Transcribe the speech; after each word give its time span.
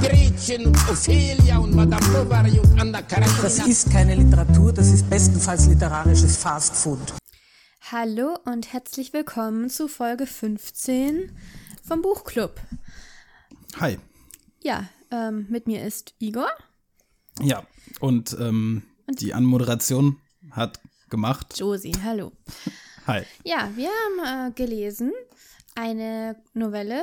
Gretchen 0.00 0.66
und 0.66 0.76
Ophelia 0.90 1.58
und 1.58 1.74
Madame 1.74 2.06
Bovary 2.08 2.58
und 2.58 2.80
Anna 2.80 3.02
Karenina. 3.02 3.42
Das 3.42 3.58
ist 3.66 3.90
keine 3.90 4.14
Literatur, 4.14 4.72
das 4.72 4.88
ist 4.88 5.08
bestenfalls 5.08 5.66
literarisches 5.66 6.36
Fastfood. 6.36 6.98
Hallo 7.90 8.38
und 8.44 8.72
herzlich 8.72 9.12
willkommen 9.12 9.70
zu 9.70 9.88
Folge 9.88 10.26
15 10.26 11.32
vom 11.82 12.02
Buchclub. 12.02 12.60
Hi. 13.80 13.98
Ja, 14.62 14.88
ähm, 15.10 15.46
mit 15.48 15.66
mir 15.66 15.84
ist 15.84 16.14
Igor. 16.18 16.50
Ja, 17.40 17.62
und, 18.00 18.36
ähm, 18.38 18.82
die 19.08 19.34
Anmoderation 19.34 20.18
hat 20.50 20.80
gemacht. 21.08 21.58
Josie, 21.58 21.94
hallo. 22.04 22.32
Hi. 23.06 23.22
Ja, 23.44 23.70
wir 23.76 23.88
haben 23.88 24.50
äh, 24.50 24.52
gelesen 24.54 25.12
eine 25.76 26.36
Novelle, 26.54 27.02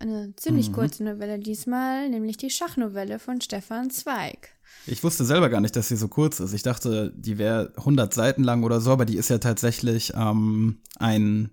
eine 0.00 0.34
ziemlich 0.36 0.68
Mhm. 0.70 0.72
kurze 0.74 1.04
Novelle 1.04 1.38
diesmal, 1.38 2.08
nämlich 2.08 2.36
die 2.36 2.50
Schachnovelle 2.50 3.18
von 3.18 3.40
Stefan 3.40 3.90
Zweig. 3.90 4.50
Ich 4.86 5.02
wusste 5.04 5.24
selber 5.24 5.48
gar 5.48 5.60
nicht, 5.60 5.76
dass 5.76 5.88
sie 5.88 5.96
so 5.96 6.08
kurz 6.08 6.40
ist. 6.40 6.52
Ich 6.52 6.62
dachte, 6.62 7.12
die 7.16 7.38
wäre 7.38 7.72
100 7.76 8.12
Seiten 8.12 8.42
lang 8.44 8.64
oder 8.64 8.80
so, 8.80 8.90
aber 8.90 9.04
die 9.04 9.16
ist 9.16 9.30
ja 9.30 9.38
tatsächlich 9.38 10.12
ähm, 10.14 10.78
ein 10.98 11.50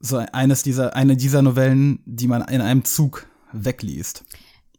so 0.00 0.16
eines 0.18 0.62
dieser 0.62 0.94
eine 0.96 1.16
dieser 1.16 1.40
Novellen, 1.42 2.00
die 2.04 2.26
man 2.26 2.42
in 2.48 2.60
einem 2.60 2.84
Zug 2.84 3.26
wegliest. 3.52 4.24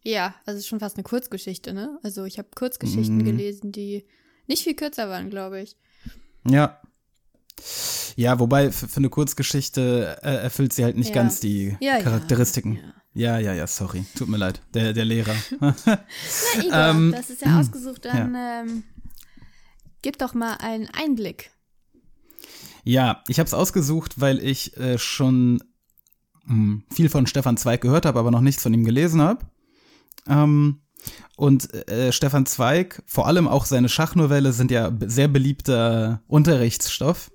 Ja, 0.03 0.35
also 0.45 0.61
schon 0.61 0.79
fast 0.79 0.97
eine 0.97 1.03
Kurzgeschichte, 1.03 1.73
ne? 1.73 1.97
Also 2.03 2.25
ich 2.25 2.37
habe 2.37 2.49
Kurzgeschichten 2.55 3.17
Mhm. 3.17 3.25
gelesen, 3.25 3.71
die 3.71 4.05
nicht 4.47 4.63
viel 4.63 4.75
kürzer 4.75 5.09
waren, 5.09 5.31
glaube 5.31 5.61
ich. 5.61 5.75
Ja. 6.47 6.79
Ja, 8.15 8.39
wobei 8.39 8.71
für, 8.71 8.87
für 8.87 8.97
eine 8.97 9.09
Kurzgeschichte 9.09 10.17
äh, 10.23 10.35
erfüllt 10.43 10.73
sie 10.73 10.83
halt 10.83 10.97
nicht 10.97 11.09
Ja. 11.09 11.15
ganz 11.15 11.39
die 11.39 11.75
Ja, 11.79 11.99
Charakteristiken. 12.01 12.75
ja. 12.75 12.93
Ja, 13.17 13.39
ja, 13.39 13.53
ja, 13.53 13.65
sorry. 13.65 14.05
Tut 14.17 14.27
mir 14.27 14.35
leid. 14.35 14.61
Der, 14.73 14.91
der 14.91 15.05
Lehrer. 15.05 15.33
Na 15.59 15.73
Igor, 16.61 16.73
Ähm, 16.73 17.13
das 17.15 17.29
ist 17.29 17.41
ja 17.41 17.57
ausgesucht, 17.61 18.03
dann 18.03 18.35
ähm, 18.37 18.83
gib 20.01 20.17
doch 20.17 20.33
mal 20.33 20.55
einen 20.55 20.89
Einblick. 20.89 21.49
Ja, 22.83 23.23
ich 23.29 23.39
habe 23.39 23.47
es 23.47 23.53
ausgesucht, 23.53 24.19
weil 24.19 24.39
ich 24.43 24.75
äh, 24.77 24.97
schon 24.97 25.63
mh, 26.45 26.81
viel 26.93 27.07
von 27.09 27.25
Stefan 27.25 27.55
Zweig 27.55 27.79
gehört 27.81 28.05
habe, 28.05 28.19
aber 28.19 28.31
noch 28.31 28.41
nichts 28.41 28.61
von 28.63 28.73
ihm 28.73 28.83
gelesen 28.83 29.21
habe. 29.21 29.45
Ähm, 30.27 30.81
und 31.37 31.73
äh, 31.89 32.11
Stefan 32.11 32.45
Zweig, 32.45 33.03
vor 33.05 33.27
allem 33.27 33.47
auch 33.47 33.65
seine 33.65 33.89
Schachnovelle, 33.89 34.53
sind 34.53 34.71
ja 34.71 34.91
sehr 35.05 35.27
beliebter 35.27 36.21
Unterrichtsstoff. 36.27 37.31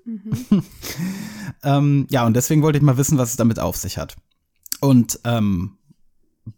ähm, 1.63 2.07
ja, 2.11 2.27
und 2.27 2.35
deswegen 2.35 2.63
wollte 2.63 2.79
ich 2.79 2.85
mal 2.85 2.97
wissen, 2.97 3.19
was 3.19 3.31
es 3.31 3.37
damit 3.37 3.59
auf 3.59 3.77
sich 3.77 3.99
hat. 3.99 4.17
Und 4.81 5.21
ähm, 5.25 5.77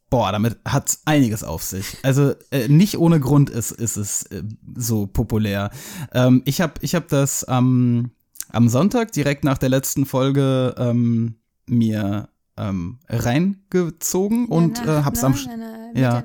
boah, 0.08 0.30
damit 0.30 0.58
hat 0.64 0.98
einiges 1.05 1.42
auf 1.42 1.62
sich. 1.64 1.96
Also 2.02 2.34
äh, 2.50 2.68
nicht 2.68 2.98
ohne 2.98 3.18
Grund 3.18 3.50
ist, 3.50 3.72
ist 3.72 3.96
es 3.96 4.24
äh, 4.27 4.42
so 4.77 5.06
populär. 5.06 5.70
Ähm, 6.12 6.42
ich 6.44 6.60
habe 6.60 6.74
ich 6.80 6.94
hab 6.94 7.08
das 7.08 7.44
am 7.44 8.12
am 8.52 8.68
Sonntag, 8.68 9.12
direkt 9.12 9.44
nach 9.44 9.58
der 9.58 9.70
letzten 9.70 10.05
Folge, 10.05 10.74
ähm, 10.77 11.36
mir 11.67 12.29
ähm, 12.68 12.98
reingezogen 13.08 14.46
und 14.46 14.78
In 14.78 14.89
äh, 14.89 15.02
hab's 15.05 15.23
ne? 15.23 15.27
am 15.27 15.33
In 15.33 15.39
Sch- 15.39 15.48
einer 15.50 15.98
ja. 15.98 16.24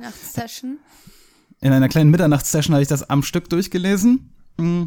In 1.59 1.72
einer 1.72 1.90
kleinen 1.90 2.12
Mitternachtssession 2.12 2.74
habe 2.75 2.84
ich 2.84 2.88
das 2.88 3.09
am 3.09 3.24
Stück 3.24 3.50
durchgelesen. 3.50 4.34
Mm. 4.58 4.84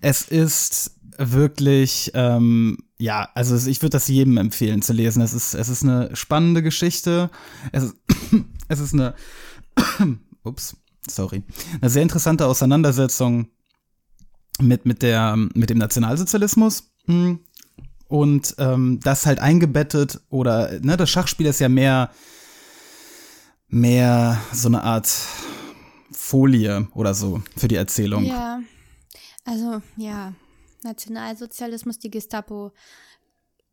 Es 0.00 0.22
ist 0.22 0.96
wirklich, 1.16 2.10
ähm, 2.14 2.78
ja, 2.98 3.28
also 3.34 3.54
ich 3.68 3.80
würde 3.82 3.90
das 3.90 4.08
jedem 4.08 4.36
empfehlen 4.36 4.82
zu 4.82 4.92
lesen. 4.92 5.22
Es 5.22 5.32
ist, 5.32 5.54
es 5.54 5.68
ist 5.68 5.84
eine 5.84 6.14
spannende 6.16 6.62
Geschichte. 6.62 7.30
Es 7.70 7.84
ist, 7.84 7.94
es 8.68 8.80
ist 8.80 8.94
eine, 8.94 9.14
ups, 10.42 10.76
sorry, 11.08 11.44
eine 11.80 11.90
sehr 11.90 12.02
interessante 12.02 12.46
Auseinandersetzung 12.46 13.48
mit, 14.60 14.86
mit, 14.86 15.02
der, 15.02 15.36
mit 15.36 15.70
dem 15.70 15.78
Nationalsozialismus. 15.78 16.92
Und 18.12 18.56
ähm, 18.58 19.00
das 19.02 19.24
halt 19.24 19.38
eingebettet 19.38 20.20
oder, 20.28 20.78
ne, 20.80 20.98
das 20.98 21.08
Schachspiel 21.08 21.46
ist 21.46 21.60
ja 21.60 21.70
mehr, 21.70 22.10
mehr 23.68 24.38
so 24.52 24.68
eine 24.68 24.82
Art 24.82 25.08
Folie 26.10 26.88
oder 26.92 27.14
so 27.14 27.42
für 27.56 27.68
die 27.68 27.76
Erzählung. 27.76 28.24
Ja, 28.24 28.60
also 29.46 29.80
ja, 29.96 30.34
Nationalsozialismus, 30.82 32.00
die 32.00 32.10
Gestapo 32.10 32.72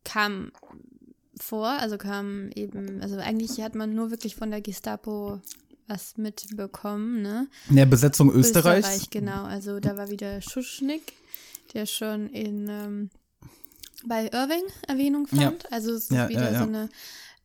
kam 0.04 0.52
vor, 1.38 1.68
also 1.68 1.98
kam 1.98 2.48
eben, 2.54 3.02
also 3.02 3.18
eigentlich 3.18 3.60
hat 3.60 3.74
man 3.74 3.94
nur 3.94 4.10
wirklich 4.10 4.36
von 4.36 4.50
der 4.50 4.62
Gestapo 4.62 5.42
was 5.86 6.16
mitbekommen, 6.16 7.20
ne? 7.20 7.46
In 7.68 7.76
der 7.76 7.84
Besetzung 7.84 8.32
Österreichs. 8.32 8.88
Österreich, 8.88 9.10
genau. 9.10 9.44
Also 9.44 9.80
da 9.80 9.98
war 9.98 10.08
wieder 10.08 10.40
Schuschnigg, 10.40 11.12
der 11.74 11.84
schon 11.84 12.30
in 12.30 12.68
ähm, 12.70 13.10
bei 14.06 14.28
Irving 14.32 14.62
Erwähnung 14.86 15.26
Ja. 15.32 15.50
fand. 15.50 15.72
Also 15.72 15.92
es 15.92 16.04
ist 16.04 16.10
Ja, 16.10 16.28
wieder 16.28 16.46
ja, 16.46 16.52
ja. 16.52 16.58
so 16.58 16.64
eine 16.64 16.88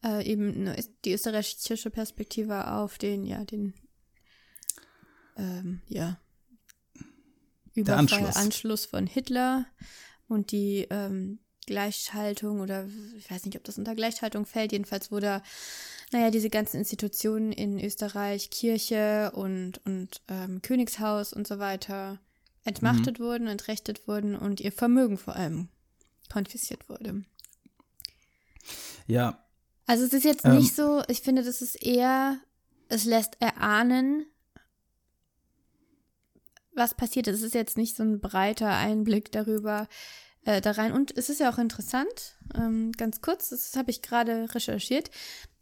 äh, 0.04 0.24
eben 0.32 0.54
eine, 0.68 0.76
die 1.04 1.14
österreichische 1.14 1.90
Perspektive 1.90 2.72
auf 2.72 2.98
den, 2.98 3.26
ja, 3.26 3.44
den 3.44 3.74
ähm, 5.38 5.82
ja 5.88 6.20
Überfall, 7.74 8.00
Anschluss. 8.00 8.36
Anschluss 8.36 8.86
von 8.86 9.08
Hitler 9.08 9.66
und 10.28 10.52
die 10.52 10.88
ähm, 10.90 11.40
Gleichschaltung 11.66 12.62
oder 12.62 12.88
ich 13.18 13.30
weiß 13.30 13.46
nicht, 13.46 13.58
ob 13.58 13.64
das 13.64 13.78
unter 13.78 13.96
Gleichschaltung 13.96 14.46
fällt. 14.46 14.72
Jedenfalls 14.72 15.12
wurde, 15.12 15.42
naja, 16.12 16.30
diese 16.32 16.50
ganzen 16.50 16.78
Institutionen 16.78 17.52
in 17.52 17.84
Österreich, 17.84 18.50
Kirche 18.50 19.32
und, 19.34 19.84
und 19.86 20.22
ähm, 20.28 20.62
Königshaus 20.62 21.34
und 21.34 21.48
so 21.48 21.60
weiter 21.60 22.20
entmachtet 22.64 23.20
wurden, 23.20 23.48
entrechtet 23.48 24.08
wurden 24.08 24.36
und 24.36 24.62
ihr 24.62 24.72
Vermögen 24.72 25.18
vor 25.18 25.36
allem 25.36 25.70
konfisziert 26.32 26.88
wurde. 26.90 27.24
Ja, 29.08 29.42
Also 29.88 30.04
es 30.06 30.14
ist 30.14 30.24
jetzt 30.26 30.46
Ähm. 30.46 30.56
nicht 30.58 30.76
so, 30.76 31.04
ich 31.08 31.22
finde, 31.22 31.44
das 31.44 31.62
ist 31.62 31.76
eher, 31.76 32.40
es 32.90 33.06
lässt 33.06 33.40
erahnen, 33.40 34.26
was 36.74 36.96
passiert 36.96 37.28
ist. 37.28 37.38
Es 37.38 37.44
ist 37.44 37.54
jetzt 37.56 37.78
nicht 37.78 37.96
so 37.96 38.04
ein 38.04 38.20
breiter 38.20 38.70
Einblick 38.76 39.32
darüber, 39.32 39.88
äh, 40.44 40.60
da 40.62 40.72
rein. 40.72 40.92
Und 40.92 41.16
es 41.16 41.30
ist 41.30 41.40
ja 41.40 41.52
auch 41.52 41.58
interessant, 41.60 42.36
ähm, 42.56 42.92
ganz 42.94 43.22
kurz, 43.22 43.50
das 43.50 43.76
habe 43.76 43.92
ich 43.92 44.02
gerade 44.02 44.54
recherchiert. 44.56 45.10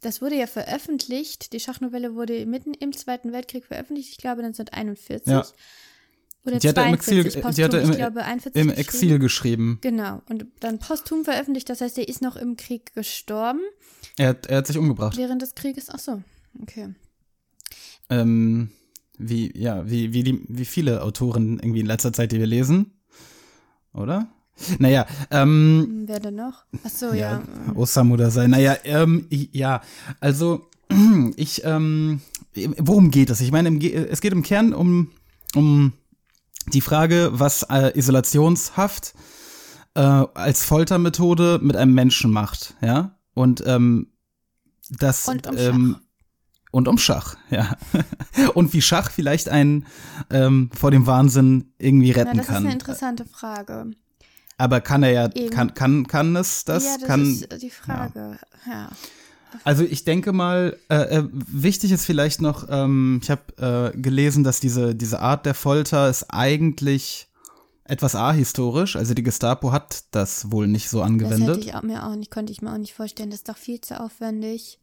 Das 0.00 0.20
wurde 0.22 0.36
ja 0.36 0.46
veröffentlicht, 0.46 1.52
die 1.52 1.60
Schachnovelle 1.60 2.14
wurde 2.14 2.44
mitten 2.46 2.74
im 2.74 2.92
Zweiten 2.92 3.32
Weltkrieg 3.32 3.64
veröffentlicht, 3.66 4.10
ich 4.10 4.18
glaube 4.18 4.42
1941. 4.42 5.26
Ja. 5.28 5.46
Oder 6.46 6.58
Die 6.58 6.68
hat 6.68 6.76
er 6.76 6.88
im 6.88 6.94
Exil- 6.94 7.22
42, 7.30 7.42
hat 7.44 7.58
er 7.58 7.68
posthum, 7.68 7.84
im- 7.84 7.90
ich 7.92 7.96
glaube 7.96 8.24
41 8.24 8.60
im 8.60 8.68
geschrieben. 8.68 8.80
Exil 8.88 9.18
geschrieben. 9.18 9.78
Genau, 9.80 10.22
und 10.28 10.46
dann 10.60 10.78
posthum 10.78 11.24
veröffentlicht, 11.24 11.68
das 11.70 11.80
heißt, 11.80 11.96
er 11.98 12.08
ist 12.08 12.20
noch 12.22 12.36
im 12.36 12.56
Krieg 12.56 12.92
gestorben. 12.94 13.60
Er 14.18 14.28
hat, 14.28 14.46
er 14.46 14.58
hat 14.58 14.66
sich 14.66 14.76
umgebracht. 14.78 15.16
Während 15.16 15.40
des 15.42 15.54
Krieges, 15.54 15.88
ach 15.90 15.98
so, 15.98 16.22
okay. 16.60 16.94
Ähm, 18.10 18.68
wie, 19.16 19.56
ja, 19.58 19.88
wie, 19.88 20.12
wie, 20.12 20.22
die, 20.22 20.44
wie 20.48 20.64
viele 20.64 21.02
Autoren 21.02 21.58
irgendwie 21.60 21.80
in 21.80 21.86
letzter 21.86 22.12
Zeit, 22.12 22.32
die 22.32 22.38
wir 22.38 22.46
lesen. 22.46 22.92
Oder? 23.92 24.28
Naja, 24.78 25.06
ähm, 25.30 25.84
Hm, 25.88 26.02
Wer 26.08 26.20
denn 26.20 26.34
noch? 26.36 26.64
Ach 26.84 26.90
so, 26.90 27.06
ja. 27.06 27.42
ja, 27.42 27.42
Osamu 27.74 28.16
da 28.16 28.30
sein. 28.30 28.50
Naja, 28.50 28.76
ähm, 28.84 29.26
ja, 29.30 29.80
also 30.20 30.68
ich, 31.36 31.64
ähm, 31.64 32.20
worum 32.78 33.10
geht 33.10 33.30
es? 33.30 33.40
Ich 33.40 33.50
meine, 33.50 33.76
es 33.84 34.20
geht 34.20 34.32
im 34.32 34.42
Kern 34.42 34.72
um, 34.74 35.10
um 35.54 35.92
die 36.72 36.80
Frage, 36.80 37.30
was 37.32 37.64
äh, 37.64 37.96
Isolationshaft 37.98 39.14
äh, 39.94 40.00
als 40.00 40.64
Foltermethode 40.64 41.58
mit 41.62 41.76
einem 41.76 41.94
Menschen 41.94 42.30
macht, 42.30 42.74
ja? 42.80 43.18
Und 43.34 43.62
ähm, 43.66 44.12
das 44.90 45.28
Und 45.28 45.46
um 45.46 45.56
ähm, 45.56 45.96
und 46.70 46.88
um 46.88 46.98
Schach, 46.98 47.36
ja. 47.50 47.76
und 48.54 48.72
wie 48.72 48.82
Schach 48.82 49.10
vielleicht 49.10 49.48
einen 49.48 49.86
ähm, 50.30 50.70
vor 50.74 50.90
dem 50.90 51.06
Wahnsinn 51.06 51.72
irgendwie 51.78 52.10
retten 52.10 52.36
das 52.36 52.48
ist 52.48 52.52
kann. 52.52 52.64
eine 52.64 52.72
interessante 52.72 53.24
Frage. 53.24 53.92
Aber 54.56 54.80
kann 54.80 55.02
er 55.02 55.10
ja, 55.10 55.28
Eben. 55.34 55.50
kann, 55.50 55.74
kann, 55.74 56.06
kann 56.06 56.36
es 56.36 56.64
das? 56.64 56.84
ja, 56.84 56.96
das 56.98 57.06
kann, 57.06 57.24
ist 57.24 57.62
die 57.62 57.70
Frage. 57.70 58.38
Ja. 58.66 58.88
Also 59.62 59.84
ich 59.84 60.04
denke 60.04 60.32
mal, 60.32 60.76
äh, 60.88 61.18
äh, 61.18 61.28
wichtig 61.32 61.92
ist 61.92 62.04
vielleicht 62.04 62.40
noch, 62.40 62.66
ähm, 62.68 63.20
ich 63.22 63.30
habe 63.30 63.92
äh, 63.94 63.98
gelesen, 63.98 64.44
dass 64.44 64.60
diese, 64.60 64.94
diese 64.94 65.20
Art 65.20 65.46
der 65.46 65.54
Folter 65.54 66.08
ist 66.10 66.24
eigentlich 66.30 67.28
etwas 67.84 68.14
ahistorisch. 68.14 68.96
Also 68.96 69.14
die 69.14 69.22
Gestapo 69.22 69.72
hat 69.72 70.04
das 70.10 70.50
wohl 70.50 70.66
nicht 70.66 70.88
so 70.88 70.98
Das 70.98 71.10
hätte 71.10 71.24
angewendet. 71.24 71.64
ich 71.64 71.74
auch, 71.74 71.82
mir 71.82 72.06
auch 72.06 72.16
nicht, 72.16 72.30
konnte 72.30 72.52
ich 72.52 72.62
mir 72.62 72.72
auch 72.72 72.78
nicht 72.78 72.94
vorstellen. 72.94 73.30
Das 73.30 73.40
ist 73.40 73.48
doch 73.48 73.58
viel 73.58 73.80
zu 73.80 74.00
aufwendig. 74.00 74.78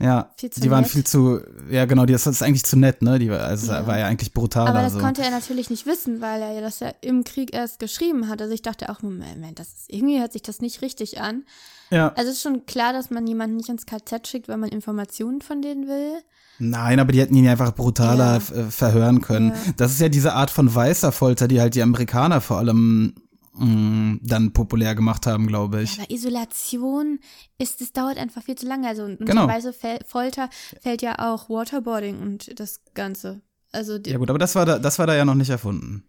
Ja, 0.00 0.30
Viel 0.36 0.50
zu 0.50 0.60
die 0.60 0.70
waren 0.72 0.82
nett. 0.82 0.90
viel 0.90 1.04
zu, 1.04 1.40
ja 1.70 1.84
genau, 1.84 2.04
die- 2.04 2.12
das 2.12 2.26
ist 2.26 2.42
eigentlich 2.42 2.64
zu 2.64 2.76
nett, 2.76 3.00
ne? 3.02 3.18
Die 3.20 3.30
war, 3.30 3.40
also 3.40 3.70
Ja. 3.72 3.86
war 3.86 3.96
ja 3.98 4.06
eigentlich 4.06 4.32
brutaler. 4.34 4.70
Aber 4.70 4.82
das 4.82 4.94
so. 4.94 4.98
konnte 4.98 5.22
er 5.22 5.30
natürlich 5.30 5.70
nicht 5.70 5.86
wissen, 5.86 6.20
weil 6.20 6.42
er 6.42 6.52
ja 6.52 6.60
das 6.60 6.80
ja 6.80 6.92
im 7.00 7.22
Krieg 7.22 7.54
erst 7.54 7.78
geschrieben 7.78 8.28
hat. 8.28 8.42
Also 8.42 8.52
ich 8.52 8.62
dachte 8.62 8.88
auch, 8.90 9.02
Moment, 9.02 9.36
Moment, 9.36 9.60
das 9.60 9.68
ist, 9.68 9.92
irgendwie 9.92 10.18
hört 10.18 10.32
sich 10.32 10.42
das 10.42 10.60
nicht 10.60 10.82
richtig 10.82 11.20
an. 11.20 11.44
ja. 11.90 12.08
Also 12.16 12.30
es 12.30 12.36
ist 12.38 12.42
schon 12.42 12.66
klar, 12.66 12.92
dass 12.92 13.10
man 13.10 13.24
jemanden 13.26 13.56
nicht 13.56 13.68
ins 13.68 13.86
KZ 13.86 14.26
schickt, 14.26 14.48
weil 14.48 14.56
man 14.56 14.68
Informationen 14.70 15.40
von 15.42 15.62
denen 15.62 15.86
will. 15.86 16.14
Nein, 16.58 16.98
aber 17.00 17.12
die 17.12 17.20
hätten 17.20 17.34
ihn 17.36 17.44
ja 17.44 17.52
einfach 17.52 17.72
brutaler 17.74 18.40
Ja. 18.52 18.56
äh, 18.62 18.70
verhören 18.70 19.20
können. 19.20 19.50
Ja. 19.50 19.72
Das 19.76 19.92
ist 19.92 20.00
ja 20.00 20.08
diese 20.08 20.32
Art 20.34 20.50
von 20.50 20.72
weißer 20.74 21.12
Folter, 21.12 21.46
die 21.48 21.60
halt 21.60 21.74
die 21.76 21.82
Amerikaner 21.82 22.40
vor 22.40 22.58
allem 22.58 23.14
mh, 23.54 24.18
dann 24.22 24.52
populär 24.52 24.94
gemacht 24.94 25.26
haben, 25.26 25.46
glaube 25.46 25.82
ich. 25.82 25.96
Ja, 25.96 26.02
aber 26.04 26.10
Isolation 26.12 27.20
ist, 27.58 27.80
das 27.80 27.92
dauert 27.92 28.18
einfach 28.18 28.42
viel 28.42 28.56
zu 28.56 28.66
lange. 28.66 28.88
Also 28.88 29.06
Genau. 29.18 29.46
weiße 29.48 29.72
Fel 29.72 29.98
Folter 30.06 30.48
fällt 30.80 31.02
ja 31.02 31.18
auch 31.18 31.48
Waterboarding 31.48 32.20
und 32.20 32.58
das 32.58 32.80
Ganze. 32.94 33.40
Also 33.72 33.96
Ja 34.06 34.18
gut, 34.18 34.30
aber 34.30 34.38
das 34.38 34.54
war 34.54 34.66
da, 34.66 34.78
das 34.78 34.98
war 34.98 35.06
da 35.06 35.14
ja 35.14 35.24
noch 35.24 35.34
nicht 35.34 35.50
erfunden. 35.50 36.04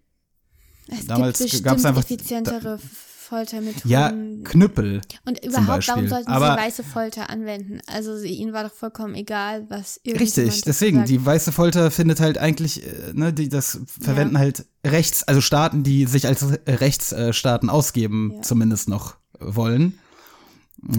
es 0.88 1.08
damals 1.08 1.40
gibt 1.40 1.64
gab's 1.64 1.82
bestimmt 1.82 1.86
einfach- 1.98 2.04
effizientere 2.04 2.80
Foltermethoden. 3.26 3.90
Ja, 3.92 4.12
Knüppel. 4.44 5.02
Und 5.26 5.44
überhaupt, 5.44 5.88
warum 5.88 6.08
sollten 6.08 6.30
Aber- 6.32 6.52
sie 6.54 6.66
weiße 6.68 6.84
Folter 6.84 7.30
anwenden? 7.30 7.80
Also 7.88 8.18
sie, 8.18 8.30
ihnen 8.36 8.54
war 8.54 8.64
doch 8.64 8.74
vollkommen 8.74 9.16
egal, 9.16 9.66
was 9.70 10.00
Richtig, 10.06 10.62
deswegen, 10.62 10.98
sagt. 10.98 11.10
die 11.10 11.26
weiße 11.26 11.52
Folter 11.52 11.92
findet 11.92 12.20
halt 12.20 12.38
eigentlich, 12.38 12.86
äh, 12.86 13.14
ne, 13.14 13.34
die 13.34 13.50
das 13.50 13.80
verwenden 13.88 14.38
halt 14.38 14.66
rechts, 14.86 15.24
also 15.24 15.42
Staaten, 15.42 15.84
die 15.84 16.06
sich 16.06 16.28
als 16.28 16.46
Rechtsstaaten 16.68 17.70
ausgeben, 17.70 18.32
Ja. 18.36 18.42
zumindest 18.42 18.88
noch 18.90 19.16
wollen. 19.40 19.98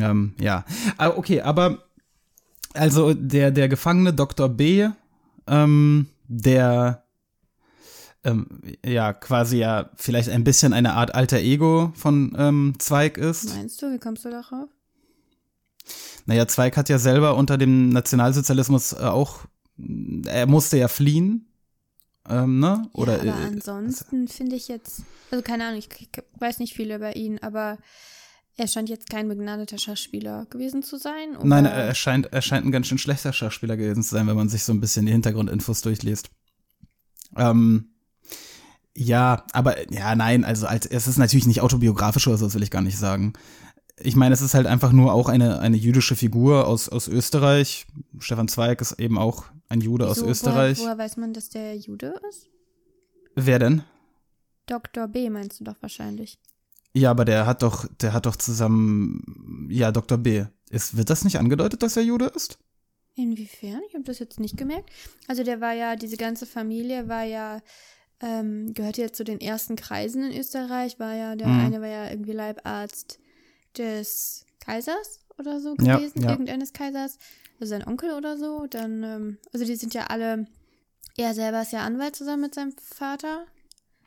Ähm, 0.01 0.35
ja. 0.41 0.65
Ah, 0.99 1.11
okay, 1.17 1.41
aber 1.43 1.85
also 2.75 3.15
der, 3.15 3.51
der 3.53 3.69
Gefangene 3.69 4.13
Dr. 4.13 4.49
B, 4.49 4.89
ähm, 5.47 6.07
der 6.29 7.05
ähm, 8.27 8.47
ja 8.85 9.13
quasi 9.13 9.59
ja 9.59 9.91
vielleicht 9.97 10.29
ein 10.29 10.45
bisschen 10.45 10.73
eine 10.73 10.95
Art 10.95 11.15
alter 11.15 11.39
Ego 11.39 11.93
von 11.95 12.35
ähm, 12.39 12.75
Zweig 12.79 13.17
ist. 13.17 13.55
Meinst 13.55 13.81
du, 13.81 13.93
wie 13.93 13.99
kommst 13.99 14.25
du 14.25 14.31
darauf? 14.31 14.69
Naja, 16.27 16.47
Zweig 16.49 16.77
hat 16.77 16.89
ja 16.89 16.99
selber 16.99 17.37
unter 17.37 17.57
dem 17.57 17.91
Nationalsozialismus 17.91 18.93
äh, 18.93 18.97
auch, 18.97 19.47
er 20.27 20.47
musste 20.47 20.77
ja 20.77 20.89
fliehen. 20.89 21.47
Ähm, 22.29 22.59
ne? 22.59 22.89
Oder, 22.93 23.25
ja, 23.25 23.35
aber 23.35 23.43
äh, 23.43 23.47
ansonsten 23.47 24.27
finde 24.27 24.57
ich 24.57 24.67
jetzt, 24.67 25.03
also 25.31 25.43
keine 25.43 25.65
Ahnung, 25.65 25.79
ich 25.79 25.89
k- 25.89 26.25
weiß 26.41 26.59
nicht 26.59 26.75
viel 26.75 26.91
über 26.91 27.15
ihn, 27.15 27.39
aber 27.41 27.79
er 28.57 28.67
scheint 28.67 28.89
jetzt 28.89 29.09
kein 29.09 29.29
begnadeter 29.29 29.79
Schauspieler 29.79 30.47
gewesen 30.47 30.83
zu 30.83 30.97
sein. 30.97 31.37
Oder? 31.37 31.47
Nein, 31.47 31.67
er 31.67 31.95
scheint, 31.95 32.33
er 32.33 32.43
scheint 32.43 32.67
ein 32.67 32.73
ganz 32.73 32.89
schön 32.89 32.99
schlechter 32.99 33.33
Schauspieler 33.33 33.77
gewesen 33.77 34.03
zu 34.03 34.15
sein, 34.15 34.27
wenn 34.27 34.35
man 34.35 34.49
sich 34.49 34.65
so 34.65 34.73
ein 34.73 34.81
bisschen 34.81 35.07
die 35.07 35.13
Hintergrundinfos 35.13 35.83
durchliest. 35.83 36.31
Ähm, 37.37 37.91
ja, 38.97 39.45
aber 39.53 39.93
ja, 39.93 40.15
nein, 40.15 40.45
also 40.45 40.67
als, 40.67 40.87
es 40.87 41.07
ist 41.07 41.19
natürlich 41.19 41.47
nicht 41.47 41.61
autobiografisch 41.61 42.27
oder 42.27 42.39
so, 42.39 42.47
das 42.47 42.55
will 42.55 42.63
ich 42.63 42.71
gar 42.71 42.83
nicht 42.83 42.99
sagen. 42.99 43.35
Ich 43.99 44.17
meine, 44.17 44.35
es 44.35 44.41
ist 44.41 44.55
halt 44.55 44.67
einfach 44.67 44.93
nur 44.93 45.13
auch 45.13 45.29
eine, 45.29 45.61
eine 45.61 45.77
jüdische 45.77 46.17
Figur 46.17 46.67
aus, 46.67 46.89
aus 46.89 47.07
Österreich. 47.07 47.87
Stefan 48.19 48.49
Zweig 48.49 48.81
ist 48.81 48.93
eben 48.99 49.19
auch 49.19 49.45
ein 49.69 49.81
Jude 49.81 50.09
aus 50.09 50.19
Wieso, 50.19 50.29
Österreich. 50.29 50.79
Woher, 50.79 50.89
woher 50.89 50.99
weiß 50.99 51.17
man, 51.19 51.33
dass 51.35 51.49
der 51.51 51.77
Jude 51.77 52.15
ist? 52.29 52.49
Wer 53.35 53.59
denn? 53.59 53.83
Dr. 54.67 55.09
B 55.09 55.31
meinst 55.31 55.61
du 55.61 55.65
doch 55.65 55.77
wahrscheinlich. 55.81 56.39
Ja, 56.95 57.11
aber 57.11 57.27
der 57.27 57.47
hat 57.47 57.63
doch, 57.63 57.87
der 58.01 58.15
hat 58.15 58.25
doch 58.25 58.37
zusammen, 58.37 59.69
ja, 59.71 59.93
Dr. 59.93 60.17
B. 60.17 60.47
Ist, 60.71 60.97
wird 60.97 61.11
das 61.11 61.25
nicht 61.25 61.39
angedeutet, 61.39 61.83
dass 61.83 61.97
er 61.97 62.03
Jude 62.03 62.27
ist? 62.35 62.59
Inwiefern? 63.15 63.81
Ich 63.89 63.95
habe 63.95 64.05
das 64.05 64.19
jetzt 64.19 64.41
nicht 64.41 64.57
gemerkt. 64.57 64.91
Also 65.29 65.43
der 65.43 65.61
war 65.61 65.73
ja, 65.73 65.97
diese 65.97 66.17
ganze 66.17 66.47
Familie 66.47 67.09
war 67.09 67.25
ja, 67.25 67.61
ähm, 68.21 68.73
gehörte 68.75 69.03
ja 69.03 69.13
zu 69.13 69.25
den 69.25 69.41
ersten 69.41 69.77
Kreisen 69.77 70.31
in 70.31 70.39
Österreich, 70.39 70.99
war 70.99 71.15
ja, 71.15 71.37
der 71.37 71.49
Mhm. 71.49 71.61
eine 71.61 71.81
war 71.81 71.89
ja 71.89 72.11
irgendwie 72.11 72.33
Leibarzt 72.33 73.19
des 73.77 74.47
Kaisers 74.61 75.21
oder 75.39 75.61
so 75.61 75.77
Ja, 75.81 75.97
gewesen, 75.99 76.23
ja. 76.23 76.31
irgendeines 76.31 76.73
Kaisers, 76.73 77.19
also 77.61 77.71
sein 77.71 77.87
Onkel 77.87 78.13
oder 78.13 78.39
so. 78.39 78.67
Dann, 78.69 79.03
ähm, 79.03 79.39
also 79.53 79.65
die 79.67 79.77
sind 79.77 79.93
ja 79.95 80.07
alle, 80.07 80.47
er 81.17 81.35
selber 81.35 81.63
ist 81.63 81.73
ja 81.73 81.81
Anwalt 81.85 82.17
zusammen 82.17 82.43
mit 82.43 82.55
seinem 82.55 82.73
Vater 82.79 83.45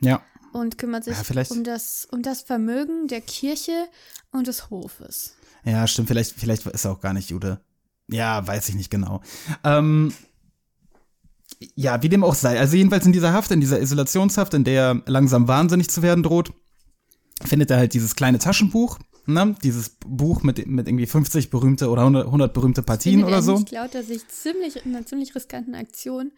Ja. 0.02 0.22
und 0.54 0.78
kümmert 0.78 1.04
sich 1.04 1.16
Ja, 1.18 1.24
vielleicht- 1.24 1.52
um 1.52 1.64
das, 1.64 2.06
um 2.12 2.22
das 2.24 2.42
Vermögen 2.42 3.08
der 3.08 3.22
Kirche 3.22 3.88
und 4.32 4.48
des 4.48 4.70
Hofes. 4.72 5.36
Ja, 5.66 5.86
stimmt, 5.88 6.08
vielleicht, 6.08 6.34
vielleicht 6.40 6.66
ist 6.66 6.86
er 6.86 6.92
auch 6.94 7.02
gar 7.02 7.14
nicht 7.14 7.30
Jude. 7.30 7.62
Ja, 8.08 8.46
weiß 8.48 8.70
ich 8.70 8.76
nicht 8.76 8.90
genau. 8.90 9.22
Ähm, 9.64 10.12
ja, 11.76 12.02
wie 12.02 12.10
dem 12.10 12.24
auch 12.24 12.36
sei. 12.36 12.60
Also 12.60 12.76
jedenfalls 12.78 13.06
in 13.06 13.14
dieser 13.14 13.34
Haft, 13.34 13.52
in 13.52 13.60
dieser 13.62 13.80
Isolationshaft, 13.80 14.54
in 14.54 14.64
der 14.64 14.82
er 14.84 15.02
langsam 15.06 15.48
wahnsinnig 15.48 15.90
zu 15.90 16.02
werden 16.02 16.24
droht, 16.24 16.54
findet 17.46 17.72
er 17.72 17.78
halt 17.78 17.94
dieses 17.94 18.16
kleine 18.16 18.40
Taschenbuch, 18.40 19.00
ne? 19.26 19.56
Dieses 19.64 19.90
Buch 20.06 20.44
mit, 20.44 20.66
mit 20.68 20.88
irgendwie 20.88 21.06
50 21.06 21.50
berühmte 21.50 21.90
oder 21.90 22.02
100, 22.02 22.26
100 22.26 22.54
berühmte 22.54 22.82
Partien 22.84 23.24
oder 23.24 23.36
er 23.38 23.42
so. 23.42 23.56
nicht 23.60 23.72
laut, 23.72 23.94
dass 23.94 24.08
sich 24.08 24.28
ziemlich, 24.28 24.86
in 24.86 24.96
einer 24.96 25.06
ziemlich 25.06 25.36
riskanten 25.36 25.76
Aktion 25.76 26.32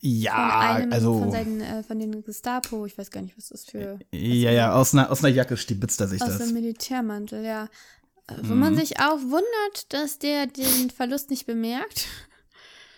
von 0.00 0.10
Ja, 0.10 0.58
einem 0.60 0.92
also. 0.92 1.18
von, 1.18 1.30
seinen, 1.30 1.60
äh, 1.60 1.82
von 1.82 1.98
den 1.98 2.22
Gestapo, 2.24 2.84
ich 2.86 2.98
weiß 2.98 3.10
gar 3.10 3.22
nicht, 3.22 3.36
was 3.36 3.48
das 3.48 3.64
für 3.64 3.98
Ja, 4.12 4.50
ja, 4.50 4.74
aus 4.74 4.92
einer, 4.92 5.10
aus 5.10 5.24
einer 5.24 5.32
Jacke 5.34 5.56
stibitzt 5.56 6.00
er 6.00 6.08
sich 6.08 6.20
aus 6.22 6.28
das. 6.28 6.38
dem 6.38 6.52
Militärmantel, 6.52 7.44
ja. 7.44 7.68
Äh, 8.26 8.34
Wo 8.42 8.54
Mhm. 8.54 8.60
man 8.60 8.76
sich 8.76 9.00
auch 9.00 9.20
wundert, 9.20 9.92
dass 9.92 10.18
der 10.18 10.46
den 10.46 10.90
Verlust 10.90 11.30
nicht 11.30 11.46
bemerkt. 11.46 12.06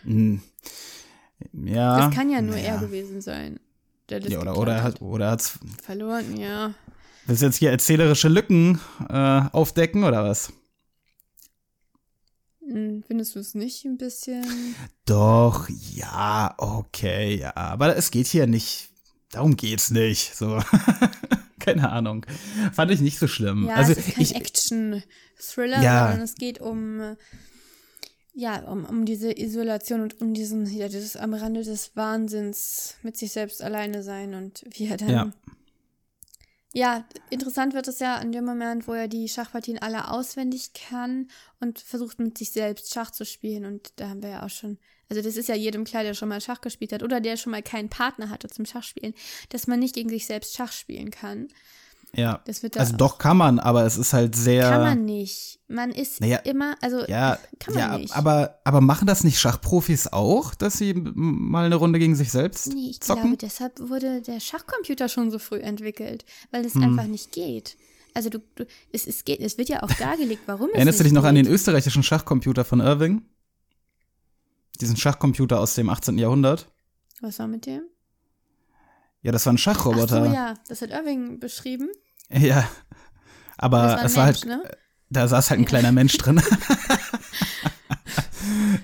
Hm. 0.05 0.41
Ja. 1.53 2.07
das 2.07 2.15
kann 2.15 2.31
ja 2.31 2.41
nur 2.43 2.55
naja. 2.57 2.75
er 2.75 2.79
gewesen 2.81 3.21
sein. 3.21 3.61
Der 4.09 4.21
das 4.21 4.31
Ja, 4.33 4.41
oder, 4.41 4.57
oder 4.57 4.75
er 4.77 4.83
hat. 4.83 5.01
oder 5.03 5.27
er 5.27 5.31
hat's 5.33 5.59
verloren, 5.83 6.37
ja. 6.37 6.75
Willst 7.27 7.43
du 7.43 7.47
jetzt 7.47 7.57
hier 7.57 7.71
erzählerische 7.73 8.29
Lücken 8.29 8.81
äh, 9.09 9.15
aufdecken 9.53 10.05
oder 10.05 10.25
was? 10.25 10.53
Hm, 12.69 13.03
Findest 13.07 13.35
du 13.35 13.41
es 13.41 13.55
nicht 13.55 13.85
ein 13.85 13.97
bisschen? 13.99 14.45
Doch, 15.05 15.69
ja, 15.95 16.55
okay, 16.59 17.37
ja. 17.37 17.57
Aber 17.57 17.97
es 17.97 18.11
geht 18.11 18.27
hier 18.27 18.47
nicht. 18.47 18.91
Darum 19.31 19.57
geht's 19.57 19.91
nicht. 19.91 20.37
So. 20.37 20.61
Keine 21.59 21.91
Ahnung. 21.91 22.25
Fand 22.73 22.91
ich 22.93 23.01
nicht 23.01 23.19
so 23.19 23.27
schlimm. 23.27 23.67
Ja, 23.69 23.75
also 23.75 23.93
es 23.93 23.99
ist 23.99 24.15
kein 24.33 24.41
Action-Thriller, 24.41 25.83
Ja. 25.83 26.07
sondern 26.09 26.23
es 26.25 26.35
geht 26.37 26.61
um, 26.61 27.17
ja, 28.39 28.59
um, 28.71 28.85
um 28.85 29.07
diese 29.07 29.33
Isolation 29.33 30.03
und 30.03 30.21
um 30.21 30.35
diesen, 30.35 30.67
ja, 30.67 30.89
dieses 30.89 31.17
am 31.17 31.33
Rande 31.33 31.63
des 31.63 31.97
Wahnsinns 31.97 32.97
mit 33.03 33.17
sich 33.17 33.33
selbst 33.33 33.63
alleine 33.63 34.03
sein 34.03 34.35
und 34.35 34.63
wie 34.69 34.89
er 34.89 34.99
dann. 34.99 35.09
Ja. 35.09 35.33
Ja, 36.75 37.09
interessant 37.31 37.73
wird 37.73 37.89
es 37.89 38.01
ja 38.01 38.19
in 38.19 38.33
dem 38.33 38.45
Moment, 38.45 38.87
wo 38.87 38.93
er 38.93 39.09
die 39.09 39.31
Schachpartien 39.31 39.79
alle 39.79 40.11
auswendig 40.11 40.75
kann 40.75 41.31
und 41.59 41.79
versucht 41.79 42.19
mit 42.19 42.37
sich 42.37 42.51
selbst 42.51 42.93
Schach 42.93 43.11
zu 43.11 43.25
spielen. 43.25 43.65
Und 43.65 43.95
da 43.97 44.11
haben 44.11 44.23
wir 44.23 44.29
ja 44.29 44.45
auch 44.45 44.51
schon, 44.51 44.77
also 45.09 45.23
das 45.23 45.39
ist 45.39 45.49
ja 45.49 45.55
jedem 45.55 45.85
klar, 45.85 46.03
der 46.03 46.13
schon 46.13 46.29
mal 46.29 46.43
Schach 46.43 46.61
gespielt 46.61 46.93
hat 46.93 47.03
oder 47.03 47.23
der 47.23 47.39
schon 47.39 47.53
mal 47.53 47.63
keinen 47.63 47.89
Partner 47.89 48.29
hatte 48.29 48.49
zum 48.49 48.67
Schachspielen, 48.67 49.15
dass 49.49 49.67
man 49.67 49.81
nicht 49.81 49.95
gegen 49.95 50.11
sich 50.11 50.27
selbst 50.27 50.55
Schach 50.55 50.73
spielen 50.73 51.11
kann. 51.11 51.49
Ja. 52.17 52.41
Das 52.47 52.63
wird 52.63 52.77
da 52.77 52.81
Also 52.81 52.97
doch 52.97 53.19
kann 53.19 53.37
man, 53.37 53.59
aber 53.59 53.85
es 53.85 53.97
ist 53.97 54.13
halt 54.13 54.35
sehr. 54.35 54.69
kann 54.71 54.81
man 54.83 55.05
nicht. 55.05 55.61
Man 55.69 55.91
ist 55.91 56.21
Naja, 56.21 56.39
immer, 56.39 56.77
also 56.81 57.05
Ja, 57.07 57.39
kann 57.59 57.75
man 57.75 57.83
ja, 57.83 57.99
nicht. 57.99 58.15
aber 58.17 58.61
aber 58.65 58.81
machen 58.81 59.07
das 59.07 59.25
nicht 59.25 59.39
Schachprofis 59.39 60.07
auch, 60.09 60.55
dass 60.55 60.79
sie 60.79 60.95
mal 60.95 61.65
eine 61.67 61.75
Runde 61.77 61.99
gegen 61.99 62.15
sich 62.15 62.31
selbst 62.31 62.69
nee, 62.69 62.91
ich 62.91 63.01
zocken? 63.01 63.23
glaube, 63.23 63.37
deshalb 63.37 63.81
wurde 63.81 64.23
der 64.23 64.39
Schachcomputer 64.41 65.09
schon 65.09 65.31
so 65.31 65.39
früh 65.39 65.59
entwickelt, 65.61 66.25
weil 66.53 66.63
Hm. 66.63 66.69
es 66.69 66.77
einfach 66.77 67.07
nicht 67.07 67.33
geht. 67.33 67.77
Also 68.15 68.31
du, 68.31 68.39
du 68.55 68.65
es, 68.93 69.07
es 69.07 69.25
geht, 69.25 69.41
es 69.41 69.59
wird 69.59 69.69
ja 69.69 69.83
auch 69.83 69.93
dargelegt, 69.93 70.43
warum 70.47 70.69
es 70.71 70.75
Erinnerst 70.77 71.01
du 71.01 71.05
dich 71.05 71.13
noch 71.13 71.25
an 71.25 71.35
geht. 71.35 71.47
den 71.47 71.53
österreichischen 71.53 72.03
Schachcomputer 72.03 72.65
von 72.65 72.81
Irving? 72.81 73.23
Diesen 74.81 74.97
Schachcomputer 74.97 75.61
aus 75.61 75.75
dem 75.75 75.89
18. 75.91 76.17
Jahrhundert? 76.19 76.69
Was 77.21 77.39
war 77.39 77.47
mit 77.49 77.67
dem? 77.67 77.83
Ja, 79.23 79.33
das 79.33 79.45
war 79.47 79.53
ein 79.53 79.57
Ach 79.57 79.61
Schachroboter. 79.61 80.27
so, 80.27 80.33
ja, 80.33 80.55
das 80.69 80.83
hat 80.83 80.91
Irving 80.91 81.41
beschrieben. 81.41 81.89
Ja. 82.31 82.69
Aber 83.59 83.83
Das 83.83 83.97
war 83.97 84.05
es 84.05 84.17
war 84.17 84.25
Mensch, 84.27 84.41
halt, 84.43 84.47
ne? 84.47 84.63
da 85.11 85.29
saß 85.29 85.51
halt 85.51 85.61
ein 85.61 85.67
kleiner 85.67 85.93
Mensch 85.93 86.17
drin. 86.19 86.41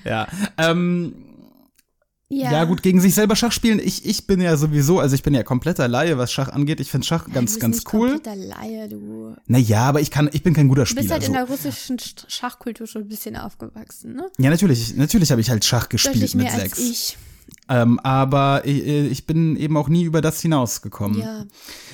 ja. 0.05 0.29
Ähm, 0.59 1.15
ja. 2.29 2.65
gut, 2.65 2.83
gegen 2.83 2.99
sich 3.01 3.15
selber 3.15 3.37
Schach 3.37 3.53
spielen. 3.53 3.79
Ich, 3.79 4.07
ich 4.07 4.27
bin 4.27 4.41
ja 4.41 4.57
sowieso, 4.57 4.99
also 5.01 5.15
ich 5.15 5.23
bin 5.23 5.35
ja 5.35 5.43
kompletter 5.43 5.87
Laie, 5.87 6.17
was 6.17 6.33
Schach 6.33 6.49
angeht. 6.49 6.81
Ich 6.81 6.91
finde 6.91 7.07
Schach 7.07 7.27
Nein, 7.27 7.35
ganz, 7.35 7.51
du 7.51 7.55
bist 7.57 7.61
ganz 7.61 7.77
nicht 7.77 7.93
cool. 7.93 8.13
kompletter 8.13 8.37
Laie, 8.37 8.89
du. 8.89 9.37
Naja, 9.47 9.83
aber 9.83 10.01
ich 10.01 10.11
kann, 10.11 10.31
ich 10.33 10.43
bin 10.43 10.55
kein 10.55 10.69
guter 10.69 10.85
Du 10.85 10.95
bist 10.95 11.01
Spieler. 11.01 11.13
halt 11.15 11.23
in 11.25 11.27
so. 11.27 11.33
der 11.35 11.45
russischen 11.45 11.99
Sch- 11.99 12.25
Schachkultur 12.29 12.87
schon 12.87 13.03
ein 13.03 13.09
bisschen 13.09 13.37
aufgewachsen, 13.37 14.15
ne? 14.15 14.31
Ja, 14.39 14.49
natürlich, 14.49 14.97
natürlich 14.97 15.31
habe 15.31 15.43
ich 15.43 15.51
halt 15.51 15.63
Schach 15.67 15.91
gespielt 15.91 16.15
Deutlich 16.17 16.35
mit 16.35 16.47
mehr 16.47 16.59
sechs. 16.59 16.79
als 16.79 16.89
ich. 16.89 17.19
Ähm, 17.75 17.99
aber 18.01 18.67
ich, 18.67 18.87
ich 18.87 19.27
bin 19.27 19.57
eben 19.57 19.77
auch 19.79 19.89
nie 19.89 20.03
über 20.03 20.21
das 20.21 20.41
hinausgekommen. 20.43 21.21
Ja. 21.21 21.45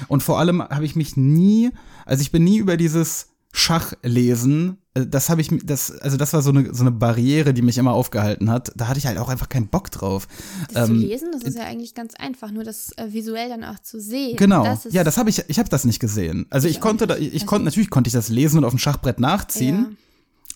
Und 0.09 0.23
vor 0.25 0.39
allem 0.41 0.61
habe 0.63 0.85
ich 0.85 0.97
mich 0.97 1.17
nie, 1.17 1.71
also 2.05 2.21
ich 2.21 2.33
bin 2.33 2.43
nie 2.43 2.59
über 2.59 2.77
dieses 2.77 3.29
Schachlesen, 3.53 4.79
äh, 4.95 5.07
das 5.07 5.29
habe 5.31 5.41
ich, 5.41 5.51
das, 5.65 5.91
also 5.91 6.17
das 6.17 6.33
war 6.33 6.43
so 6.43 6.51
eine, 6.51 6.75
so 6.75 6.83
eine 6.83 6.91
Barriere, 6.91 7.55
die 7.55 7.63
mich 7.63 7.79
immer 7.79 7.93
aufgehalten 7.93 8.51
hat. 8.51 8.73
Da 8.77 8.89
hatte 8.89 8.99
ich 8.99 9.07
halt 9.07 9.19
auch 9.19 9.29
einfach 9.29 9.49
keinen 9.49 9.69
Bock 9.69 9.91
drauf. 9.91 10.27
Das 10.73 10.87
zu 10.87 10.93
Ähm, 10.93 11.01
lesen, 11.01 11.29
das 11.33 11.43
ist 11.43 11.57
ja 11.57 11.65
eigentlich 11.65 11.95
ganz 11.95 12.15
einfach, 12.15 12.51
nur 12.51 12.65
das 12.65 12.91
äh, 12.97 13.13
visuell 13.13 13.49
dann 13.49 13.65
auch 13.65 13.79
zu 13.79 14.01
sehen. 14.01 14.37
Genau. 14.37 14.65
Das 14.65 14.87
ist, 14.87 14.93
ja, 14.95 15.05
das 15.05 15.17
habe 15.17 15.31
ich, 15.31 15.45
ich 15.49 15.59
habe 15.59 15.69
das 15.69 15.85
nicht 15.85 16.01
gesehen. 16.01 16.47
Also 16.51 16.69
ich, 16.69 16.79
auch 16.79 16.83
konnte, 16.83 17.07
da, 17.07 17.17
ich, 17.17 17.29
ich 17.29 17.33
Also- 17.35 17.47
konnte, 17.47 17.65
natürlich 17.67 17.91
konnte 17.91 18.09
ich 18.09 18.15
das 18.15 18.29
lesen 18.29 18.59
und 18.59 18.65
auf 18.65 18.73
dem 18.73 18.79
Schachbrett 18.79 19.21
nachziehen. 19.21 19.97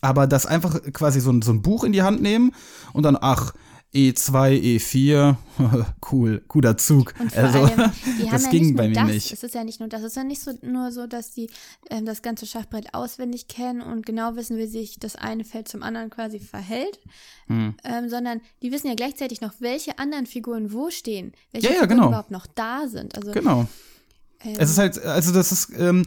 Aber 0.01 0.27
das 0.27 0.47
einfach 0.47 0.83
quasi 0.93 1.21
so 1.21 1.31
ein, 1.31 1.43
so 1.43 1.53
ein 1.53 1.63
Buch 1.63 1.85
in 1.85 1.93
die 1.93 2.03
Hand 2.03 2.21
nehmen 2.23 2.53
und 2.93 3.05
dann, 3.05 3.17
ach, 3.21 3.53
E2, 3.95 4.79
E4, 4.79 5.37
cool, 6.13 6.43
guter 6.49 6.79
Zug. 6.79 7.13
Also, 7.37 7.59
allem, 7.65 7.77
das 8.31 8.45
ja 8.45 8.51
ging 8.51 8.75
bei 8.75 8.89
mir 8.89 8.95
das. 8.95 9.07
nicht. 9.09 9.33
Es 9.33 9.43
ist 9.43 9.55
ja 9.55 9.65
nicht 9.65 9.81
nur 9.81 9.89
das. 9.91 10.01
Es 10.01 10.09
ist 10.09 10.17
ja 10.17 10.25
nicht 10.25 10.41
so, 10.41 10.53
nur 10.63 10.91
so, 10.93 11.07
dass 11.07 11.33
die 11.33 11.51
ähm, 11.91 12.07
das 12.07 12.23
ganze 12.23 12.47
Schachbrett 12.47 12.95
auswendig 12.95 13.49
kennen 13.49 13.83
und 13.83 14.07
genau 14.07 14.35
wissen, 14.35 14.57
wie 14.57 14.67
sich 14.67 14.99
das 14.99 15.15
eine 15.17 15.45
Feld 15.45 15.69
zum 15.69 15.83
anderen 15.83 16.09
quasi 16.09 16.41
verhält, 16.41 16.99
Hm. 17.49 17.75
ähm, 17.85 18.09
sondern 18.09 18.41
die 18.63 18.73
wissen 18.73 18.87
ja 18.87 18.95
gleichzeitig 18.95 19.41
noch, 19.43 19.53
welche 19.59 19.99
anderen 19.99 20.25
Figuren 20.27 20.73
wo 20.73 20.91
stehen, 20.91 21.33
welche 21.51 21.67
Ja, 21.67 21.73
ja, 21.75 21.81
Figuren 21.81 21.97
genau. 21.99 22.09
überhaupt 22.09 22.31
noch 22.31 22.47
da 22.47 22.89
sind. 22.89 23.15
Also, 23.15 23.33
Genau. 23.33 23.67
ähm, 24.43 24.55
Es 24.59 24.71
ist 24.71 24.79
halt, 24.79 25.03
also 25.05 25.33
das 25.35 25.53
ist, 25.53 25.71
ähm, 25.77 26.07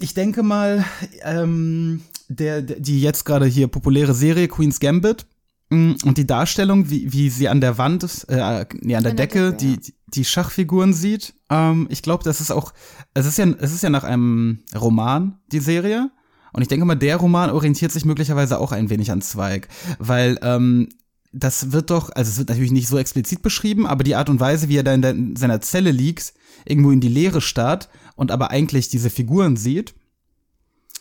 ich 0.00 0.14
denke 0.14 0.42
mal, 0.42 0.84
ähm, 1.22 2.02
der, 2.28 2.62
der, 2.62 2.80
die 2.80 3.00
jetzt 3.00 3.24
gerade 3.24 3.46
hier 3.46 3.68
populäre 3.68 4.14
Serie 4.14 4.48
Queen's 4.48 4.80
Gambit 4.80 5.26
und 5.72 6.18
die 6.18 6.26
Darstellung, 6.26 6.90
wie, 6.90 7.12
wie 7.12 7.30
sie 7.30 7.48
an 7.48 7.60
der 7.60 7.78
Wand, 7.78 8.04
äh, 8.28 8.66
nee, 8.80 8.94
an 8.94 9.02
der 9.02 9.12
An 9.12 9.16
der 9.16 9.26
Decke, 9.26 9.52
Decke, 9.52 9.56
die, 9.56 9.72
ja. 9.74 9.92
die 10.08 10.24
Schachfiguren 10.24 10.92
sieht, 10.92 11.34
ähm, 11.50 11.86
ich 11.90 12.02
glaube, 12.02 12.24
das 12.24 12.40
ist 12.40 12.50
auch, 12.50 12.72
es 13.14 13.26
ist 13.26 13.38
ja, 13.38 13.46
es 13.58 13.72
ist 13.72 13.82
ja 13.82 13.90
nach 13.90 14.04
einem 14.04 14.60
Roman, 14.74 15.38
die 15.50 15.60
Serie. 15.60 16.10
Und 16.52 16.60
ich 16.60 16.68
denke 16.68 16.84
mal, 16.84 16.96
der 16.96 17.16
Roman 17.16 17.50
orientiert 17.50 17.92
sich 17.92 18.04
möglicherweise 18.04 18.58
auch 18.58 18.72
ein 18.72 18.90
wenig 18.90 19.10
an 19.10 19.22
Zweig, 19.22 19.68
weil 19.98 20.38
ähm, 20.42 20.90
das 21.32 21.72
wird 21.72 21.90
doch, 21.90 22.10
also 22.10 22.30
es 22.30 22.38
wird 22.38 22.50
natürlich 22.50 22.72
nicht 22.72 22.88
so 22.88 22.98
explizit 22.98 23.40
beschrieben, 23.40 23.86
aber 23.86 24.04
die 24.04 24.14
Art 24.14 24.28
und 24.28 24.38
Weise, 24.38 24.68
wie 24.68 24.76
er 24.76 24.82
da 24.82 24.92
in, 24.92 25.02
der, 25.02 25.12
in 25.12 25.36
seiner 25.36 25.62
Zelle 25.62 25.90
liegt, 25.90 26.34
irgendwo 26.66 26.90
in 26.90 27.00
die 27.00 27.08
Leere 27.08 27.40
starrt 27.40 27.88
und 28.16 28.30
aber 28.30 28.50
eigentlich 28.50 28.90
diese 28.90 29.08
Figuren 29.08 29.56
sieht. 29.56 29.94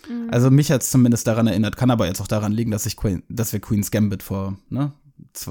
Mhm. 0.10 0.30
Also 0.32 0.50
mich 0.52 0.72
hat 0.72 0.82
es 0.82 0.92
zumindest 0.92 1.28
daran 1.28 1.48
erinnert, 1.48 1.78
kann 1.78 1.92
aber 1.92 2.08
jetzt 2.08 2.22
auch 2.22 2.28
daran 2.28 2.52
liegen, 2.52 2.72
dass 2.72 2.86
ich 2.86 2.98
Queen, 2.98 3.24
dass 3.30 3.54
wir 3.54 3.60
Queen's 3.60 3.92
Gambit 3.92 4.24
vor 4.24 4.58
ne, 4.70 4.94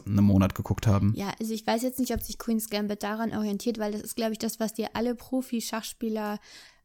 einem 0.07 0.25
Monat 0.25 0.55
geguckt 0.55 0.87
haben. 0.87 1.13
Ja, 1.17 1.33
also 1.39 1.53
ich 1.53 1.67
weiß 1.67 1.83
jetzt 1.83 2.01
nicht, 2.01 2.13
ob 2.13 2.23
sich 2.23 2.39
Queen's 2.39 2.71
Gambit 2.71 3.03
daran 3.03 3.33
orientiert, 3.33 3.79
weil 3.79 3.93
das 3.93 4.01
ist, 4.03 4.17
glaube 4.17 4.33
ich, 4.33 4.39
das, 4.39 4.61
was 4.61 4.75
dir 4.75 4.91
alle 4.95 5.15
Profi-Schachspieler 5.15 6.39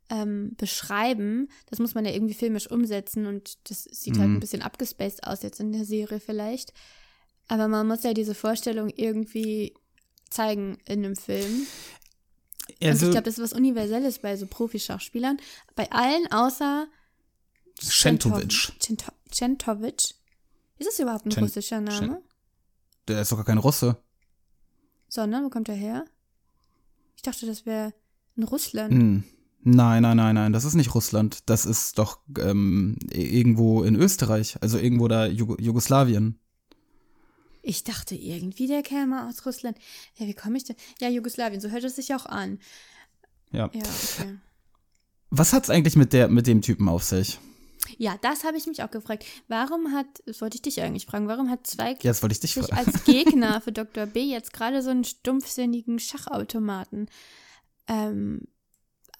ähm, 0.10 0.53
beschreiben. 0.57 1.50
Das 1.69 1.79
muss 1.79 1.95
man 1.95 2.05
ja 2.05 2.12
irgendwie 2.12 2.36
filmisch 2.36 2.69
umsetzen 2.69 3.25
und 3.25 3.57
das 3.69 3.84
sieht 3.86 4.17
halt 4.19 4.29
Mhm. 4.29 4.36
ein 4.36 4.39
bisschen 4.39 4.62
abgespaced 4.62 5.25
aus 5.25 5.41
jetzt 5.41 5.60
in 5.60 5.72
der 5.72 5.86
Serie 5.86 6.19
vielleicht. 6.19 6.74
Aber 7.48 7.67
man 7.67 7.88
muss 7.88 8.03
ja 8.03 8.13
diese 8.13 8.36
Vorstellung 8.36 8.89
irgendwie 8.95 9.74
zeigen 10.29 10.77
in 10.88 11.03
einem 11.03 11.15
Film. 11.15 11.65
Also, 12.81 13.05
ich 13.05 13.12
glaube, 13.12 13.25
das 13.25 13.38
ist 13.38 13.43
was 13.43 13.53
Universelles 13.53 14.19
bei 14.19 14.36
so 14.38 14.48
Profi-Schachspielern. 14.48 15.38
Bei 15.75 15.91
allen 15.91 16.31
außer 16.31 16.88
Centovic. 17.79 18.74
Cento- 18.79 19.12
Centovic. 19.32 20.15
Ist 20.77 20.88
das 20.88 21.00
überhaupt 21.00 21.25
ein 21.25 21.32
Cent- 21.32 21.46
russischer 21.46 21.82
Name? 21.82 22.22
Der 23.08 23.22
ist 23.22 23.32
doch 23.32 23.38
gar 23.38 23.46
kein 23.46 23.58
Russe. 23.58 23.98
Sondern, 25.08 25.44
wo 25.46 25.50
kommt 25.50 25.70
er 25.70 25.75
her? 25.75 26.05
Ich 27.15 27.22
dachte, 27.22 27.46
das 27.46 27.65
wäre 27.65 27.94
in 28.36 28.44
Russland. 28.44 28.91
Hm. 28.94 29.24
Nein, 29.67 30.03
nein, 30.03 30.17
nein, 30.17 30.36
nein, 30.36 30.53
das 30.53 30.63
ist 30.63 30.75
nicht 30.75 30.94
Russland. 30.94 31.39
Das 31.48 31.65
ist 31.65 31.98
doch 31.98 32.20
ähm, 32.39 32.98
irgendwo 33.12 33.84
in 33.84 33.96
Österreich, 33.96 34.58
also 34.62 34.77
irgendwo 34.77 35.08
da 35.08 35.25
Jug 35.25 35.60
Jugoslawien. 35.60 36.39
Ich 37.63 37.84
dachte 37.84 38.13
irgendwie, 38.13 38.67
der 38.67 38.84
käme 38.84 39.27
aus 39.27 39.44
Russland. 39.46 39.77
Ja, 40.17 40.27
wie 40.27 40.36
komme 40.36 40.58
ich 40.58 40.65
denn? 40.65 40.75
Ja, 41.01 41.10
Jugoslawien, 41.10 41.60
so 41.62 41.70
hört 41.70 41.84
es 41.84 41.96
sich 41.96 42.13
auch 42.13 42.27
an. 42.27 42.60
Ja. 43.51 43.72
Ja, 43.74 43.82
okay. 43.82 44.38
Was 45.32 45.51
hat's 45.51 45.72
eigentlich 45.72 45.96
mit 45.96 46.13
der 46.13 46.27
mit 46.27 46.46
dem 46.46 46.62
Typen 46.62 46.88
auf 46.88 47.03
sich? 47.03 47.39
Ja, 47.97 48.17
das 48.21 48.43
habe 48.43 48.57
ich 48.57 48.67
mich 48.67 48.83
auch 48.83 48.91
gefragt. 48.91 49.25
Warum 49.47 49.91
hat, 49.93 50.05
das 50.25 50.41
wollte 50.41 50.55
ich 50.55 50.61
dich 50.61 50.81
eigentlich 50.81 51.05
fragen, 51.05 51.27
warum 51.27 51.49
hat 51.49 51.65
Zweig 51.67 52.03
Ja, 52.03 52.13
sich 52.13 52.53
fragen. 52.53 52.73
als 52.73 53.03
Gegner 53.03 53.61
für 53.61 53.71
Dr. 53.71 54.05
B 54.05 54.23
jetzt 54.23 54.53
gerade 54.53 54.81
so 54.81 54.89
einen 54.89 55.03
stumpfsinnigen 55.03 55.99
Schachautomaten 55.99 57.09
ähm, 57.87 58.41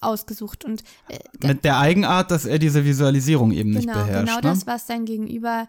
ausgesucht? 0.00 0.64
Und 0.64 0.82
äh, 1.08 1.18
Mit 1.46 1.64
der 1.64 1.78
Eigenart, 1.78 2.30
dass 2.30 2.44
er 2.44 2.58
diese 2.58 2.84
Visualisierung 2.84 3.52
eben 3.52 3.70
nicht 3.70 3.86
genau, 3.88 4.04
beherrscht. 4.04 4.26
genau 4.26 4.36
ne? 4.36 4.42
das, 4.56 4.66
was 4.66 4.86
sein 4.86 5.04
Gegenüber 5.04 5.68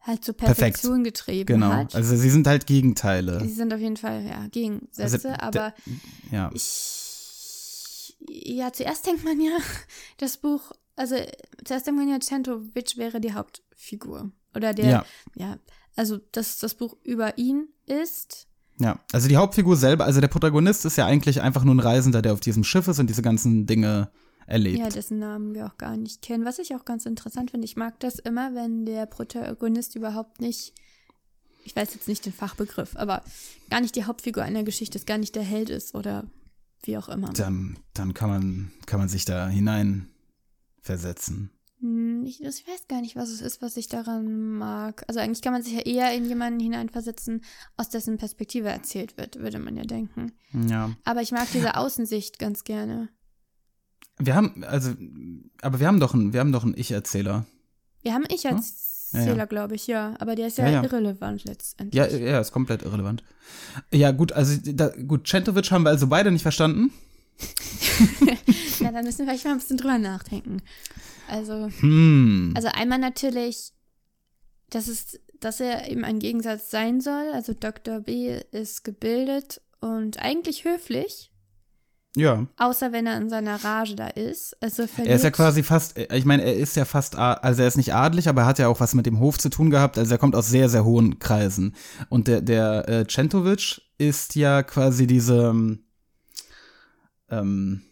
halt 0.00 0.24
zur 0.24 0.36
Perfekt. 0.36 0.58
Perfektion 0.58 1.02
getrieben 1.04 1.46
Genau. 1.46 1.72
hat. 1.72 1.94
Also 1.96 2.14
sie 2.16 2.30
sind 2.30 2.46
halt 2.46 2.66
Gegenteile. 2.66 3.40
Sie 3.40 3.48
sind 3.52 3.74
auf 3.74 3.80
jeden 3.80 3.96
Fall 3.96 4.24
ja, 4.24 4.46
Gegensätze, 4.48 5.02
Also, 5.02 5.28
aber 5.40 5.74
Ja. 6.30 6.50
ich, 6.54 8.16
ja, 8.28 8.72
zuerst 8.72 9.06
denkt 9.06 9.24
man 9.24 9.40
ja, 9.40 9.56
das 10.18 10.36
Buch, 10.36 10.72
also 10.96 11.14
ja, 11.14 12.20
Centovic 12.20 12.96
wäre 12.96 13.20
die 13.20 13.34
Hauptfigur. 13.34 14.30
Oder 14.54 14.72
der, 14.72 14.86
Ja. 14.86 15.06
ja, 15.34 15.58
also 15.94 16.18
dass 16.32 16.58
das 16.58 16.74
Buch 16.74 16.96
über 17.04 17.38
ihn 17.38 17.68
ist. 17.86 18.48
Ja, 18.78 18.98
also 19.12 19.28
die 19.28 19.36
Hauptfigur 19.36 19.76
selber, 19.76 20.04
also 20.04 20.20
der 20.20 20.28
Protagonist 20.28 20.84
ist 20.84 20.96
ja 20.96 21.06
eigentlich 21.06 21.40
einfach 21.40 21.64
nur 21.64 21.74
ein 21.74 21.80
Reisender, 21.80 22.22
der 22.22 22.32
auf 22.32 22.40
diesem 22.40 22.64
Schiff 22.64 22.88
ist 22.88 22.98
und 22.98 23.08
diese 23.08 23.22
ganzen 23.22 23.66
Dinge 23.66 24.10
erlebt. 24.46 24.78
Ja, 24.78 24.88
dessen 24.88 25.18
Namen 25.18 25.54
wir 25.54 25.66
auch 25.66 25.78
gar 25.78 25.96
nicht 25.96 26.22
kennen. 26.22 26.44
Was 26.44 26.58
ich 26.58 26.74
auch 26.74 26.84
ganz 26.84 27.06
interessant 27.06 27.50
finde, 27.50 27.64
ich 27.64 27.76
mag 27.76 27.98
das 28.00 28.18
immer, 28.18 28.54
wenn 28.54 28.86
der 28.86 29.06
Protagonist 29.06 29.96
überhaupt 29.96 30.40
nicht, 30.40 30.74
ich 31.64 31.74
weiß 31.74 31.94
jetzt 31.94 32.08
nicht 32.08 32.24
den 32.24 32.32
Fachbegriff, 32.32 32.96
aber 32.96 33.22
gar 33.70 33.80
nicht 33.80 33.96
die 33.96 34.04
Hauptfigur 34.04 34.42
einer 34.42 34.62
Geschichte 34.62 34.98
ist, 34.98 35.06
gar 35.06 35.18
nicht 35.18 35.34
der 35.34 35.42
Held 35.42 35.70
ist 35.70 35.94
oder 35.94 36.24
wie 36.82 36.96
auch 36.98 37.08
immer. 37.08 37.32
Dann, 37.32 37.78
dann 37.94 38.14
kann 38.14 38.28
man, 38.28 38.72
kann 38.86 39.00
man 39.00 39.08
sich 39.08 39.24
da 39.24 39.48
hinein 39.48 40.08
versetzen. 40.86 41.50
Hm, 41.80 42.24
Ich, 42.24 42.40
ich 42.42 42.66
weiß 42.66 42.88
gar 42.88 43.00
nicht, 43.02 43.16
was 43.16 43.28
es 43.28 43.40
ist, 43.42 43.60
was 43.60 43.76
ich 43.76 43.88
daran 43.88 44.52
mag. 44.56 45.04
Also 45.08 45.20
eigentlich 45.20 45.42
kann 45.42 45.52
man 45.52 45.62
sich 45.62 45.74
ja 45.74 45.80
eher 45.80 46.14
in 46.16 46.24
jemanden 46.24 46.58
hineinversetzen, 46.60 47.42
aus 47.76 47.90
dessen 47.90 48.16
Perspektive 48.16 48.68
erzählt 48.68 49.18
wird, 49.18 49.38
würde 49.38 49.58
man 49.58 49.76
ja 49.76 49.84
denken. 49.84 50.32
Ja. 50.68 50.92
Aber 51.04 51.20
ich 51.20 51.32
mag 51.32 51.48
diese 51.52 51.76
Außensicht 51.76 52.38
ganz 52.38 52.64
gerne. 52.64 53.10
Wir 54.18 54.34
haben, 54.34 54.64
also, 54.64 54.94
aber 55.60 55.78
wir 55.78 55.86
haben 55.86 56.00
doch 56.00 56.14
einen, 56.14 56.32
wir 56.32 56.40
haben 56.40 56.52
doch 56.52 56.64
einen 56.64 56.76
Ich-Erzähler. 56.76 57.44
Wir 58.02 58.14
haben 58.14 58.24
ich 58.32 58.48
als 58.48 59.10
Ja, 59.12 59.34
ja. 59.34 59.44
Glaube 59.44 59.74
ich, 59.74 59.86
ja. 59.86 60.14
Aber 60.18 60.34
der 60.34 60.46
ist 60.46 60.56
ja, 60.58 60.64
Ja, 60.66 60.72
ja. 60.72 60.82
irrelevant 60.84 61.44
letztendlich. 61.44 61.94
Ja, 61.94 62.06
ja, 62.06 62.40
ist 62.40 62.52
komplett 62.52 62.82
irrelevant. 62.82 63.22
Ja, 63.92 64.12
gut, 64.12 64.32
also, 64.32 64.58
da, 64.72 64.88
gut, 64.88 65.26
Centovic 65.28 65.70
haben 65.70 65.84
wir 65.84 65.90
also 65.90 66.06
beide 66.06 66.30
nicht 66.30 66.42
verstanden. 66.42 66.90
Dann 68.96 69.04
müssen 69.04 69.18
wir 69.18 69.26
vielleicht 69.26 69.44
mal 69.44 69.50
ein 69.52 69.58
bisschen 69.58 69.76
drüber 69.76 69.98
nachdenken. 69.98 70.62
Also, 71.28 71.68
Hm. 71.80 72.54
also 72.56 72.68
einmal 72.68 72.98
natürlich, 72.98 73.74
dass 74.70 74.88
es, 74.88 75.20
dass 75.38 75.60
er 75.60 75.90
eben 75.90 76.02
ein 76.02 76.18
Gegensatz 76.18 76.70
sein 76.70 77.02
soll. 77.02 77.30
Also 77.34 77.52
Dr. 77.52 78.00
B 78.00 78.40
ist 78.52 78.84
gebildet 78.84 79.60
und 79.80 80.18
eigentlich 80.18 80.64
höflich, 80.64 81.30
Ja. 82.16 82.46
außer 82.56 82.90
wenn 82.92 83.06
er 83.06 83.18
in 83.18 83.28
seiner 83.28 83.62
Rage 83.62 83.96
da 83.96 84.06
ist. 84.06 84.56
Also 84.62 84.84
Er 84.84 84.86
ist 84.86 84.96
ja 84.96 85.04
verliert- 85.04 85.32
quasi 85.34 85.62
fast, 85.62 85.98
ich 85.98 86.24
meine, 86.24 86.44
er 86.44 86.56
ist 86.56 86.74
ja 86.76 86.86
fast, 86.86 87.16
also 87.16 87.60
er 87.60 87.68
ist 87.68 87.76
nicht 87.76 87.92
adlig, 87.92 88.30
aber 88.30 88.42
er 88.42 88.46
hat 88.46 88.58
ja 88.58 88.68
auch 88.68 88.80
was 88.80 88.94
mit 88.94 89.04
dem 89.04 89.18
Hof 89.20 89.36
zu 89.36 89.50
tun 89.50 89.68
gehabt. 89.68 89.98
Also 89.98 90.10
er 90.14 90.18
kommt 90.18 90.34
aus 90.34 90.48
sehr, 90.48 90.70
sehr 90.70 90.86
hohen 90.86 91.18
Kreisen. 91.18 91.76
Und 92.08 92.28
der, 92.28 92.40
der 92.40 92.88
äh, 92.88 93.06
Centovic 93.06 93.82
ist 93.98 94.36
ja 94.36 94.62
quasi 94.62 95.06
diese, 95.06 95.54
ähm, 97.28 97.82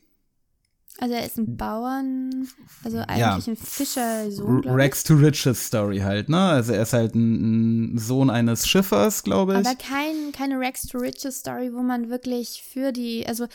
Also 1.04 1.16
er 1.16 1.26
ist 1.26 1.36
ein 1.36 1.56
Bauern, 1.58 2.48
also 2.82 2.96
eigentlich 3.00 3.18
Ja. 3.18 3.34
ein 3.46 3.56
Fischersohn, 3.56 4.56
R- 4.56 4.62
glaube 4.62 4.78
Rags 4.82 5.04
to 5.04 5.12
Riches 5.14 5.66
Story 5.66 5.98
halt, 5.98 6.30
ne? 6.30 6.38
Also 6.40 6.72
er 6.72 6.80
ist 6.80 6.94
halt 6.94 7.14
ein, 7.14 7.94
ein 7.94 7.98
Sohn 7.98 8.30
eines 8.30 8.66
Schiffers, 8.66 9.22
glaube 9.22 9.52
ich. 9.52 9.58
Aber 9.66 9.76
kein, 9.76 10.32
keine 10.32 10.58
Rags 10.58 10.86
to 10.86 10.96
Riches 10.96 11.40
Story, 11.40 11.74
wo 11.74 11.82
man 11.82 12.08
wirklich 12.08 12.62
für 12.72 12.90
die, 12.90 13.26
also 13.26 13.46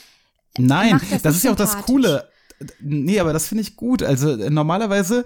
Nein, 0.60 0.92
macht 0.92 1.12
das 1.12 1.22
das 1.24 1.36
ist 1.38 1.44
ja 1.44 1.54
auch 1.54 1.56
das. 1.56 1.76
Coole. 1.88 2.30
Nee, 2.82 3.20
aber 3.20 3.34
das 3.34 3.48
finde 3.48 3.64
ich 3.64 3.76
gut. 3.76 4.04
Also 4.04 4.30
äh, 4.30 4.52
normalerweise, 4.52 5.26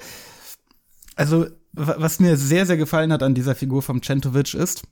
also 1.18 1.48
wa- 1.74 1.96
was 1.98 2.22
mir 2.22 2.38
sehr, 2.38 2.66
sehr 2.66 2.78
gefallen 2.78 3.12
hat 3.12 3.22
an 3.22 3.36
dieser 3.36 3.56
Figur 3.56 3.82
vom 3.82 4.02
Centovic 4.02 4.54
ist, 4.54 4.84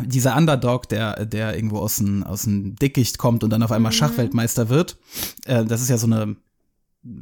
dieser 0.00 0.36
Underdog, 0.36 0.88
der, 0.88 1.26
der 1.26 1.54
irgendwo 1.54 1.78
aus 1.78 1.96
dem, 1.96 2.24
aus 2.24 2.42
dem 2.42 2.76
Dickicht 2.76 3.18
kommt 3.18 3.44
und 3.44 3.50
dann 3.50 3.62
auf 3.62 3.72
einmal 3.72 3.92
Schachweltmeister 3.92 4.68
wird, 4.68 4.98
äh, 5.44 5.64
das 5.64 5.82
ist 5.82 5.90
ja 5.90 5.98
so 5.98 6.06
eine, 6.06 6.36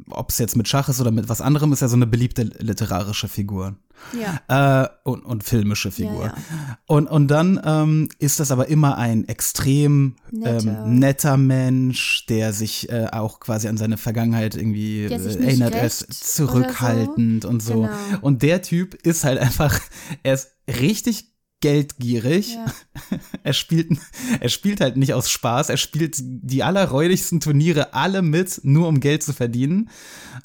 ob 0.09 0.29
es 0.29 0.37
jetzt 0.37 0.55
mit 0.55 0.67
Schach 0.67 0.89
ist 0.89 1.01
oder 1.01 1.11
mit 1.11 1.27
was 1.27 1.41
anderem, 1.41 1.73
ist 1.73 1.81
ja 1.81 1.87
so 1.87 1.95
eine 1.95 2.07
beliebte 2.07 2.43
literarische 2.43 3.27
Figur. 3.27 3.75
Ja. 4.19 4.83
Äh, 4.83 4.89
und, 5.03 5.25
und 5.25 5.43
filmische 5.43 5.91
Figur. 5.91 6.25
Ja, 6.27 6.77
Und, 6.87 7.07
und 7.07 7.27
dann 7.27 7.59
ähm, 7.63 8.09
ist 8.19 8.39
das 8.39 8.51
aber 8.51 8.67
immer 8.67 8.97
ein 8.97 9.27
extrem 9.27 10.15
Netter. 10.31 10.85
ähm, 10.85 10.99
netter 10.99 11.37
Mensch, 11.37 12.25
der 12.27 12.53
sich 12.53 12.89
äh, 12.89 13.07
auch 13.11 13.39
quasi 13.39 13.67
an 13.67 13.77
seine 13.77 13.97
Vergangenheit 13.97 14.55
irgendwie 14.55 15.05
äh, 15.05 15.13
erinnert, 15.13 15.73
er 15.75 15.83
rächt 15.83 16.01
ist 16.01 16.03
oder 16.03 16.13
so. 16.13 16.45
zurückhaltend 16.45 17.45
und 17.45 17.61
so. 17.61 17.81
Genau. 17.83 17.91
Und 18.21 18.41
der 18.43 18.61
Typ 18.61 18.93
ist 18.95 19.23
halt 19.23 19.37
einfach, 19.39 19.79
er 20.23 20.35
ist 20.35 20.49
richtig 20.67 21.30
geldgierig. 21.61 22.55
Ja. 22.55 22.65
Er 23.43 23.53
spielt, 23.53 23.89
er 24.39 24.49
spielt 24.49 24.81
halt 24.81 24.97
nicht 24.97 25.13
aus 25.15 25.29
Spaß, 25.29 25.69
er 25.69 25.77
spielt 25.77 26.17
die 26.21 26.61
allerräudigsten 26.63 27.39
Turniere 27.39 27.93
alle 27.95 28.21
mit, 28.21 28.61
nur 28.63 28.87
um 28.87 28.99
Geld 28.99 29.23
zu 29.23 29.33
verdienen. 29.33 29.89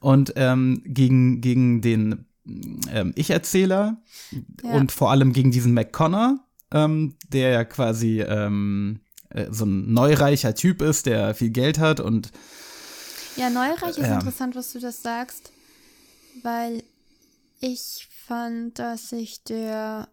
Und 0.00 0.32
ähm, 0.36 0.82
gegen, 0.86 1.40
gegen 1.42 1.82
den 1.82 2.24
ähm, 2.90 3.12
Ich-Erzähler 3.16 4.00
Ja. 4.62 4.70
und 4.72 4.92
vor 4.92 5.10
allem 5.10 5.32
gegen 5.34 5.50
diesen 5.50 5.74
McConnor, 5.74 6.38
ähm, 6.72 7.16
der 7.28 7.50
ja 7.50 7.64
quasi 7.64 8.22
ähm, 8.22 9.00
äh, 9.30 9.46
so 9.50 9.66
ein 9.66 9.92
neureicher 9.92 10.54
Typ 10.54 10.80
ist, 10.80 11.04
der 11.06 11.34
viel 11.34 11.50
Geld 11.50 11.78
hat 11.78 12.00
und 12.00 12.30
Ja, 13.36 13.50
Neureich 13.50 13.90
ist 13.98 13.98
Ja. 13.98 14.14
interessant, 14.14 14.56
was 14.56 14.72
du 14.72 14.80
das 14.80 15.02
sagst, 15.02 15.52
weil 16.42 16.82
ich 17.60 18.08
fand, 18.26 18.78
dass 18.78 19.10
sich 19.10 19.42
der. 19.44 20.08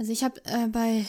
Also, 0.00 0.12
ich 0.12 0.24
habe 0.24 0.42
äh, 0.46 0.66
bei 0.68 1.04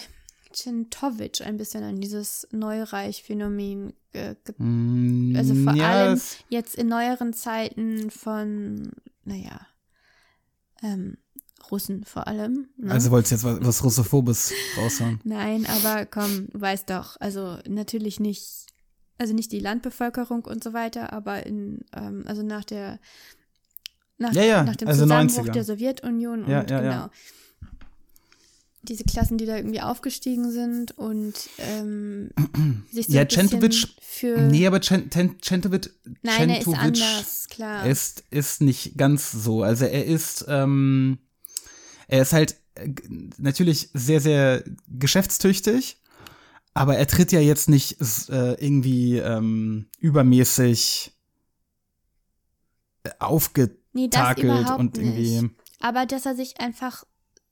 Centovic 0.51 1.39
ein 1.39 1.55
bisschen 1.55 1.81
an 1.81 2.01
dieses 2.01 2.45
Neureich-Phänomen 2.51 3.93
ge 4.11 4.35
ge 4.43 4.53
mm, 4.57 5.33
Also 5.37 5.55
vor 5.55 5.75
ja, 5.75 5.89
allem 5.89 6.21
jetzt 6.49 6.75
in 6.75 6.89
neueren 6.89 7.31
Zeiten 7.31 8.11
von, 8.11 8.91
naja, 9.23 9.61
ähm, 10.83 11.15
Russen 11.71 12.03
vor 12.03 12.27
allem. 12.27 12.67
Ne? 12.75 12.91
also 12.91 13.11
wolltest 13.11 13.31
jetzt 13.31 13.43
was, 13.45 13.59
was 13.61 13.81
Russophobes 13.81 14.51
raushauen. 14.75 15.21
Nein, 15.23 15.65
aber 15.67 16.05
komm, 16.05 16.49
du 16.51 16.59
weißt 16.59 16.89
doch, 16.89 17.15
also 17.21 17.59
natürlich 17.69 18.19
nicht, 18.19 18.65
also 19.17 19.33
nicht 19.33 19.53
die 19.53 19.59
Landbevölkerung 19.59 20.43
und 20.43 20.65
so 20.65 20.73
weiter, 20.73 21.13
aber 21.13 21.45
in, 21.45 21.85
ähm, 21.95 22.25
also 22.27 22.43
nach 22.43 22.65
der, 22.65 22.99
nach, 24.17 24.33
Ja, 24.33 24.43
ja, 24.43 24.63
nach 24.63 24.75
dem 24.75 24.89
also 24.89 25.03
Zusammenbruch 25.03 25.45
90er. 25.45 25.51
der 25.51 25.63
Sowjetunion 25.63 26.43
und 26.43 26.51
ja, 26.51 26.63
genau. 26.63 27.09
Diese 28.83 29.03
Klassen, 29.03 29.37
die 29.37 29.45
da 29.45 29.57
irgendwie 29.57 29.81
aufgestiegen 29.81 30.51
sind 30.51 30.97
und 30.97 31.33
ähm, 31.59 32.31
sich 32.91 33.05
so 33.07 33.13
Ja, 33.13 33.21
ein 33.21 33.27
Centovic- 33.27 33.89
für. 34.01 34.41
Nee, 34.41 34.65
aber 34.65 34.77
Cen- 34.77 35.09
Cen- 35.11 35.39
Centovic, 35.41 35.91
Nein, 36.23 36.49
er 36.49 36.61
ist 36.61 36.67
anders, 36.67 37.47
klar. 37.49 37.85
ist, 37.85 38.23
ist 38.31 38.61
nicht 38.61 38.97
ganz 38.97 39.31
so. 39.31 39.61
Also 39.61 39.85
er 39.85 40.05
ist, 40.05 40.45
ähm, 40.47 41.19
er 42.07 42.23
ist 42.23 42.33
halt 42.33 42.55
äh, 42.75 42.89
natürlich 43.37 43.89
sehr, 43.93 44.19
sehr 44.19 44.63
geschäftstüchtig, 44.87 45.97
aber 46.73 46.97
er 46.97 47.05
tritt 47.07 47.31
ja 47.31 47.39
jetzt 47.39 47.69
nicht 47.69 47.97
äh, 48.29 48.53
irgendwie 48.53 49.17
ähm, 49.17 49.87
übermäßig 49.99 51.11
äh, 53.03 53.09
nee, 53.09 53.13
das 53.13 53.19
aufgetakelt 53.19 54.39
überhaupt 54.43 54.79
und 54.79 54.97
irgendwie. 54.97 55.41
nicht. 55.41 55.53
Aber 55.81 56.05
dass 56.05 56.25
er 56.25 56.35
sich 56.35 56.59
einfach 56.59 57.03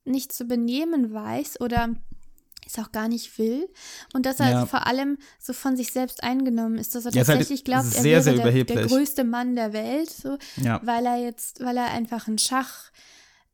nicht 0.05 0.31
zu 0.33 0.45
benehmen 0.45 1.13
weiß 1.13 1.61
oder 1.61 1.89
es 2.65 2.77
auch 2.77 2.91
gar 2.91 3.07
nicht 3.07 3.37
will 3.39 3.67
und 4.13 4.25
dass 4.25 4.39
er 4.39 4.49
Ja. 4.51 4.65
vor 4.65 4.85
allem 4.85 5.17
so 5.39 5.53
von 5.53 5.75
sich 5.75 5.91
selbst 5.91 6.23
eingenommen 6.23 6.77
ist, 6.77 6.93
dass 6.93 7.05
er 7.05 7.11
Ja, 7.11 7.17
halt 7.19 7.27
tatsächlich 7.27 7.63
glaubt, 7.63 7.85
er 7.95 8.01
sehr, 8.01 8.03
wäre 8.03 8.21
sehr 8.21 8.33
der, 8.51 8.63
der 8.63 8.85
größte 8.87 9.23
Mann 9.23 9.55
der 9.55 9.73
Welt, 9.73 10.09
so, 10.09 10.37
Ja. 10.57 10.79
weil 10.83 11.05
er 11.05 11.17
jetzt, 11.17 11.63
weil 11.63 11.77
er 11.77 11.87
einfach 11.91 12.27
einen 12.27 12.37
Schach, 12.37 12.91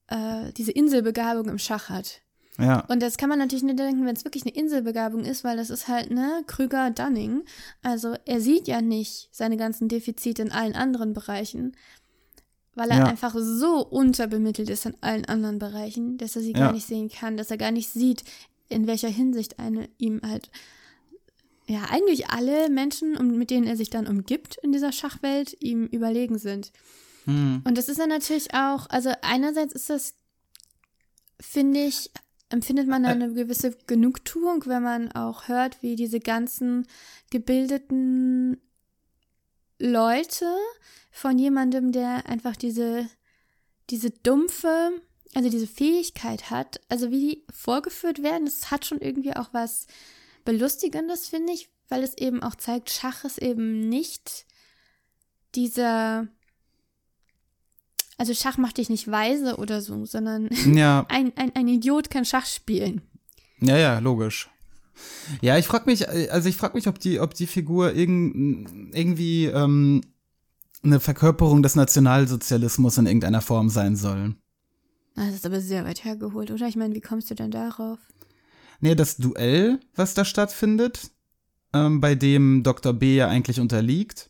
äh, 0.08 0.52
diese 0.54 0.72
Inselbegabung 0.72 1.48
im 1.50 1.58
Schach 1.60 1.90
hat. 1.90 2.22
Ja. 2.58 2.86
Und 2.88 3.02
das 3.02 3.18
kann 3.18 3.28
man 3.30 3.40
natürlich 3.40 3.64
nicht 3.64 3.80
denken, 3.80 4.06
wenn 4.06 4.16
es 4.16 4.24
wirklich 4.24 4.44
eine 4.46 4.56
Inselbegabung 4.56 5.26
ist, 5.26 5.44
weil 5.44 5.58
das 5.58 5.70
ist 5.70 5.88
halt, 5.90 6.12
ne, 6.12 6.42
Krüger-Dunning. 6.48 7.44
Also 7.84 8.16
er 8.26 8.40
sieht 8.40 8.68
ja 8.68 8.82
nicht 8.82 9.28
seine 9.34 9.58
ganzen 9.58 9.88
Defizite 9.90 10.42
in 10.42 10.52
allen 10.54 10.74
anderen 10.76 11.14
Bereichen, 11.14 11.76
weil 12.76 12.92
er 12.92 12.98
Ja. 13.00 13.06
einfach 13.06 13.36
so 13.38 13.86
unterbemittelt 13.86 14.70
ist 14.70 14.86
in 14.86 14.96
allen 15.02 15.26
anderen 15.26 15.60
Bereichen, 15.60 16.18
dass 16.18 16.36
er 16.36 16.42
sie 16.42 16.52
Ja. 16.54 16.60
gar 16.60 16.72
nicht 16.74 16.86
sehen 16.86 17.10
kann, 17.10 17.38
dass 17.38 17.50
er 17.52 17.58
gar 17.58 17.72
nicht 17.72 17.90
sieht, 17.90 18.24
in 18.70 18.86
welcher 18.88 19.10
Hinsicht 19.10 19.60
eine 19.60 19.90
ihm 19.98 20.22
halt, 20.24 20.50
ja, 21.68 21.86
eigentlich 21.90 22.30
alle 22.30 22.70
Menschen, 22.70 23.14
mit 23.38 23.50
denen 23.50 23.66
er 23.66 23.76
sich 23.78 23.90
dann 23.90 24.08
umgibt 24.08 24.58
in 24.62 24.72
dieser 24.72 24.92
Schachwelt, 24.92 25.56
ihm 25.62 25.86
überlegen 25.86 26.38
sind. 26.38 26.72
Hm. 27.26 27.62
Und 27.64 27.78
das 27.78 27.90
ist 27.90 28.00
dann 28.00 28.10
natürlich 28.10 28.54
auch, 28.54 28.88
also 28.90 29.12
einerseits 29.22 29.74
ist 29.74 29.90
das, 29.90 30.14
finde 31.40 31.86
ich, 31.86 32.12
empfindet 32.50 32.88
man 32.88 33.06
eine 33.06 33.34
gewisse 33.34 33.76
Genugtuung, 33.88 34.64
wenn 34.68 34.84
man 34.84 35.12
auch 35.12 35.48
hört, 35.48 35.82
wie 35.82 35.96
diese 35.96 36.20
ganzen 36.20 36.86
gebildeten 37.32 38.35
Leute 39.80 40.46
von 41.12 41.38
jemandem, 41.38 41.92
der 41.92 42.28
einfach 42.28 42.56
diese, 42.56 43.08
diese 43.90 44.10
dumpfe, 44.10 44.92
also 45.34 45.50
diese 45.50 45.68
Fähigkeit 45.68 46.50
hat, 46.50 46.80
also 46.90 47.12
wie 47.12 47.20
die 47.20 47.44
vorgeführt 47.54 48.24
werden, 48.24 48.46
das 48.46 48.72
hat 48.72 48.86
schon 48.86 49.00
irgendwie 49.00 49.36
auch 49.36 49.50
was 49.54 49.88
Belustigendes, 50.46 51.28
finde 51.28 51.54
ich, 51.54 51.70
weil 51.90 52.04
es 52.04 52.18
eben 52.18 52.42
auch 52.42 52.56
zeigt, 52.56 52.90
Schach 52.90 53.24
ist 53.26 53.38
eben 53.42 53.88
nicht 53.90 54.46
dieser, 55.56 56.28
also 58.18 58.34
Schach 58.34 58.58
macht 58.58 58.78
dich 58.78 58.90
nicht 58.90 59.10
weise 59.10 59.58
oder 59.58 59.82
so, 59.82 60.06
sondern 60.06 60.50
Ja, 60.74 61.06
ein, 61.10 61.36
ein, 61.38 61.56
ein 61.56 61.68
Idiot 61.68 62.10
kann 62.10 62.26
Schach 62.26 62.46
spielen. 62.46 63.02
ja, 63.60 63.78
ja, 63.78 64.00
logisch. 64.00 64.50
Ja, 65.42 65.58
ich 65.58 65.66
frag 65.68 65.86
mich, 65.86 66.08
äh, 66.08 66.30
also 66.30 66.48
ich 66.50 66.58
frag 66.58 66.74
mich, 66.76 66.88
ob 66.88 67.00
die, 67.00 67.20
ob 67.20 67.34
die 67.34 67.48
Figur 67.48 67.94
irgend, 67.94 68.96
irgendwie 68.96 69.46
ähm, 69.46 70.02
eine 70.84 71.00
Verkörperung 71.00 71.64
des 71.64 71.76
Nationalsozialismus 71.76 72.98
in 72.98 73.06
irgendeiner 73.08 73.42
Form 73.42 73.70
sein 73.70 73.96
soll. 73.96 74.36
Ah, 75.16 75.26
Das 75.28 75.36
ist 75.36 75.46
aber 75.46 75.62
sehr 75.62 75.86
weit 75.86 76.04
hergeholt, 76.04 76.52
oder? 76.52 76.68
Ich 76.68 76.76
meine, 76.76 76.94
wie 76.96 77.02
kommst 77.02 77.30
du 77.32 77.36
denn 77.36 77.52
darauf? 77.52 78.00
Nee, 78.82 78.96
das 78.96 79.18
Duell, 79.18 79.80
was 79.96 80.14
da 80.14 80.26
stattfindet, 80.26 81.12
ähm, 81.74 82.02
bei 82.02 82.16
dem 82.16 82.64
Dr. 82.64 82.94
B 82.94 83.16
ja 83.16 83.28
eigentlich 83.30 83.60
unterliegt. 83.60 84.30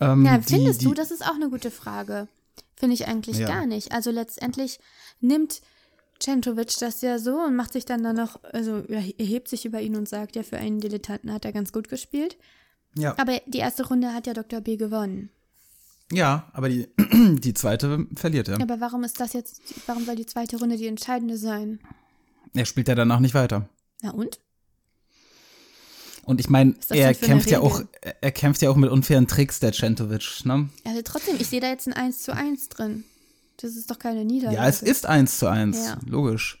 Ähm, 0.00 0.24
Ja, 0.24 0.38
die- 0.38 0.44
findest 0.54 0.84
du, 0.84 0.90
die- 0.90 0.94
das 0.94 1.10
ist 1.10 1.24
auch 1.24 1.34
eine 1.34 1.48
gute 1.50 1.70
Frage. 1.70 2.28
Finde 2.76 2.94
ich 2.94 3.06
eigentlich 3.08 3.38
Ja. 3.38 3.46
gar 3.48 3.66
nicht. 3.66 3.92
Also 3.92 4.10
letztendlich 4.10 4.78
nimmt 5.20 5.62
Centovic 6.20 6.74
das 6.80 7.00
ja 7.02 7.18
so 7.18 7.38
und 7.40 7.56
macht 7.56 7.72
sich 7.72 7.84
dann 7.84 8.02
dann 8.02 8.16
noch, 8.16 8.42
also 8.44 8.84
er 8.88 9.02
erhebt 9.18 9.48
sich 9.48 9.64
über 9.64 9.80
ihn 9.80 9.96
und 9.96 10.08
sagt, 10.08 10.36
ja, 10.36 10.42
für 10.42 10.56
einen 10.56 10.80
Dilettanten 10.80 11.32
hat 11.32 11.44
er 11.44 11.52
ganz 11.52 11.72
gut 11.72 11.88
gespielt. 11.88 12.36
Ja, 12.96 13.14
Aber 13.18 13.38
die 13.46 13.58
erste 13.58 13.86
Runde 13.86 14.14
hat 14.14 14.26
ja 14.26 14.32
Dr. 14.32 14.60
B 14.62 14.76
gewonnen. 14.76 15.28
ja, 16.10 16.48
aber 16.54 16.68
die, 16.70 16.88
die 17.38 17.52
zweite 17.54 18.06
verliert 18.14 18.48
er. 18.48 18.60
Aber 18.60 18.80
warum 18.80 19.04
ist 19.04 19.20
das 19.20 19.34
jetzt, 19.34 19.60
warum 19.86 20.04
soll 20.06 20.16
die 20.16 20.24
zweite 20.26 20.58
Runde 20.58 20.76
die 20.78 20.86
entscheidende 20.86 21.36
sein? 21.36 21.80
Er 22.54 22.64
spielt 22.64 22.88
ja 22.88 22.94
danach 22.94 23.20
nicht 23.20 23.34
weiter. 23.34 23.68
Na 24.02 24.12
und? 24.12 24.40
Und 26.24 26.40
ich 26.40 26.48
meine, 26.48 26.74
er 26.88 27.14
kämpft 27.14 27.50
ja 27.50 27.60
auch, 27.60 27.82
er 28.20 28.32
kämpft 28.32 28.62
ja 28.62 28.70
auch 28.70 28.76
mit 28.76 28.90
unfairen 28.90 29.28
Tricks, 29.28 29.60
der 29.60 29.72
Centovic, 29.72 30.44
ne? 30.44 30.68
Also 30.84 31.02
trotzdem, 31.04 31.36
ich 31.38 31.46
sehe 31.48 31.60
da 31.60 31.68
jetzt 31.68 31.86
ein 31.86 31.92
1 31.92 32.22
zu 32.22 32.34
1 32.34 32.68
drin. 32.70 33.04
Das 33.58 33.74
ist 33.76 33.90
doch 33.90 33.98
keine 33.98 34.24
Niederlage. 34.24 34.56
Ja, 34.56 34.68
es 34.68 34.82
ist 34.82 35.06
eins 35.06 35.38
zu 35.38 35.46
eins, 35.48 35.86
Ja. 35.86 35.98
logisch. 36.06 36.58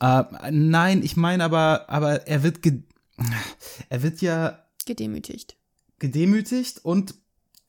Äh, 0.00 0.22
nein, 0.50 1.02
ich 1.02 1.16
meine 1.16 1.42
aber, 1.44 1.86
aber 1.88 2.26
er 2.26 2.42
wird, 2.42 2.58
er 3.88 4.02
wird 4.02 4.20
ja 4.20 4.58
Gedemütigt. 4.84 5.56
gedemütigt 5.98 6.84
und 6.84 7.14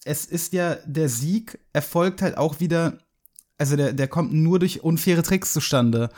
es 0.05 0.25
ist 0.25 0.53
ja, 0.53 0.75
der 0.85 1.09
Sieg 1.09 1.59
erfolgt 1.73 2.21
halt 2.21 2.37
auch 2.37 2.59
wieder, 2.59 2.99
also 3.57 3.75
der, 3.75 3.93
der 3.93 4.07
kommt 4.07 4.33
nur 4.33 4.59
durch 4.59 4.83
unfaire 4.83 5.23
Tricks 5.23 5.53
zustande. 5.53 6.09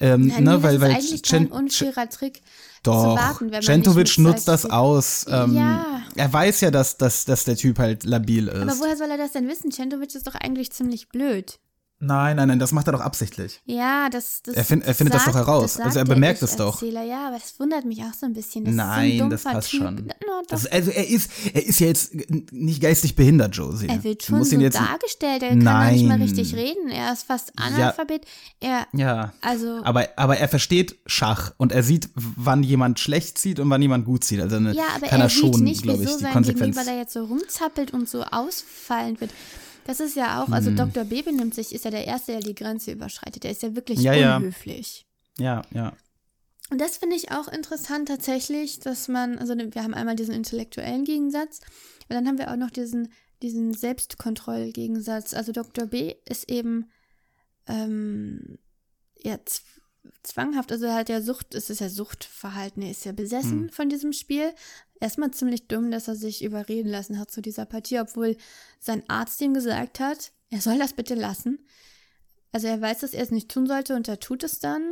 Ähm, 0.00 0.26
ne, 0.26 0.40
nee, 0.40 0.62
weil, 0.62 0.78
das 0.78 0.80
weil 0.80 0.90
ist 0.90 0.96
eigentlich 0.96 1.20
Cen- 1.22 1.48
kein 1.48 1.52
unfairer 1.52 2.08
Trick 2.08 2.42
Doch, 2.82 3.02
zu 3.02 3.50
warten, 3.50 4.22
nutzt 4.22 4.48
das 4.48 4.66
aus. 4.66 5.26
Ähm, 5.28 5.54
Ja. 5.54 6.02
Er 6.16 6.32
weiß 6.32 6.60
ja, 6.62 6.70
dass, 6.70 6.96
dass, 6.96 7.24
dass 7.24 7.44
der 7.44 7.56
Typ 7.56 7.78
halt 7.78 8.04
labil 8.04 8.48
ist. 8.48 8.56
Aber 8.60 8.78
woher 8.80 8.96
soll 8.96 9.10
er 9.10 9.16
das 9.18 9.32
denn 9.32 9.48
wissen? 9.48 9.70
Centovic 9.70 10.14
ist 10.14 10.26
doch 10.26 10.34
eigentlich 10.34 10.72
ziemlich 10.72 11.08
blöd. 11.08 11.58
Nein, 12.04 12.34
nein, 12.36 12.48
nein, 12.48 12.58
das 12.58 12.72
macht 12.72 12.88
er 12.88 12.92
doch 12.92 13.00
absichtlich. 13.00 13.60
Ja, 13.64 14.08
das, 14.10 14.42
das 14.42 14.56
Er 14.56 14.64
find- 14.64 14.84
er 14.84 14.92
findet 14.94 15.14
das 15.14 15.24
sagt- 15.24 15.36
doch 15.36 15.40
heraus. 15.46 15.74
das 15.74 15.86
Also 15.86 15.98
er 16.00 16.04
bemerkt 16.04 16.42
es 16.42 16.56
doch. 16.56 16.82
Ich-Erzähler. 16.82 17.04
Ja, 17.04 17.28
aber 17.28 17.38
das 17.38 17.58
wundert 17.60 17.84
mich 17.84 18.00
auch 18.02 18.12
so 18.12 18.26
ein 18.26 18.32
bisschen. 18.32 18.64
Das 18.64 18.74
Nein, 18.74 19.18
so 19.18 19.24
ein 19.24 19.30
das 19.30 19.44
passt 19.44 19.70
typ. 19.70 19.82
schon. 19.82 19.94
No. 19.96 20.42
Das, 20.48 20.66
also 20.66 20.90
er 20.90 21.08
ist, 21.08 21.30
er 21.54 21.64
ist 21.64 21.78
ja 21.78 21.86
jetzt 21.86 22.12
nicht 22.50 22.82
geistig 22.82 23.14
behindert, 23.14 23.54
Josie. 23.56 23.86
er 23.86 24.02
wird 24.02 24.24
schon 24.24 24.42
so 24.42 24.56
dargestellt. 24.58 25.42
Er 25.44 25.50
kann 25.50 25.58
noch 25.60 25.90
nicht 25.92 26.02
mal 26.02 26.18
Nein. 26.18 26.22
richtig 26.22 26.54
reden. 26.56 26.88
Er 26.90 27.12
ist 27.12 27.22
fast 27.24 27.52
Analphabet. 27.56 28.26
Er, 28.58 28.86
Ja. 28.92 29.32
also, 29.40 29.80
Aber, 29.84 30.08
aber 30.16 30.36
er 30.38 30.48
versteht 30.48 30.96
Schach 31.06 31.52
und 31.56 31.70
er 31.70 31.84
sieht, 31.84 32.08
wann 32.16 32.64
jemand 32.64 32.98
schlecht 32.98 33.38
zieht 33.38 33.60
und 33.60 33.70
wann 33.70 33.80
jemand 33.80 34.04
gut 34.06 34.24
zieht. 34.24 34.40
Also 34.40 34.56
eine, 34.56 34.72
ja, 34.72 34.82
aber 34.96 35.06
kann 35.06 35.20
er 35.20 35.26
er 35.26 35.30
sieht 35.30 35.38
schon, 35.54 35.62
nicht, 35.62 35.82
glaube 35.82 36.02
ich, 36.02 36.08
wieso 36.08 36.18
die 36.18 36.24
sein 36.24 36.32
Konsequenz. 36.32 36.76
Gegenüber 36.76 36.84
da 36.92 36.98
jetzt 36.98 37.12
so 37.12 37.24
rumzappelt 37.24 37.92
und 37.92 38.08
so 38.08 38.24
ausfallend 38.24 39.20
wird. 39.20 39.30
Das 39.84 40.00
ist 40.00 40.16
ja 40.16 40.42
auch, 40.42 40.50
also 40.50 40.70
Hm. 40.70 40.76
Dr. 40.76 41.04
B 41.04 41.22
benimmt 41.22 41.54
sich, 41.54 41.74
ist 41.74 41.84
ja 41.84 41.90
der 41.90 42.06
Erste, 42.06 42.32
der 42.32 42.40
die 42.40 42.54
Grenze 42.54 42.92
überschreitet. 42.92 43.44
Der 43.44 43.50
ist 43.50 43.62
ja 43.62 43.74
wirklich 43.74 44.00
Ja, 44.00 44.12
ja. 44.14 44.36
unhöflich. 44.36 45.06
Ja, 45.38 45.62
ja. 45.72 45.92
Und 46.70 46.80
das 46.80 46.96
finde 46.96 47.16
ich 47.16 47.30
auch 47.32 47.48
interessant 47.48 48.08
tatsächlich, 48.08 48.80
dass 48.80 49.08
man, 49.08 49.38
also 49.38 49.54
wir 49.56 49.82
haben 49.82 49.94
einmal 49.94 50.16
diesen 50.16 50.34
intellektuellen 50.34 51.04
Gegensatz, 51.04 51.60
und 52.08 52.14
dann 52.14 52.26
haben 52.26 52.38
wir 52.38 52.50
auch 52.50 52.56
noch 52.56 52.70
diesen, 52.70 53.12
diesen 53.42 53.74
Selbstkontrollgegensatz. 53.74 55.34
Also 55.34 55.52
Dr. 55.52 55.86
B 55.86 56.14
ist 56.28 56.50
eben 56.50 56.90
ähm, 57.66 58.58
ja, 59.18 59.38
zwanghaft, 60.22 60.72
also 60.72 60.86
er 60.86 60.94
hat 60.94 61.08
ja 61.08 61.20
Sucht, 61.20 61.54
es 61.54 61.70
ist 61.70 61.80
ja 61.80 61.88
Suchtverhalten, 61.88 62.82
er 62.82 62.90
ist 62.90 63.04
ja 63.04 63.12
besessen 63.12 63.70
von 63.70 63.88
diesem 63.88 64.12
Spiel. 64.12 64.52
Erstmal 65.00 65.32
ziemlich 65.32 65.68
dumm, 65.68 65.90
dass 65.90 66.08
er 66.08 66.14
sich 66.14 66.44
überreden 66.44 66.88
lassen 66.88 67.18
hat 67.18 67.30
zu 67.30 67.40
dieser 67.40 67.66
Partie, 67.66 67.98
obwohl 67.98 68.36
sein 68.78 69.02
Arzt 69.08 69.40
ihm 69.40 69.54
gesagt 69.54 70.00
hat, 70.00 70.32
er 70.50 70.60
soll 70.60 70.78
das 70.78 70.92
bitte 70.92 71.14
lassen. 71.14 71.58
Also 72.52 72.66
er 72.66 72.80
weiß, 72.80 73.00
dass 73.00 73.14
er 73.14 73.22
es 73.22 73.30
nicht 73.30 73.50
tun 73.50 73.66
sollte 73.66 73.96
und 73.96 74.06
er 74.08 74.20
tut 74.20 74.44
es 74.44 74.60
dann. 74.60 74.82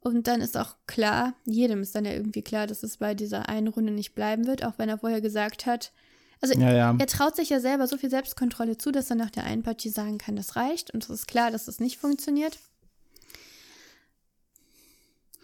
Und 0.00 0.26
dann 0.26 0.40
ist 0.40 0.56
auch 0.56 0.76
klar, 0.86 1.34
jedem 1.44 1.82
ist 1.82 1.94
dann 1.94 2.04
ja 2.04 2.12
irgendwie 2.12 2.42
klar, 2.42 2.66
dass 2.66 2.82
es 2.82 2.96
bei 2.96 3.14
dieser 3.14 3.48
einen 3.48 3.68
Runde 3.68 3.92
nicht 3.92 4.14
bleiben 4.14 4.46
wird, 4.46 4.64
auch 4.64 4.74
wenn 4.78 4.88
er 4.88 4.98
vorher 4.98 5.20
gesagt 5.20 5.66
hat. 5.66 5.92
Also 6.40 6.58
Ja, 6.58 6.72
ja. 6.72 6.96
er 6.98 7.06
traut 7.06 7.36
sich 7.36 7.50
ja 7.50 7.60
selber 7.60 7.86
so 7.86 7.96
viel 7.96 8.10
Selbstkontrolle 8.10 8.76
zu, 8.78 8.90
dass 8.90 9.10
er 9.10 9.16
nach 9.16 9.30
der 9.30 9.44
einen 9.44 9.62
Partie 9.62 9.90
sagen 9.90 10.18
kann, 10.18 10.34
das 10.34 10.56
reicht. 10.56 10.92
Und 10.92 11.04
es 11.04 11.10
ist 11.10 11.28
klar, 11.28 11.52
dass 11.52 11.68
es 11.68 11.78
nicht 11.78 11.98
funktioniert. 11.98 12.58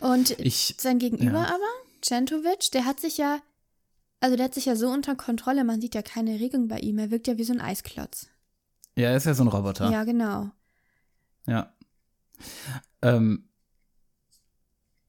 Und 0.01 0.31
Ich, 0.39 0.75
sein 0.79 0.99
Gegenüber 0.99 1.43
ja. 1.43 1.47
aber, 1.47 1.69
Centovic, 2.03 2.71
der 2.73 2.85
hat 2.85 3.01
sich 3.01 3.19
ja, 3.19 3.41
also 4.21 4.37
der 4.37 4.47
hat 4.47 4.55
sich 4.55 4.67
ja 4.67 4.77
so 4.77 4.89
unter 4.89 5.17
Kontrolle, 5.17 5.65
man 5.65 5.81
sieht 5.81 5.95
ja 5.95 6.03
keine 6.03 6.39
Regung 6.39 6.69
bei 6.69 6.79
ihm. 6.79 6.99
Er 6.99 7.11
wirkt 7.11 7.27
ja 7.27 7.39
wie 7.39 7.45
so 7.45 7.53
ein 7.53 7.61
Eisklotz. 7.61 8.27
ja, 8.97 9.11
er 9.11 9.17
ist 9.17 9.27
ja 9.27 9.35
so 9.35 9.43
ein 9.45 9.49
Roboter. 9.49 9.91
Ja, 9.91 10.05
genau. 10.05 10.51
Ja. 11.47 11.73
Ähm, 13.03 13.49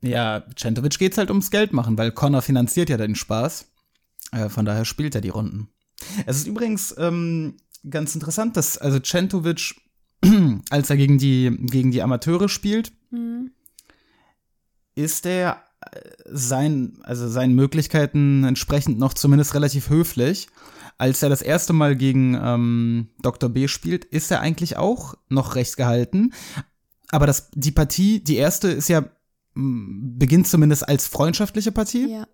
ja, 0.02 0.43
Centovic 0.56 0.97
geht's 0.97 1.17
halt 1.17 1.30
ums 1.30 1.52
Geld 1.52 1.73
machen, 1.73 1.97
weil 1.97 2.12
Connor 2.12 2.41
finanziert 2.41 2.89
ja 2.89 2.97
den 2.97 3.15
Spaß. 3.15 3.67
Äh, 4.32 4.49
von 4.49 4.65
daher 4.65 4.86
spielt 4.86 5.15
er 5.15 5.21
die 5.21 5.30
Runden. 5.30 5.69
Es 6.25 6.38
ist 6.38 6.47
übrigens 6.47 6.95
ähm, 6.97 7.58
ganz 7.89 8.15
interessant, 8.15 8.56
dass 8.58 8.78
also 8.78 8.99
Centovic, 8.99 9.75
als 10.69 10.89
er 10.89 10.97
gegen 10.97 11.17
die, 11.17 11.56
gegen 11.60 11.91
die 11.91 12.02
Amateure 12.02 12.49
spielt, 12.49 12.91
Hm. 13.12 13.52
Ist 14.99 15.25
er 15.25 15.63
äh, 15.91 15.99
sein, 16.25 16.99
also 17.03 17.27
seinen 17.27 17.55
Möglichkeiten 17.55 18.43
entsprechend 18.43 18.99
noch 18.99 19.13
zumindest 19.13 19.53
relativ 19.53 19.89
höflich. 19.89 20.49
Als 20.97 21.23
er 21.23 21.29
das 21.29 21.41
erste 21.41 21.71
Mal 21.71 21.95
gegen 21.95 22.38
ähm, 22.41 23.07
Dr. 23.21 23.49
B 23.49 23.69
spielt, 23.69 24.03
ist 24.03 24.29
er 24.31 24.41
eigentlich 24.41 24.75
auch 24.75 25.15
noch 25.29 25.55
recht 25.55 25.77
gehalten. 25.77 26.33
Aber 27.12 27.25
das, 27.25 27.49
die 27.51 27.71
Partie, 27.71 28.21
die 28.21 28.35
erste, 28.35 28.67
ist 28.67 28.89
ja, 28.89 29.05
beginnt 29.55 30.47
zumindest 30.47 30.88
als 30.88 31.07
freundschaftliche 31.07 31.71
Partie. 31.71 32.12
Ja. 32.12 32.27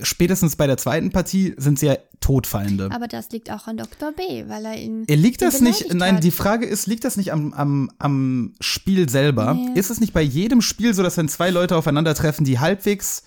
Spätestens 0.00 0.56
bei 0.56 0.66
der 0.66 0.78
zweiten 0.78 1.10
Partie 1.10 1.54
sind 1.58 1.78
sie 1.78 1.86
ja 1.86 1.96
Todfeinde. 2.20 2.88
Aber 2.92 3.08
das 3.08 3.28
liegt 3.30 3.50
auch 3.50 3.66
an 3.66 3.76
Dr. 3.76 4.12
B, 4.12 4.48
weil 4.48 4.64
er 4.64 4.76
ihn. 4.78 5.04
Liegt 5.06 5.42
ihn 5.42 5.48
das 5.48 5.60
nicht, 5.60 5.92
nein, 5.92 6.16
hat. 6.16 6.24
die 6.24 6.30
Frage 6.30 6.64
ist, 6.64 6.86
liegt 6.86 7.04
das 7.04 7.18
nicht 7.18 7.30
am, 7.32 7.52
am, 7.52 7.90
am 7.98 8.54
Spiel 8.60 9.08
selber? 9.10 9.52
Nee. 9.52 9.78
Ist 9.78 9.90
es 9.90 10.00
nicht 10.00 10.14
bei 10.14 10.22
jedem 10.22 10.62
Spiel 10.62 10.94
so, 10.94 11.02
dass 11.02 11.18
wenn 11.18 11.28
zwei 11.28 11.50
Leute 11.50 11.76
aufeinandertreffen, 11.76 12.46
die 12.46 12.58
halbwegs, 12.58 13.24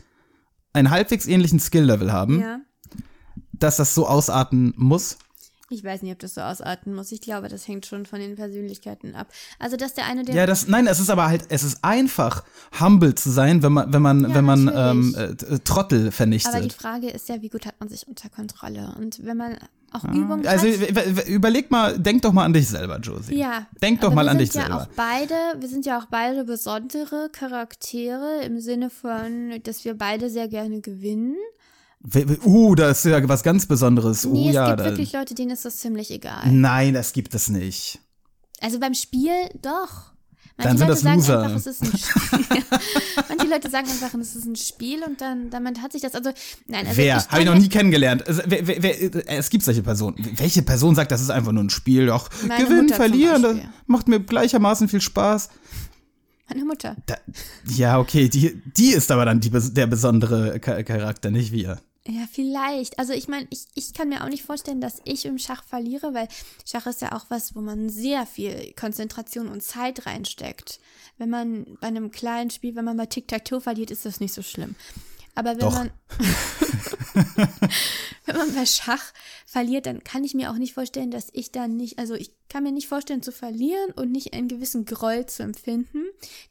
einen 0.74 0.90
halbwegs 0.90 1.28
ähnlichen 1.28 1.60
Skill-Level 1.60 2.12
haben, 2.12 2.42
Ja. 2.42 2.60
dass 3.54 3.78
das 3.78 3.94
so 3.94 4.08
ausarten 4.08 4.74
muss? 4.76 5.18
Ich 5.70 5.84
weiß 5.84 6.04
nicht, 6.04 6.12
ob 6.12 6.20
das 6.20 6.36
so 6.36 6.42
ausarten 6.42 6.94
muss. 6.94 7.12
Ich 7.12 7.22
glaube, 7.22 7.48
das 7.48 7.68
hängt 7.68 7.88
schon 7.88 8.06
von 8.06 8.20
den 8.20 8.36
Persönlichkeiten 8.36 9.16
ab. 9.16 9.28
Also, 9.58 9.78
dass 9.78 9.96
der 9.96 10.06
eine 10.06 10.24
den. 10.24 10.36
Ja, 10.36 10.46
das, 10.46 10.68
nein, 10.68 10.86
es 10.86 11.00
ist 11.00 11.10
aber 11.10 11.28
halt, 11.28 11.46
es 11.50 11.64
ist 11.64 11.84
einfach, 11.84 12.44
humble 12.80 13.16
zu 13.16 13.32
sein, 13.32 13.64
wenn 13.64 13.74
man, 13.74 13.92
wenn 13.92 14.02
man, 14.02 14.22
Ja, 14.22 14.36
wenn 14.36 14.46
man 14.46 14.72
ähm, 14.76 15.16
äh, 15.16 15.60
Trottel 15.60 16.00
aber 16.00 16.06
die 16.10 16.12
vernichtet. 16.12 16.74
Frage 16.74 17.10
ist 17.10 17.30
ja, 17.30 17.42
wie 17.42 17.50
gut 17.50 17.66
hat 17.66 17.76
man 17.80 17.90
sich 17.90 18.08
unter 18.08 18.30
Kontrolle? 18.30 18.94
Und 19.00 19.26
wenn 19.26 19.38
man 19.38 19.58
auch 19.92 20.04
Übung 20.04 20.46
Also 20.46 20.68
hat. 20.68 21.28
überleg 21.28 21.72
mal, 21.72 21.98
denk 21.98 22.22
doch 22.22 22.34
mal 22.34 22.44
an 22.44 22.54
dich 22.54 22.68
selber, 22.68 23.00
Josie. 23.00 23.36
Ja. 23.36 23.66
Denk 23.82 24.02
doch 24.02 24.14
mal 24.14 24.26
wir 24.26 24.32
an 24.32 24.38
sind 24.38 24.48
dich 24.48 24.54
ja 24.54 24.62
selber. 24.64 24.82
Auch 24.84 24.88
beide, 24.96 25.34
wir 25.60 25.70
sind 25.70 25.86
ja 25.86 25.98
auch 26.00 26.06
beide 26.06 26.44
besondere 26.44 27.30
Charaktere 27.32 28.42
im 28.44 28.60
Sinne 28.60 28.90
von, 28.90 29.60
dass 29.64 29.86
wir 29.86 29.98
beide 29.98 30.30
sehr 30.30 30.48
gerne 30.48 30.82
gewinnen. 30.82 31.36
Uh, 32.44 32.76
da 32.76 32.92
ist 32.92 33.06
ja 33.06 33.28
was 33.28 33.44
ganz 33.44 33.66
Besonderes. 33.66 34.26
Nee, 34.26 34.46
uh, 34.46 34.50
es 34.50 34.56
ja, 34.56 34.76
gibt 34.76 34.90
wirklich 34.90 35.14
Leute, 35.14 35.34
denen 35.34 35.52
ist 35.52 35.66
das 35.66 35.78
ziemlich 35.78 36.12
egal. 36.12 36.52
Nein, 36.52 36.94
das 36.94 37.14
gibt 37.14 37.34
es 37.34 37.50
nicht. 37.50 38.00
Also 38.62 38.80
beim 38.80 38.94
Spiel 38.94 39.32
doch. 39.62 40.14
Manche 40.58 40.70
Dann 40.70 40.78
sind 40.78 40.88
Leute 40.88 40.92
das 40.94 41.02
sagen 41.02 41.18
Loser. 41.18 41.42
einfach, 41.44 41.58
es 41.58 41.68
ist 41.68 41.82
ein 41.84 41.98
Spiel. 41.98 42.64
Manche 43.30 43.48
Leute 43.48 43.70
sagen 43.70 43.88
einfach, 43.90 44.14
es 44.14 44.36
ist 44.36 44.46
ein 44.46 44.56
Spiel 44.56 45.04
und 45.04 45.20
dann 45.20 45.50
damit 45.50 45.82
hat 45.82 45.92
sich 45.92 46.02
das 46.02 46.16
also 46.16 46.32
nein, 46.68 46.86
also 46.88 46.98
wer? 46.98 47.28
Habe 47.28 47.42
ich 47.42 47.46
noch 47.46 47.58
nie 47.58 47.68
kennengelernt. 47.68 48.26
Also, 48.26 48.44
wer, 48.46 48.66
wer, 48.66 48.82
wer, 48.82 49.02
äh, 49.02 49.38
es 49.38 49.50
gibt 49.50 49.66
solche 49.66 49.84
Personen. 49.84 50.16
Welche 50.38 50.62
Person 50.62 50.96
sagt, 50.96 51.12
das 51.12 51.22
ist 51.22 51.30
einfach 51.30 51.52
nur 51.52 51.64
ein 51.64 51.70
Spiel? 51.70 52.10
Meine 52.48 52.64
gewinnen, 52.64 52.90
verlieren, 52.90 53.42
das 53.42 53.58
macht 53.88 54.08
mir 54.08 54.22
gleichermaßen 54.22 54.88
viel 54.88 55.02
Spaß. 55.02 55.50
meine 56.48 56.64
Mutter. 56.64 56.96
Da, 57.06 57.18
ja, 57.68 58.00
okay, 58.00 58.30
die, 58.30 58.62
die 58.78 58.92
ist 58.92 59.12
aber 59.12 59.26
dann 59.26 59.42
die, 59.42 59.50
der 59.50 59.88
besondere 59.88 60.62
Cha- 60.62 60.84
Charakter, 60.84 61.32
nicht 61.32 61.52
wir. 61.52 61.82
Ja, 62.08 62.28
vielleicht. 62.32 63.00
Also 63.00 63.14
ich 63.14 63.28
meine, 63.28 63.48
ich, 63.50 63.66
ich 63.74 63.94
kann 63.94 64.10
mir 64.10 64.24
auch 64.24 64.30
nicht 64.30 64.44
vorstellen, 64.44 64.80
dass 64.80 65.02
ich 65.06 65.26
im 65.26 65.40
Schach 65.40 65.64
verliere, 65.64 66.14
weil 66.14 66.28
Schach 66.64 66.86
ist 66.86 67.02
ja 67.02 67.14
auch 67.14 67.26
was, 67.30 67.56
wo 67.56 67.62
man 67.62 67.90
sehr 67.90 68.28
viel 68.28 68.74
Konzentration 68.74 69.48
und 69.48 69.64
Zeit 69.64 70.06
reinsteckt. 70.06 70.80
Wenn 71.18 71.32
man 71.32 71.78
bei 71.82 71.88
einem 71.88 72.12
kleinen 72.12 72.52
Spiel, 72.52 72.76
wenn 72.76 72.86
man 72.86 72.98
bei 72.98 73.08
Tic-Tac-Toe 73.08 73.60
verliert, 73.62 73.90
ist 73.90 74.06
das 74.06 74.20
nicht 74.20 74.34
so 74.34 74.44
schlimm. 74.44 74.76
Aber 75.34 75.52
wenn 75.52 75.60
Doch. 75.60 75.74
man 75.74 75.90
wenn 78.26 78.38
man 78.38 78.54
bei 78.54 78.66
Schach 78.66 79.04
verliert, 79.46 79.86
dann 79.86 80.04
kann 80.04 80.24
ich 80.24 80.34
mir 80.34 80.52
auch 80.52 80.56
nicht 80.58 80.74
vorstellen, 80.74 81.12
dass 81.12 81.30
ich 81.34 81.52
dann 81.52 81.76
nicht, 81.76 82.00
also 82.00 82.14
ich 82.14 82.32
kann 82.50 82.64
mir 82.64 82.72
nicht 82.72 82.88
vorstellen 82.88 83.22
zu 83.24 83.32
verlieren 83.32 83.92
und 83.96 84.12
nicht 84.12 84.34
einen 84.34 84.48
gewissen 84.48 84.86
Groll 84.86 85.26
zu 85.26 85.44
empfinden. 85.44 86.04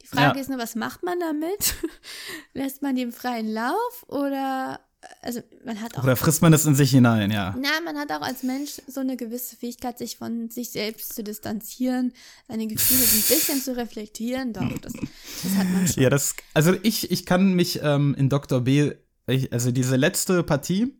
Die 0.02 0.06
Frage 0.06 0.36
Ja. 0.36 0.40
ist 0.40 0.50
nur, 0.50 0.58
was 0.58 0.74
macht 0.74 1.02
man 1.02 1.20
damit? 1.20 1.74
Lässt 2.54 2.82
man 2.82 2.96
dem 2.96 3.12
freien 3.12 3.52
Lauf 3.52 4.04
oder 4.08 4.80
also 5.22 5.40
man 5.64 5.80
hat 5.80 5.96
auch 5.96 6.04
Oder 6.04 6.16
frisst 6.16 6.42
man 6.42 6.52
es 6.52 6.64
in 6.66 6.74
sich 6.74 6.90
hinein, 6.90 7.30
ja. 7.30 7.56
na, 7.58 7.68
man 7.84 7.96
hat 7.96 8.10
auch 8.12 8.22
als 8.22 8.42
Mensch 8.42 8.80
so 8.86 9.00
eine 9.00 9.16
gewisse 9.16 9.56
Fähigkeit, 9.56 9.98
sich 9.98 10.16
von 10.16 10.50
sich 10.50 10.70
selbst 10.70 11.14
zu 11.14 11.22
distanzieren, 11.22 12.12
seine 12.48 12.66
Gefühle 12.66 13.02
ein 13.02 13.24
bisschen 13.28 13.60
zu 13.60 13.76
reflektieren. 13.76 14.52
Doch, 14.52 14.78
das, 14.80 14.92
das 14.92 15.52
hat 15.56 15.68
man 15.68 15.86
schon. 15.86 16.02
Ja, 16.02 16.10
das, 16.10 16.34
also 16.52 16.74
ich, 16.82 17.10
ich 17.10 17.26
kann 17.26 17.54
mich 17.54 17.80
ähm, 17.82 18.14
in 18.18 18.28
Dr. 18.28 18.60
B, 18.60 18.92
ich, 19.26 19.52
also 19.52 19.70
diese 19.70 19.96
letzte 19.96 20.42
Partie, 20.42 20.94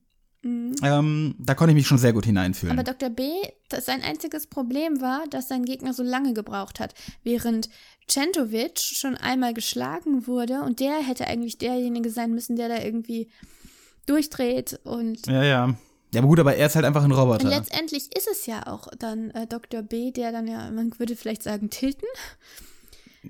ähm, 0.44 1.34
da 1.38 1.54
konnte 1.54 1.70
ich 1.70 1.76
mich 1.76 1.86
schon 1.86 1.98
sehr 1.98 2.12
gut 2.12 2.26
hineinfühlen. 2.26 2.74
Mhm. 2.74 2.80
Aber 2.80 2.92
Dr. 2.92 3.10
B, 3.10 3.30
das, 3.68 3.86
sein 3.86 4.02
einziges 4.02 4.46
Problem 4.46 5.00
war, 5.00 5.24
dass 5.30 5.48
sein 5.48 5.64
Gegner 5.64 5.94
so 5.94 6.02
lange 6.02 6.34
gebraucht 6.34 6.80
hat. 6.80 6.94
Während 7.22 7.70
Centovic 8.06 8.78
schon 8.78 9.16
einmal 9.16 9.54
geschlagen 9.54 10.26
wurde 10.26 10.60
und 10.62 10.80
der 10.80 10.96
hätte 11.02 11.26
eigentlich 11.26 11.58
derjenige 11.58 12.10
sein 12.10 12.32
müssen, 12.32 12.56
der 12.56 12.68
da 12.68 12.82
irgendwie 12.82 13.28
durchdreht 14.06 14.80
und 14.84 15.26
ja, 15.26 15.42
ja. 15.42 15.74
Ja, 16.12 16.20
aber 16.20 16.28
gut, 16.28 16.38
aber 16.38 16.54
er 16.54 16.66
ist 16.66 16.76
halt 16.76 16.84
einfach 16.84 17.02
ein 17.02 17.10
Roboter. 17.10 17.44
Und 17.44 17.50
letztendlich 17.50 18.14
ist 18.16 18.28
es 18.30 18.46
ja 18.46 18.68
auch 18.68 18.86
dann 18.98 19.30
äh, 19.32 19.48
Dr. 19.48 19.82
B, 19.82 20.12
der 20.12 20.30
dann 20.30 20.46
ja, 20.46 20.70
man 20.70 20.96
würde 20.98 21.16
vielleicht 21.16 21.42
sagen, 21.42 21.70
tilten. 21.70 22.06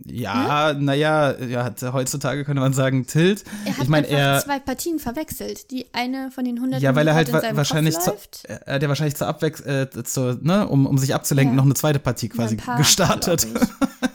Ja, 0.04 0.72
naja, 0.74 1.38
ja, 1.40 1.64
hat- 1.64 1.80
heutzutage 1.82 2.44
könnte 2.44 2.60
man 2.60 2.72
sagen, 2.72 3.06
Tilt. 3.06 3.44
Er 3.64 3.76
hat 3.76 3.84
ich 3.84 3.88
meine, 3.88 4.08
einfach 4.08 4.18
er. 4.18 4.40
zwei 4.42 4.58
Partien 4.58 4.98
verwechselt. 4.98 5.70
Die 5.70 5.86
eine 5.94 6.30
von 6.32 6.44
den 6.44 6.56
100 6.58 6.82
Ja, 6.82 6.94
weil 6.96 7.06
er 7.06 7.14
halt 7.14 7.32
wa 7.32 7.40
wahrscheinlich 7.52 7.98
zu, 8.00 8.12
er 8.48 8.74
hat 8.74 8.82
ja 8.82 8.88
wahrscheinlich 8.88 9.14
zur 9.14 9.28
Abwechslung, 9.28 9.68
äh, 9.68 9.88
zur, 10.04 10.38
ne, 10.42 10.66
um, 10.68 10.86
um 10.86 10.98
sich 10.98 11.14
abzulenken, 11.14 11.54
Ja. 11.54 11.56
noch 11.56 11.64
eine 11.64 11.74
zweite 11.74 12.00
Partie 12.00 12.28
quasi 12.28 12.56
ein 12.56 12.58
paar, 12.58 12.76
gestartet. 12.76 13.46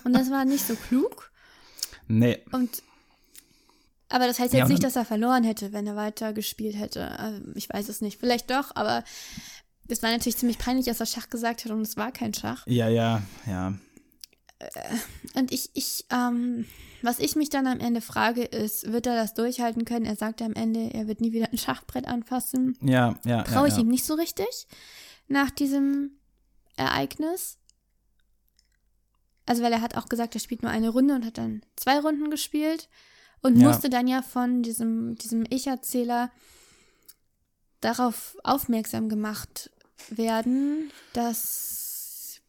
Und 0.04 0.14
das 0.14 0.30
war 0.30 0.44
nicht 0.44 0.68
so 0.68 0.76
klug. 0.76 1.32
nee. 2.10 2.40
Und 2.52 2.84
aber 4.10 4.26
das 4.26 4.40
heißt 4.40 4.54
Ja, 4.54 4.60
jetzt 4.60 4.66
und 4.68 4.74
nicht, 4.74 4.84
dass 4.84 4.96
er 4.96 5.06
verloren 5.06 5.44
hätte, 5.44 5.72
wenn 5.72 5.86
er 5.88 5.96
weiter 5.96 6.34
gespielt 6.34 6.78
hätte. 6.78 7.18
Also, 7.20 7.42
ich 7.56 7.70
weiß 7.70 7.90
es 7.90 8.02
nicht. 8.02 8.20
Vielleicht 8.20 8.50
doch, 8.50 8.76
aber 8.76 9.04
es 9.88 10.02
war 10.04 10.12
natürlich 10.12 10.38
ziemlich 10.38 10.58
peinlich, 10.58 10.88
dass 10.88 11.00
er 11.00 11.06
Schach 11.06 11.30
gesagt 11.30 11.66
hat 11.66 11.72
und 11.72 11.82
es 11.82 11.96
war 11.96 12.12
kein 12.12 12.34
Schach. 12.34 12.66
Ja, 12.68 12.90
ja, 12.90 13.22
ja. 13.46 13.74
und 15.36 15.52
ich, 15.52 15.70
ich, 15.74 16.06
ähm, 16.12 16.66
was 17.02 17.20
ich 17.20 17.36
mich 17.36 17.50
dann 17.50 17.68
am 17.68 17.80
Ende 17.80 18.02
frage, 18.02 18.44
ist, 18.44 18.92
wird 18.92 19.08
er 19.08 19.16
das 19.16 19.36
durchhalten 19.36 19.86
können? 19.86 20.06
Er 20.06 20.16
sagt 20.16 20.42
am 20.42 20.54
Ende, 20.54 20.92
er 20.94 21.08
wird 21.08 21.22
nie 21.22 21.32
wieder 21.32 21.50
ein 21.52 21.58
Schachbrett 21.58 22.08
anfassen. 22.08 22.78
Ja, 22.82 23.16
ja. 23.26 23.44
Traue 23.44 23.68
ich 23.68 23.74
ja, 23.74 23.80
ja. 23.80 23.84
ihm 23.86 23.90
nicht 23.90 24.06
so 24.06 24.16
richtig 24.16 24.68
nach 25.28 25.52
diesem 25.52 26.18
Ereignis. 26.76 27.58
Also, 29.46 29.64
weil 29.64 29.72
er 29.72 29.82
hat 29.82 29.96
auch 29.96 30.10
gesagt, 30.10 30.36
er 30.36 30.42
spielt 30.42 30.64
nur 30.64 30.72
eine 30.72 30.90
Runde 30.90 31.16
und 31.16 31.26
hat 31.26 31.38
dann 31.38 31.62
zwei 31.76 32.00
Runden 32.00 32.30
gespielt 32.30 32.90
und 33.42 33.58
Ja. 33.58 33.68
musste 33.68 33.90
dann 33.90 34.08
ja 34.08 34.22
von 34.22 34.62
diesem, 34.64 35.16
diesem 35.16 35.46
Ich-Erzähler 35.50 36.30
darauf 37.82 38.36
aufmerksam 38.44 39.10
gemacht 39.10 39.70
werden, 40.10 40.92
dass, 41.14 42.40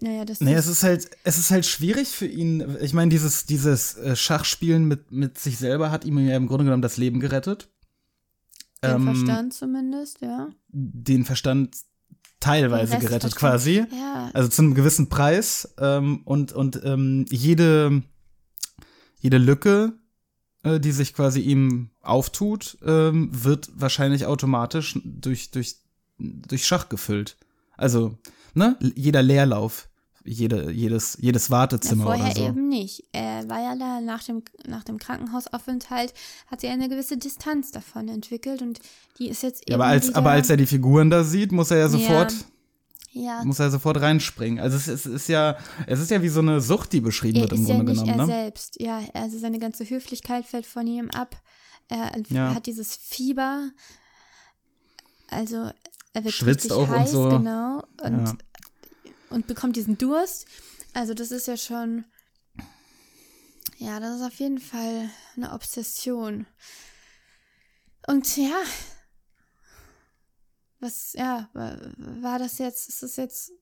naja, 0.00 0.24
das 0.24 0.40
Nee, 0.40 0.54
es 0.54 0.66
ist 0.66 0.82
halt, 0.82 1.10
es 1.24 1.38
ist 1.38 1.50
halt 1.50 1.66
schwierig 1.66 2.08
für 2.08 2.26
ihn. 2.26 2.76
Ich 2.80 2.92
meine, 2.92 3.08
dieses, 3.08 3.46
dieses 3.46 3.96
äh, 3.96 4.14
Schachspielen 4.16 4.86
mit, 4.86 5.10
mit 5.10 5.38
sich 5.38 5.58
selber 5.58 5.90
hat 5.90 6.04
ihm 6.04 6.18
ja 6.18 6.36
im 6.36 6.46
Grunde 6.46 6.64
genommen 6.64 6.82
das 6.82 6.96
Leben 6.96 7.20
gerettet. 7.20 7.68
den 8.84 8.90
ähm, 8.96 9.04
Verstand 9.04 9.54
zumindest, 9.54 10.20
ja. 10.20 10.48
Den 10.68 11.24
Verstand 11.24 11.76
teilweise 12.40 12.92
Den 12.92 13.00
gerettet 13.00 13.36
quasi. 13.36 13.84
Ja, 13.92 14.30
Also 14.32 14.48
zu 14.48 14.62
einem 14.62 14.74
gewissen 14.74 15.08
Preis. 15.08 15.72
Ähm, 15.78 16.22
und 16.24 16.52
und 16.52 16.80
ähm, 16.84 17.24
jede, 17.30 18.02
jede 19.20 19.38
Lücke, 19.38 19.92
äh, 20.62 20.80
die 20.80 20.92
sich 20.92 21.14
quasi 21.14 21.40
ihm 21.40 21.90
auftut, 22.02 22.78
ähm, 22.84 23.30
wird 23.32 23.70
wahrscheinlich 23.74 24.26
automatisch 24.26 24.98
durch, 25.04 25.50
durch, 25.50 25.76
durch 26.18 26.66
Schach 26.66 26.88
gefüllt. 26.88 27.36
Also, 27.76 28.16
ne, 28.54 28.76
jeder 28.94 29.22
Leerlauf, 29.22 29.88
jede, 30.24 30.70
jedes, 30.70 31.18
jedes 31.20 31.48
Ja, 31.48 31.56
Wartezimmer 31.56 32.04
vorher 32.04 32.26
oder 32.26 32.34
so. 32.34 32.46
eben 32.46 32.68
nicht. 32.68 33.02
Er 33.12 33.48
war 33.48 33.60
ja 33.60 33.76
da 33.76 34.00
nach 34.00 34.22
dem, 34.22 34.42
nach 34.68 34.84
dem 34.84 34.98
Krankenhausaufenthalt, 34.98 36.14
hat 36.46 36.62
er 36.62 36.72
eine 36.72 36.88
gewisse 36.88 37.16
Distanz 37.16 37.72
davon 37.72 38.08
entwickelt 38.08 38.62
und 38.62 38.78
die 39.18 39.28
ist 39.28 39.42
jetzt 39.42 39.62
eben 39.62 39.72
Ja, 39.72 39.76
aber 39.78 39.86
als, 39.86 40.08
wieder, 40.08 40.18
aber 40.18 40.30
als 40.30 40.48
er 40.48 40.56
die 40.56 40.66
Figuren 40.66 41.10
da 41.10 41.24
sieht, 41.24 41.50
muss 41.50 41.70
er 41.72 41.78
ja 41.78 41.88
sofort, 41.88 42.32
ja, 42.32 42.38
muss 43.44 43.58
er 43.58 43.70
sofort 43.70 44.00
reinspringen. 44.00 44.58
Also 44.58 44.76
es, 44.76 44.88
ist- 44.88 45.06
es 45.06 45.12
ist 45.14 45.28
ja, 45.28 45.56
es 45.86 46.00
ist 46.00 46.10
ja 46.10 46.22
wie 46.22 46.28
so 46.28 46.40
eine 46.40 46.60
Sucht, 46.60 46.92
die 46.92 47.00
beschrieben 47.00 47.36
er 47.36 47.42
wird 47.42 47.52
im 47.52 47.62
ist 47.62 47.68
ja 47.68 47.76
Grunde 47.76 47.92
nicht 47.92 48.02
genommen, 48.04 48.20
er 48.20 48.26
ne? 48.26 48.32
selbst. 48.44 48.80
Ja, 48.80 49.00
also 49.14 49.38
seine 49.38 49.58
ganze 49.58 49.88
Höflichkeit 49.88 50.46
fällt 50.46 50.66
von 50.66 50.86
ihm 50.86 51.10
ab. 51.10 51.36
Er 51.88 52.12
Ja. 52.30 52.54
hat 52.54 52.66
dieses 52.66 52.96
Fieber. 52.96 53.70
Also 55.28 55.70
er 56.14 56.24
wird 56.24 56.34
Schwitzt 56.34 56.64
richtig 56.66 56.72
auch 56.72 56.88
und 56.88 56.98
heiß, 56.98 57.10
so. 57.10 57.28
genau. 57.28 57.82
Und, 58.02 58.26
Ja. 58.26 58.34
und 59.30 59.46
bekommt 59.46 59.76
diesen 59.76 59.98
Durst. 59.98 60.46
Also 60.94 61.14
das 61.14 61.30
ist 61.30 61.46
ja 61.48 61.56
schon, 61.56 62.04
ja, 63.78 63.98
das 64.00 64.16
ist 64.16 64.22
auf 64.26 64.34
jeden 64.38 64.58
Fall 64.58 65.08
eine 65.36 65.52
Obsession. 65.52 66.46
Und 68.06 68.36
ja, 68.36 68.60
was, 70.82 71.12
ja, 71.14 71.48
wa- 71.52 71.78
war 72.20 72.38
das 72.38 72.58
jetzt, 72.58 72.88
ist 72.88 73.02
das 73.02 73.16
jetzt, 73.16 73.52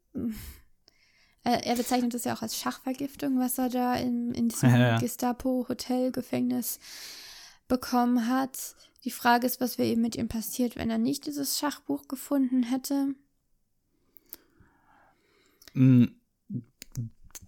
er, 1.44 1.64
er 1.66 1.76
bezeichnet 1.76 2.12
das 2.14 2.24
ja 2.24 2.34
auch 2.34 2.42
als 2.42 2.56
Schachvergiftung, 2.56 3.38
was 3.38 3.58
er 3.58 3.68
da 3.68 3.94
in, 3.94 4.32
in 4.34 4.48
diesem 4.48 4.70
Ja, 4.74 4.78
ja. 4.78 4.98
Gestapo-Hotel-Gefängnis 4.98 6.78
bekommen 7.68 8.26
hat. 8.28 8.74
Die 9.04 9.10
Frage 9.10 9.46
ist, 9.46 9.60
was 9.60 9.78
wäre 9.78 9.88
eben 9.88 10.02
mit 10.02 10.16
ihm 10.16 10.28
passiert, 10.28 10.76
wenn 10.76 10.90
er 10.90 10.98
nicht 10.98 11.26
dieses 11.26 11.58
Schachbuch 11.58 12.08
gefunden 12.08 12.62
hätte. 12.64 13.14
m, 15.74 16.14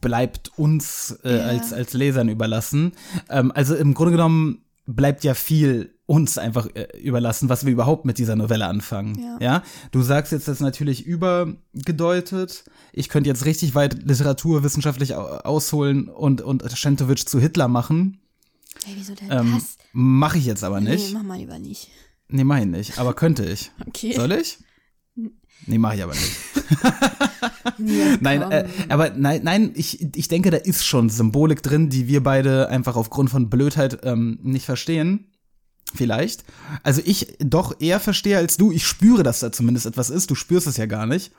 bleibt 0.01 0.57
uns 0.59 1.19
äh, 1.25 1.37
Ja. 1.39 1.45
als, 1.47 1.73
als 1.73 1.93
Lesern 1.93 2.29
überlassen. 2.29 2.93
Ähm, 3.29 3.53
also 3.53 3.75
im 3.75 3.95
Grunde 3.95 4.13
genommen 4.13 4.65
bleibt 4.87 5.23
ja 5.25 5.35
viel 5.35 5.95
uns 6.07 6.37
einfach 6.37 6.67
äh, 6.75 6.88
überlassen, 7.01 7.49
was 7.49 7.65
wir 7.65 7.73
überhaupt 7.73 8.05
mit 8.05 8.19
dieser 8.19 8.37
Novelle 8.37 8.67
anfangen. 8.67 9.38
Ja. 9.41 9.62
Du 9.93 10.03
sagst 10.03 10.33
jetzt 10.33 10.49
das 10.49 10.61
natürlich 10.61 11.07
übergedeutet. 11.07 12.65
Ich 12.93 13.09
könnte 13.09 13.29
jetzt 13.31 13.45
richtig 13.45 13.75
weit 13.75 14.03
literaturwissenschaftlich 14.03 15.15
au- 15.15 15.21
ausholen 15.38 16.09
und, 16.09 16.41
und 16.43 16.65
Schentovic 16.77 17.29
zu 17.29 17.41
Hitler 17.41 17.69
machen. 17.69 18.21
Hey, 18.85 18.95
wieso 18.97 19.15
denn 19.15 19.31
Ähm, 19.31 19.53
das? 19.55 19.77
Mache 19.93 20.38
ich 20.38 20.47
jetzt 20.47 20.65
aber 20.65 20.81
Nee, 20.81 20.91
nicht. 20.93 21.12
mach 21.15 21.23
mal 21.23 21.38
lieber 21.38 21.59
nicht. 21.59 21.88
Nee, 22.29 22.45
mach 22.45 22.59
ich 22.59 22.67
nicht. 22.67 22.99
Aber 22.99 23.15
könnte 23.15 23.45
ich. 23.45 23.71
Okay. 23.87 24.12
Soll 24.15 24.33
ich? 24.33 24.59
Nee, 25.67 25.79
mache 25.79 25.97
ich 25.97 26.03
aber 26.03 26.15
nicht. 26.15 26.33
Ja, 27.79 28.17
Nein, 28.21 28.43
äh, 28.43 28.69
aber 28.88 29.11
nein, 29.11 29.41
nein, 29.45 29.73
ich, 29.75 30.15
ich 30.17 30.29
denke, 30.29 30.51
da 30.51 30.57
ist 30.59 30.85
schon 30.85 31.09
Symbolik 31.09 31.62
drin, 31.62 31.88
die 31.91 32.07
wir 32.07 32.23
beide 32.23 32.69
einfach 32.69 32.97
aufgrund 32.97 33.31
von 33.31 33.51
Blödheit 33.51 34.01
ähm, 34.05 34.38
nicht 34.43 34.67
verstehen. 34.67 35.32
Vielleicht. 35.94 36.44
Also 36.83 37.02
ich 37.05 37.37
doch 37.38 37.81
eher 37.81 38.00
verstehe 38.00 38.38
als 38.38 38.57
du. 38.57 38.72
Ich 38.72 38.87
spüre, 38.87 39.22
dass 39.22 39.40
da 39.40 39.52
zumindest 39.52 39.87
etwas 39.87 40.11
ist. 40.11 40.31
Du 40.31 40.35
spürst 40.35 40.66
es 40.66 40.76
ja 40.76 40.87
gar 40.87 41.07
nicht. 41.07 41.33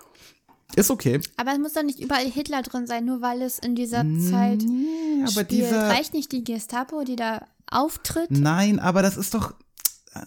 Ist 0.75 0.89
okay. 0.91 1.19
Aber 1.37 1.51
es 1.53 1.59
muss 1.59 1.73
doch 1.73 1.83
nicht 1.83 1.99
überall 1.99 2.25
Hitler 2.29 2.61
drin 2.63 2.87
sein, 2.87 3.05
nur 3.05 3.21
weil 3.21 3.41
es 3.41 3.59
in 3.59 3.75
dieser 3.75 4.03
Zeit 4.31 4.61
Nee, 4.63 5.21
aber 5.21 5.31
spielt. 5.31 5.51
dieser. 5.51 5.89
Reicht 5.89 6.13
nicht 6.13 6.31
die 6.31 6.43
Gestapo, 6.43 7.03
die 7.03 7.15
da 7.15 7.45
auftritt? 7.69 8.31
Nein, 8.31 8.79
aber 8.79 9.01
das 9.01 9.17
ist 9.17 9.33
doch. 9.33 9.53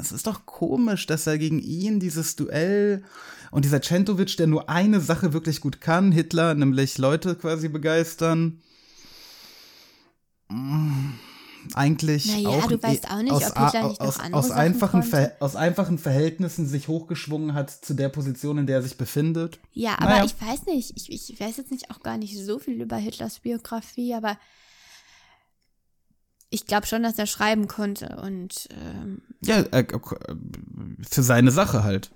Es 0.01 0.11
ist 0.11 0.27
doch 0.27 0.47
komisch, 0.47 1.07
dass 1.07 1.27
er 1.29 1.39
gegen 1.39 1.61
ihn 1.61 2.01
dieses 2.01 2.35
Duell 2.35 3.05
und 3.53 3.65
dieser 3.65 3.81
Centovic, 3.81 4.37
der 4.37 4.49
nur 4.49 4.69
eine 4.69 5.01
Sache 5.01 5.33
wirklich 5.33 5.61
gut 5.61 5.81
kann, 5.81 6.11
Hitler, 6.11 6.55
nämlich 6.55 6.99
Leute 6.99 7.37
quasi 7.37 7.69
begeistern. 7.69 8.61
Eigentlich 11.75 12.27
Naja, 12.27 12.49
auch 12.49 12.67
du 12.67 12.83
weißt 12.83 13.11
auch 13.11 13.23
nicht, 13.23 13.33
aus, 13.33 13.51
ob 13.51 13.59
Hitler 13.59 13.89
nicht 13.89 14.01
aus, 14.01 14.21
aus, 14.21 14.51
einfachen 14.51 15.03
aus 15.41 15.57
einfachen 15.57 15.99
Verhältnissen 15.99 16.67
sich 16.67 16.89
hochgeschwungen 16.89 17.55
hat 17.55 17.71
zu 17.71 17.95
der 17.95 18.09
Position, 18.09 18.59
in 18.59 18.67
der 18.67 18.77
er 18.77 18.83
sich 18.83 18.97
befindet. 18.97 19.59
Ja, 19.73 19.95
aber 19.99 20.11
Naja. 20.11 20.25
ich 20.25 20.35
weiß 20.41 20.67
nicht. 20.67 20.93
Ich, 20.97 21.31
ich 21.31 21.41
weiß 21.41 21.57
jetzt 21.57 21.71
nicht 21.71 21.91
auch 21.91 22.01
gar 22.01 22.19
nicht 22.19 22.37
so 22.39 22.59
viel 22.59 22.81
über 22.81 22.97
Hitlers 22.97 23.41
Biografie, 23.41 24.15
aber 24.15 24.39
ich 26.51 26.67
glaube 26.67 26.87
schon, 26.87 27.03
dass 27.03 27.19
er 27.19 27.27
schreiben 27.27 27.69
konnte. 27.69 28.17
Und 28.23 28.69
ähm, 28.71 29.23
Ja, 29.43 29.61
äh, 29.73 29.85
für 31.09 31.23
seine 31.23 31.51
Sache 31.51 31.85
halt. 31.85 32.11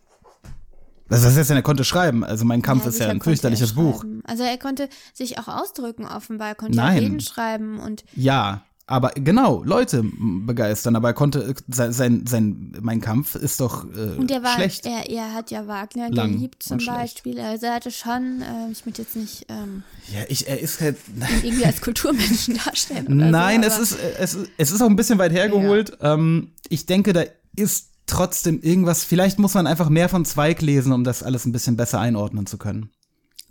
Also 1.10 1.24
das 1.26 1.36
heißt, 1.36 1.50
er 1.50 1.62
konnte 1.62 1.82
schreiben. 1.84 2.22
Also 2.22 2.44
mein 2.44 2.62
Kampf 2.62 2.84
ja, 2.84 2.90
ist 2.90 3.00
ja 3.00 3.08
ein 3.08 3.20
fürchterliches 3.20 3.72
er 3.72 3.74
Buch. 3.74 4.04
Also 4.24 4.44
er 4.44 4.56
konnte 4.58 4.88
sich 5.12 5.38
auch 5.38 5.48
ausdrücken, 5.48 6.06
offenbar. 6.06 6.48
Er 6.48 6.54
konnte 6.54 6.76
Nein. 6.76 6.98
Reden 6.98 7.20
schreiben 7.20 7.80
und 7.80 8.04
Ja, 8.14 8.62
aber 8.90 9.11
genau, 9.14 9.62
Leute 9.62 10.03
begeistern. 10.05 10.96
Aber 10.96 11.11
er 11.11 11.14
konnte, 11.14 11.44
äh, 11.44 11.55
sein, 11.68 11.92
sein, 11.92 12.26
sein 12.26 12.72
mein 12.81 13.00
Kampf 13.00 13.37
ist 13.37 13.61
doch 13.61 13.85
äh, 13.85 14.18
Und 14.18 14.33
er 14.33 14.42
war, 14.42 14.55
schlecht. 14.57 14.85
Er, 14.85 15.09
er 15.09 15.33
hat 15.33 15.53
ja 15.53 15.68
Wagner 15.68 16.11
Lang 16.11 16.33
geliebt 16.33 16.64
zum. 16.64 16.79
Beispiel. 16.85 17.38
Also 17.38 17.66
er 17.66 17.74
hatte 17.74 17.92
schon, 17.92 18.42
äh, 18.42 18.72
ich 18.72 18.85
möchte 18.85 19.03
jetzt 19.03 19.14
nicht 19.14 19.46
ähm, 19.48 19.85
ja, 20.12 20.22
ich, 20.29 20.48
er 20.48 20.59
ist 20.59 20.81
halt. 20.81 20.96
irgendwie 21.42 21.64
als 21.64 21.81
Kulturmenschen 21.81 22.59
darstellen. 22.64 23.07
Nein, 23.09 23.62
so, 23.62 23.68
es 23.68 23.79
ist, 23.79 23.92
äh, 23.92 24.14
es, 24.18 24.37
es 24.59 24.72
ist 24.72 24.83
auch 24.83 24.88
ein 24.88 24.96
bisschen 24.96 25.20
weit 25.20 25.33
hergeholt. 25.33 25.96
Ähm, 26.00 26.50
ich 26.68 26.87
denke, 26.87 27.12
da 27.12 27.22
ist 27.55 27.90
trotzdem 28.07 28.61
irgendwas. 28.61 29.05
Vielleicht 29.05 29.38
muss 29.38 29.55
man 29.55 29.68
einfach 29.68 29.88
mehr 29.88 30.09
von 30.09 30.24
Zweig 30.24 30.62
lesen, 30.62 30.92
um 30.92 31.05
das 31.05 31.22
alles 31.22 31.46
ein 31.46 31.53
bisschen 31.53 31.76
besser 31.76 32.00
einordnen 32.00 32.46
zu 32.46 32.59
können. 32.59 32.90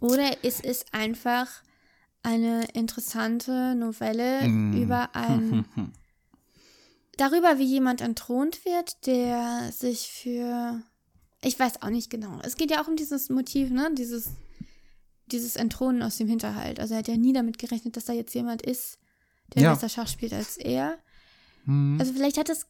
Oder 0.02 0.32
es 0.44 0.60
ist 0.60 0.88
einfach 0.92 1.48
eine 2.24 2.66
interessante 2.74 3.76
Novelle 3.76 4.48
Mm. 4.48 4.74
über 4.82 5.16
ein 5.16 5.66
darüber, 7.18 7.58
wie 7.60 7.66
jemand 7.66 8.02
entthront 8.02 8.64
wird, 8.66 9.06
der 9.06 9.72
sich 9.72 10.10
für 10.10 10.82
ich 11.42 11.58
weiß 11.58 11.82
auch 11.82 11.90
nicht 11.90 12.10
genau. 12.10 12.40
Es 12.44 12.58
geht 12.58 12.70
ja 12.72 12.84
auch 12.84 12.88
um 12.90 12.98
dieses 12.98 13.30
Motiv, 13.30 13.70
ne? 13.70 13.90
Dieses 13.98 14.30
dieses 15.32 15.56
Entthronen 15.56 16.02
aus 16.02 16.18
dem 16.18 16.28
Hinterhalt. 16.28 16.80
Also 16.80 16.96
er 16.96 17.00
hat 17.00 17.08
ja 17.08 17.16
nie 17.16 17.34
damit 17.34 17.60
gerechnet, 17.60 17.96
dass 17.96 18.06
da 18.06 18.14
jetzt 18.14 18.34
jemand 18.34 18.62
ist, 18.64 18.98
der 19.54 19.62
Ja. 19.64 19.74
besser 19.74 19.88
Schach 19.88 20.08
spielt 20.08 20.34
als 20.34 20.58
er. 20.58 20.98
Mhm. 21.66 21.98
Also 22.00 22.14
vielleicht 22.14 22.38
hat 22.38 22.50
es, 22.50 22.66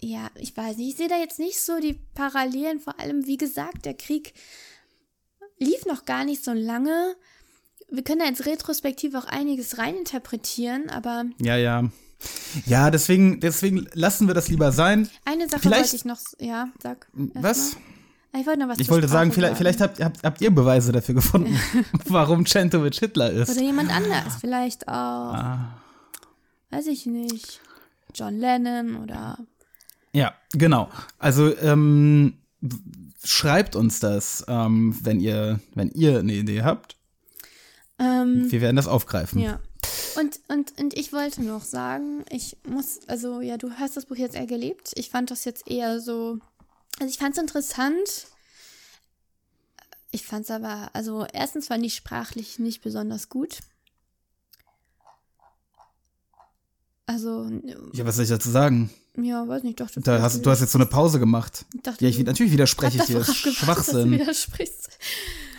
ja, 0.00 0.30
ich 0.34 0.54
weiß 0.56 0.76
nicht, 0.76 0.90
ich 0.90 0.96
sehe 0.96 1.08
da 1.08 1.16
jetzt 1.18 1.38
nicht 1.38 1.58
so 1.58 1.80
die 1.80 1.94
Parallelen, 2.14 2.78
vor 2.78 3.00
allem, 3.00 3.26
wie 3.26 3.38
gesagt, 3.38 3.86
der 3.86 3.94
Krieg 3.94 4.34
lief 5.58 5.86
noch 5.86 6.04
gar 6.04 6.24
nicht 6.26 6.44
so 6.44 6.52
lange. 6.52 7.16
Wir 7.94 8.02
können 8.04 8.20
da 8.20 8.26
jetzt 8.26 8.46
retrospektiv 8.46 9.14
auch 9.14 9.24
einiges 9.26 9.78
reininterpretieren, 9.78 10.90
aber 10.90 11.24
Ja, 11.38 11.56
ja. 11.56 11.84
Ja, 12.66 12.90
deswegen, 12.90 13.40
deswegen 13.40 13.86
lassen 13.92 14.26
wir 14.28 14.34
das 14.34 14.48
lieber 14.48 14.72
sein. 14.72 15.08
eine 15.24 15.48
Sache 15.48 15.60
Vielleicht- 15.62 15.82
wollte 15.84 15.96
ich 15.96 16.04
noch, 16.04 16.18
ja, 16.38 16.68
sag. 16.82 17.06
Was? 17.12 17.74
mal. 17.74 18.40
Ich 18.40 18.46
wollte 18.46 18.60
noch 18.60 18.68
was 18.68 18.78
Ich 18.80 18.90
wollte 18.90 19.06
sagen, 19.08 19.30
vielleicht, 19.30 19.56
vielleicht 19.58 19.80
habt, 19.80 20.02
habt, 20.02 20.24
habt 20.24 20.40
ihr 20.40 20.50
Beweise 20.52 20.90
dafür 20.90 21.14
gefunden, 21.14 21.56
warum 22.06 22.46
Centovic 22.46 22.94
Hitler 22.96 23.30
ist. 23.30 23.50
Oder 23.50 23.60
jemand 23.62 23.90
anders, 23.94 24.36
vielleicht 24.40 24.88
auch, 24.88 24.92
Ah. 25.34 25.76
weiß 26.70 26.86
ich 26.88 27.06
nicht, 27.06 27.60
John 28.14 28.38
Lennon 28.38 28.96
oder 29.02 29.38
Ja, 30.12 30.34
genau. 30.52 30.88
Also 31.18 31.56
ähm, 31.58 32.38
schreibt 33.22 33.76
uns 33.76 34.00
das, 34.00 34.44
ähm, 34.48 34.96
wenn 35.02 35.20
ihr, 35.20 35.60
wenn 35.74 35.90
ihr 35.90 36.18
eine 36.20 36.32
Idee 36.32 36.62
habt. 36.62 36.96
Ähm, 37.98 38.50
Wir 38.50 38.60
werden 38.60 38.76
das 38.76 38.86
aufgreifen. 38.86 39.40
ja. 39.40 39.60
Und, 40.16 40.38
und, 40.48 40.78
und 40.80 40.94
ich 40.96 41.12
wollte 41.12 41.42
noch 41.42 41.62
sagen, 41.64 42.24
ich 42.30 42.56
muss, 42.68 43.00
also 43.08 43.40
ja, 43.40 43.56
du 43.58 43.72
hast 43.72 43.96
das 43.96 44.06
Buch 44.06 44.16
jetzt 44.16 44.36
eher 44.36 44.46
gelebt. 44.46 44.92
Ich 44.94 45.10
fand 45.10 45.30
das 45.30 45.44
jetzt 45.44 45.68
eher 45.68 46.00
so, 46.00 46.38
also 47.00 47.10
ich 47.10 47.18
fand 47.18 47.36
es 47.36 47.42
interessant. 47.42 48.26
Ich 50.12 50.24
fand 50.24 50.44
es 50.44 50.50
aber, 50.52 50.90
also 50.92 51.26
erstens 51.32 51.66
fand 51.66 51.84
ich 51.84 51.94
sprachlich 51.96 52.60
nicht 52.60 52.80
besonders 52.80 53.28
gut. 53.28 53.58
Also, 57.06 57.50
Ja, 57.92 58.06
was 58.06 58.16
soll 58.16 58.24
ich 58.24 58.30
dazu 58.30 58.50
sagen? 58.50 58.90
ja, 59.16 59.46
weiß 59.46 59.62
nicht, 59.62 59.78
doch. 59.80 59.90
du- 59.90 60.00
Da 60.00 60.22
hast, 60.22 60.44
du 60.44 60.50
hast 60.50 60.60
jetzt 60.60 60.72
so 60.72 60.78
eine 60.78 60.86
Pause 60.86 61.18
gemacht. 61.18 61.64
Ich 61.74 61.82
dachte, 61.82 62.04
Ja, 62.04 62.10
ich, 62.10 62.18
natürlich 62.24 62.52
widerspreche 62.52 62.98
ich 62.98 63.04
dir. 63.04 63.18
Das 63.18 63.26
davor 63.26 63.34
ist 63.52 63.60
gewartet, 63.60 63.68
dass 63.68 63.86
du 63.86 63.92
Schwachsinn. 63.92 64.10
widersprichst. 64.12 64.88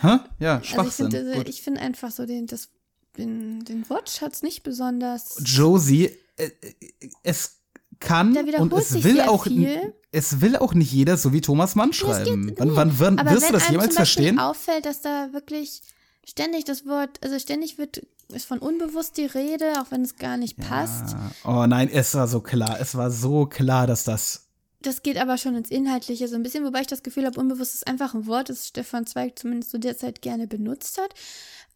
Hä? 0.00 0.18
Ja, 0.38 0.54
Also 0.56 0.62
ich 0.64 0.70
Schwachsinn. 0.70 1.10
finde 1.10 1.52
find 1.52 1.78
einfach 1.78 2.10
so 2.10 2.26
den, 2.26 2.46
das, 2.46 2.68
den, 3.16 3.64
den 3.64 3.88
Wortschatz 3.88 4.42
nicht 4.42 4.62
besonders. 4.62 5.36
Josie, 5.44 6.10
äh, 6.36 6.44
äh, 6.60 6.74
es 7.22 7.56
kann 8.00 8.36
und 8.58 8.72
es 8.74 9.02
will 9.04 9.22
auch 9.22 9.44
viel. 9.44 9.94
es 10.12 10.40
will 10.42 10.56
auch 10.56 10.74
nicht 10.74 10.92
jeder 10.92 11.16
so 11.16 11.32
wie 11.32 11.40
Thomas 11.40 11.74
Mann 11.74 11.92
schreiben. 11.94 12.48
geht- 12.48 12.58
wann, 12.58 12.76
wann, 12.76 12.98
wann 12.98 13.30
wirst 13.30 13.48
du 13.48 13.52
das 13.54 13.68
jemals 13.70 13.94
zum 13.94 14.02
Beispiel 14.02 14.24
verstehen? 14.24 14.38
auffällt, 14.38 14.84
dass 14.84 15.00
da 15.00 15.32
wirklich 15.32 15.80
ständig 16.26 16.64
das 16.64 16.84
Wort, 16.86 17.18
also 17.22 17.38
ständig 17.38 17.78
wird 17.78 18.02
ist 18.32 18.46
von 18.46 18.58
unbewusst 18.58 19.16
die 19.18 19.24
Rede, 19.26 19.80
auch 19.80 19.92
wenn 19.92 20.02
es 20.02 20.16
gar 20.16 20.36
nicht 20.36 20.58
passt. 20.58 21.14
Oh 21.44 21.64
nein, 21.68 21.88
es 21.88 22.12
war 22.16 22.26
so 22.26 22.40
klar. 22.40 22.78
Es 22.80 22.96
war 22.96 23.12
so 23.12 23.46
klar, 23.46 23.86
dass 23.86 24.02
das. 24.02 24.45
Das 24.82 25.02
geht 25.02 25.16
aber 25.16 25.38
schon 25.38 25.56
ins 25.56 25.70
Inhaltliche 25.70 26.28
so 26.28 26.36
ein 26.36 26.42
bisschen, 26.42 26.64
wobei 26.64 26.82
ich 26.82 26.86
das 26.86 27.02
Gefühl 27.02 27.26
habe, 27.26 27.40
unbewusst 27.40 27.74
ist 27.74 27.86
einfach 27.86 28.14
ein 28.14 28.26
Wort, 28.26 28.48
das 28.50 28.68
Stefan 28.68 29.06
Zweig 29.06 29.38
zumindest 29.38 29.70
zu 29.70 29.78
der 29.78 29.96
Zeit 29.96 30.22
gerne 30.22 30.46
benutzt 30.46 30.98
hat. 30.98 31.14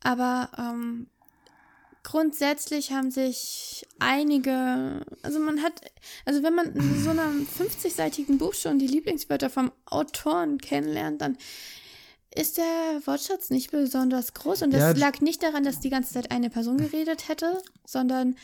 Aber 0.03 0.51
ähm, 0.59 1.07
grundsätzlich 2.03 2.93
haben 2.93 3.11
sich 3.11 3.87
einige, 3.99 5.01
also 5.23 5.39
man 5.41 5.63
hat, 5.63 5.81
also 6.25 6.43
wenn 6.43 6.55
man 6.55 6.75
in 6.75 7.03
so 7.03 7.11
einem 7.11 7.47
50-seitigen 7.59 8.39
Buch 8.39 8.55
schon 8.55 8.79
die 8.79 8.87
Lieblingswörter 8.87 9.51
vom 9.51 9.73
Autoren 9.87 10.59
kennenlernt, 10.59 11.21
dann 11.21 11.37
ist 12.35 12.59
der 12.59 13.01
Wortschatz 13.07 13.51
nicht 13.51 13.71
besonders 13.71 14.35
groß. 14.35 14.63
Und 14.63 14.73
das 14.73 14.81
Ja, 14.81 14.91
lag 14.93 15.21
nicht 15.21 15.43
daran, 15.43 15.65
dass 15.65 15.81
die 15.81 15.91
ganze 15.91 16.15
Zeit 16.15 16.31
eine 16.31 16.49
Person 16.49 16.77
geredet 16.79 17.29
hätte, 17.29 17.61
sondern 17.85 18.37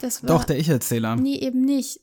das 0.00 0.22
war. 0.22 0.28
Doch, 0.28 0.44
der 0.44 0.58
Ich-Erzähler. 0.58 1.16
Nee, 1.16 1.38
eben 1.38 1.62
nicht. 1.62 2.00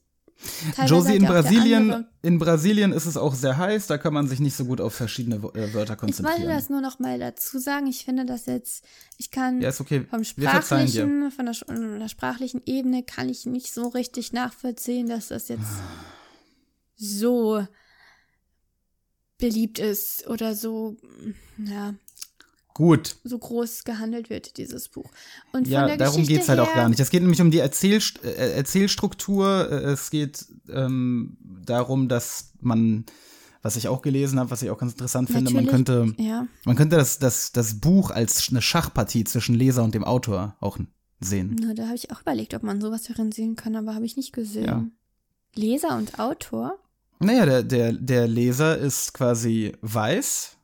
Teilweise 0.76 0.94
Josie 0.94 1.16
in 1.16 1.26
Brasilien, 1.26 2.06
in 2.22 2.40
Brasilien 2.40 2.92
ist 2.94 3.06
es 3.06 3.18
auch 3.18 3.34
sehr 3.34 3.58
heiß, 3.58 3.88
da 3.88 3.98
kann 3.98 4.14
man 4.14 4.28
sich 4.28 4.40
nicht 4.40 4.56
so 4.56 4.66
gut 4.66 4.80
auf 4.80 4.94
verschiedene 4.94 5.36
äh, 5.36 5.74
Wörter 5.74 5.94
Ich 5.94 6.00
konzentrieren. 6.00 6.42
wollte 6.42 6.54
das 6.54 6.70
nur 6.70 6.82
noch 6.82 7.00
mal 7.00 7.20
dazu 7.20 7.60
sagen. 7.60 7.88
Ich 7.88 8.06
finde 8.06 8.26
das 8.26 8.46
jetzt, 8.46 8.86
ich 9.18 9.32
kann 9.32 9.62
ja, 9.62 9.70
okay. 9.78 10.06
vom 10.10 10.24
sprachlichen, 10.24 11.32
von 11.32 11.46
der, 11.46 11.56
von 11.56 12.00
der 12.00 12.08
sprachlichen 12.08 12.62
Ebene 12.66 13.04
kann 13.04 13.28
ich 13.28 13.46
nicht 13.46 13.74
so 13.74 13.90
richtig 13.90 14.32
nachvollziehen, 14.32 15.10
dass 15.10 15.28
das 15.28 15.50
jetzt 15.50 15.68
so 16.96 17.66
beliebt 19.38 19.80
ist 19.80 20.28
oder 20.28 20.56
so, 20.56 20.98
ja, 21.58 21.94
Gut. 22.80 23.18
so 23.26 23.38
groß 23.38 23.84
gehandelt 23.84 24.30
wird, 24.30 24.56
dieses 24.58 24.88
Buch. 24.88 25.12
Und 25.52 25.66
von 25.66 25.72
Ja, 25.72 25.86
der 25.86 25.98
darum 25.98 26.16
Geschichte 26.22 26.34
geht's 26.34 26.48
halt 26.50 26.60
auch 26.62 26.74
gar 26.74 26.88
nicht. 26.88 27.00
Es 27.02 27.10
geht 27.10 27.22
nämlich 27.22 27.42
um 27.42 27.52
die 27.52 27.60
Erzählst 27.60 28.24
äh, 28.24 28.54
Erzählstruktur. 28.56 29.70
Äh, 29.70 29.76
Es 29.92 30.10
geht 30.10 30.46
ähm, 30.70 31.38
darum, 31.66 32.08
dass 32.08 32.54
man, 32.62 33.06
was 33.62 33.76
ich 33.76 33.90
auch 33.90 34.02
gelesen 34.02 34.40
habe, 34.40 34.50
was 34.50 34.62
ich 34.62 34.70
auch 34.70 34.78
ganz 34.78 34.94
interessant 34.94 35.30
finde, 35.30 35.52
man 35.52 35.66
Natürlich, 35.66 35.86
könnte, 35.88 36.24
Ja, 36.24 36.48
man 36.64 36.78
könnte 36.78 36.96
das, 36.96 37.20
das, 37.20 37.52
das 37.52 37.82
Buch 37.82 38.12
als 38.12 38.48
eine 38.50 38.62
Schachpartie 38.62 39.26
zwischen 39.26 39.56
Leser 39.56 39.84
und 39.84 39.94
dem 39.94 40.06
Autor 40.06 40.56
auch 40.62 40.78
sehen. 41.20 41.58
na, 41.62 41.74
da 41.74 41.84
habe 41.88 41.96
ich 41.98 42.12
auch 42.12 42.22
überlegt, 42.22 42.54
ob 42.54 42.64
man 42.64 42.80
sowas 42.80 43.04
darin 43.04 43.34
sehen 43.34 43.58
kann, 43.58 43.76
aber 43.76 43.94
habe 43.94 44.06
ich 44.06 44.16
nicht 44.16 44.32
gesehen. 44.32 44.66
Ja. 44.66 44.86
Leser 45.54 45.98
und 45.98 46.18
Autor? 46.18 46.80
Naja, 47.20 47.46
der, 47.46 47.64
der, 47.64 47.92
der 47.92 48.28
Leser 48.30 48.78
ist 48.78 49.14
quasi 49.14 49.74
weiß 49.82 50.56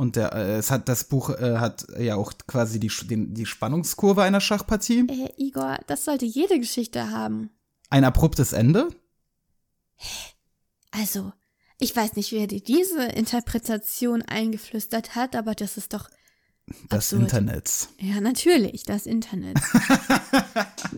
und 0.00 0.16
der, 0.16 0.32
äh, 0.32 0.56
es 0.56 0.70
hat, 0.70 0.88
das 0.88 1.04
Buch 1.04 1.28
äh, 1.28 1.58
hat 1.58 1.86
ja 1.98 2.16
auch 2.16 2.32
quasi 2.46 2.80
die, 2.80 2.90
den, 3.02 3.34
die 3.34 3.44
Spannungskurve 3.44 4.22
einer 4.22 4.40
Schachpartie. 4.40 5.06
Äh, 5.06 5.28
Igor, 5.36 5.78
das 5.88 6.06
sollte 6.06 6.24
jede 6.24 6.58
Geschichte 6.58 7.10
haben. 7.10 7.50
Ein 7.90 8.04
abruptes 8.04 8.54
Ende. 8.54 8.88
Also, 10.90 11.34
ich 11.78 11.94
weiß 11.94 12.16
nicht, 12.16 12.32
wer 12.32 12.46
dir 12.46 12.62
diese 12.62 13.04
Interpretation 13.04 14.22
eingeflüstert 14.22 15.16
hat, 15.16 15.36
aber 15.36 15.54
das 15.54 15.76
ist 15.76 15.92
doch. 15.92 16.08
Das 16.88 17.12
Absurd. 17.12 17.22
Internet. 17.22 17.88
Ja, 17.98 18.20
natürlich, 18.20 18.82
das 18.84 19.06
Internet. 19.06 19.58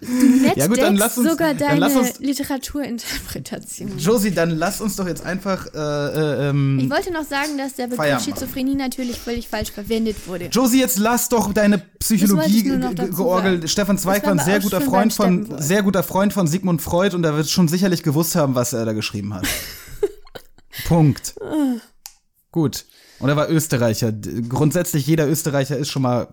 Du 0.00 0.08
Ja, 0.56 0.66
gut, 0.66 0.78
dann 0.78 0.96
lass 0.96 1.16
uns- 1.18 1.30
sogar 1.30 1.48
dann 1.54 1.58
deine 1.58 1.80
lass 1.80 1.94
uns- 1.96 2.18
Literaturinterpretation. 2.18 3.98
Josie, 3.98 4.30
dann 4.32 4.50
lass 4.50 4.80
uns 4.80 4.96
doch 4.96 5.06
jetzt 5.06 5.24
einfach. 5.24 5.66
Äh, 5.74 5.78
äh, 5.78 6.48
ähm, 6.50 6.78
Ich 6.80 6.90
wollte 6.90 7.12
noch 7.12 7.24
sagen, 7.24 7.56
dass 7.58 7.74
der 7.74 7.84
Begriff 7.84 7.98
Feierabend. 7.98 8.24
Schizophrenie 8.26 8.74
natürlich 8.74 9.18
völlig 9.18 9.48
falsch 9.48 9.70
verwendet 9.70 10.26
wurde. 10.26 10.46
Josie, 10.46 10.80
jetzt 10.80 10.98
lass 10.98 11.28
doch 11.28 11.52
deine 11.52 11.78
Psychologie 11.78 12.62
georgelt. 12.62 13.68
Stefan 13.70 13.98
Zweig 13.98 14.24
war 14.24 14.32
ein 14.32 14.38
sehr 14.38 14.60
guter 14.60 14.80
Freund 14.80 15.12
von 15.12 15.58
sehr 15.60 15.82
guter 15.82 16.02
Freund 16.02 16.32
von 16.32 16.46
Sigmund 16.46 16.82
Freud 16.82 17.14
und 17.14 17.24
er 17.24 17.36
wird 17.36 17.48
schon 17.48 17.68
sicherlich 17.68 18.02
gewusst 18.02 18.34
haben, 18.34 18.54
was 18.54 18.72
er 18.72 18.84
da 18.84 18.92
geschrieben 18.92 19.34
hat. 19.34 19.46
Punkt. 20.86 21.34
Gut. 22.50 22.84
Und 23.22 23.28
er 23.28 23.36
war 23.36 23.48
Österreicher. 23.48 24.12
Grundsätzlich 24.12 25.06
jeder 25.06 25.28
Österreicher 25.28 25.76
ist 25.78 25.88
schon 25.90 26.02
mal, 26.02 26.28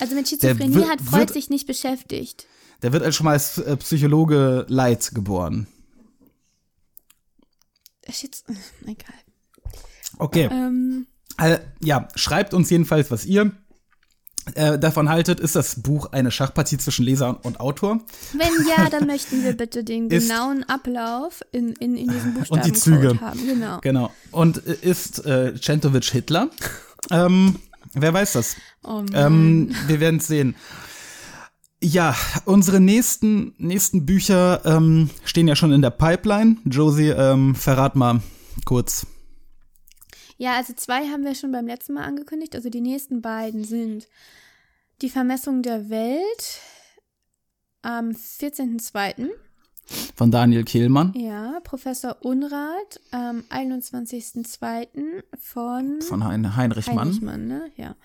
Also 0.00 0.14
mit 0.14 0.28
Schizophrenie 0.28 0.74
wird- 0.74 0.88
hat 0.90 1.00
Freud 1.00 1.20
wird- 1.20 1.32
sich 1.32 1.48
nicht 1.50 1.66
beschäftigt. 1.66 2.46
der 2.82 2.92
wird 2.92 3.02
als 3.02 3.14
schon 3.16 3.24
mal 3.24 3.32
als 3.32 3.58
äh, 3.58 3.76
Psychologe 3.78 4.66
Leid 4.68 5.12
geboren. 5.14 5.66
Schiz 8.10 8.44
Egal. 8.82 9.14
Okay. 10.18 10.48
Ähm, 10.50 11.06
Äh, 11.38 11.58
ja, 11.82 12.06
schreibt 12.14 12.54
uns 12.54 12.70
jedenfalls, 12.70 13.10
was 13.10 13.24
ihr 13.26 13.50
äh, 14.54 14.78
davon 14.78 15.08
haltet. 15.08 15.40
Ist 15.40 15.56
das 15.56 15.80
Buch 15.82 16.12
eine 16.12 16.30
Schachpartie 16.30 16.78
zwischen 16.78 17.04
Leser 17.04 17.44
und 17.44 17.60
Autor? 17.60 18.00
wenn 18.32 18.66
ja, 18.66 18.88
dann 18.90 19.06
möchten 19.06 19.42
wir 19.42 19.56
bitte 19.56 19.84
den 19.84 20.08
genauen 20.08 20.64
Ablauf 20.64 21.42
in, 21.52 21.72
in, 21.74 21.96
in 21.96 22.08
diesem 22.08 22.34
Buchstaben 22.34 22.60
Und 22.60 22.66
die 22.66 22.72
Züge. 22.72 23.20
haben. 23.20 23.46
Genau. 23.46 23.78
Genau. 23.80 24.10
Und 24.30 24.66
äh, 24.66 24.76
ist 24.82 25.24
äh, 25.24 25.54
Centovic 25.60 26.04
Hitler? 26.04 26.48
ähm, 27.10 27.56
wer 27.94 28.12
weiß 28.12 28.32
das? 28.32 28.56
Oh. 28.82 29.02
Ähm, 29.12 29.74
wir 29.86 30.00
werden 30.00 30.20
es 30.20 30.26
sehen. 30.26 30.54
Ja, 31.82 32.16
unsere 32.46 32.80
nächsten, 32.80 33.54
nächsten 33.58 34.06
Bücher 34.06 34.62
ähm, 34.64 35.10
stehen 35.24 35.48
ja 35.48 35.54
schon 35.54 35.72
in 35.72 35.82
der 35.82 35.90
Pipeline. 35.90 36.56
Josie, 36.64 37.08
ähm, 37.10 37.54
verrat 37.54 37.94
mal 37.94 38.22
kurz. 38.64 39.06
Ja, 40.36 40.56
also 40.56 40.72
zwei 40.74 41.08
haben 41.08 41.24
wir 41.24 41.34
schon 41.34 41.52
beim 41.52 41.66
letzten 41.66 41.94
Mal 41.94 42.04
angekündigt. 42.04 42.54
Also 42.54 42.70
die 42.70 42.80
nächsten 42.80 43.22
beiden 43.22 43.64
sind 43.64 44.08
Die 45.02 45.10
Vermessung 45.10 45.62
der 45.62 45.90
Welt 45.90 46.60
am 47.82 48.10
14.02. 48.10 49.28
Von 50.16 50.30
Daniel 50.30 50.64
Kehlmann. 50.64 51.12
Ja, 51.14 51.60
Professor 51.62 52.16
Unrat 52.20 53.00
am 53.10 53.44
21.02. 53.50 55.22
von, 55.38 56.00
Von 56.00 56.24
hein 56.24 56.56
Heinrich, 56.56 56.86
Heinrich 56.86 57.20
Mann. 57.20 57.48
Mann, 57.48 57.48
ne? 57.48 57.70
Ja. 57.76 57.96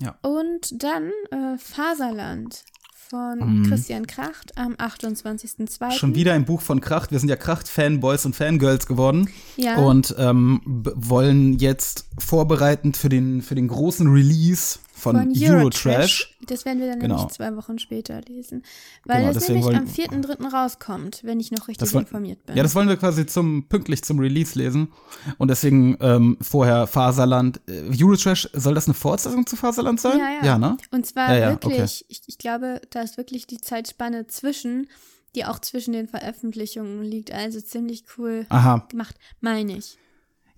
Ja. 0.00 0.18
Und 0.22 0.82
dann 0.82 1.10
äh, 1.30 1.58
Faserland 1.58 2.64
von 3.08 3.38
Mhm. 3.60 3.66
Christian 3.68 4.06
Kracht 4.06 4.56
am 4.58 4.74
28.02. 4.74 5.92
Schon 5.92 6.14
wieder 6.14 6.32
ein 6.34 6.44
Buch 6.44 6.60
von 6.60 6.80
Kracht. 6.80 7.10
Wir 7.12 7.18
sind 7.18 7.28
ja 7.28 7.36
Kracht-Fanboys 7.36 8.26
und 8.26 8.34
Fangirls 8.34 8.86
geworden. 8.86 9.28
Ja. 9.56 9.76
Und 9.76 10.14
ähm, 10.18 10.60
wollen 10.64 11.58
jetzt 11.58 12.06
vorbereitend 12.18 12.96
für 12.96 13.08
den, 13.08 13.42
für 13.42 13.54
den 13.54 13.68
großen 13.68 14.08
Release 14.12 14.78
von, 14.96 15.16
von 15.16 15.32
Eurotrash. 15.36 16.36
Das 16.46 16.64
werden 16.64 16.80
wir 16.80 16.88
dann 16.88 17.00
Genau. 17.00 17.16
nämlich 17.16 17.32
zwei 17.34 17.54
Wochen 17.56 17.78
später 17.78 18.20
lesen. 18.22 18.62
Weil 19.04 19.20
Genau, 19.20 19.32
deswegen 19.34 19.60
nämlich 19.60 19.76
am 19.76 19.86
wollen- 19.86 20.24
4.3. 20.24 20.46
rauskommt, 20.52 21.20
wenn 21.22 21.38
ich 21.38 21.50
noch 21.50 21.68
richtig 21.68 21.78
Das 21.90 21.92
informiert 21.92 22.44
bin. 22.46 22.56
Ja, 22.56 22.62
das 22.62 22.74
wollen 22.74 22.88
wir 22.88 22.96
quasi 22.96 23.26
zum 23.26 23.68
pünktlich 23.68 24.02
zum 24.04 24.18
Release 24.18 24.58
lesen. 24.58 24.92
Und 25.38 25.48
deswegen 25.48 25.96
ähm, 26.00 26.38
vorher 26.40 26.86
Faserland. 26.86 27.60
Äh, 27.68 27.90
Eurotrash, 28.02 28.48
soll 28.54 28.74
das 28.74 28.86
eine 28.86 28.94
Fortsetzung 28.94 29.46
zu 29.46 29.56
Faserland 29.56 30.00
sein? 30.00 30.18
Ja, 30.18 30.28
ja. 30.40 30.44
Ja, 30.46 30.58
ne? 30.58 30.76
Und 30.90 31.04
zwar 31.06 31.32
Ja, 31.34 31.38
ja, 31.38 31.50
wirklich, 31.50 31.74
okay. 31.74 32.04
ich, 32.08 32.22
ich 32.26 32.38
glaube, 32.38 32.80
da 32.90 33.02
ist 33.02 33.16
wirklich 33.18 33.46
die 33.46 33.58
Zeitspanne 33.58 34.26
zwischen, 34.28 34.88
die 35.34 35.44
auch 35.44 35.58
zwischen 35.58 35.92
den 35.92 36.08
Veröffentlichungen 36.08 37.02
liegt. 37.02 37.32
Also 37.32 37.60
ziemlich 37.60 38.04
cool 38.16 38.46
Aha. 38.48 38.86
gemacht, 38.88 39.16
meine 39.40 39.76
ich. 39.76 39.98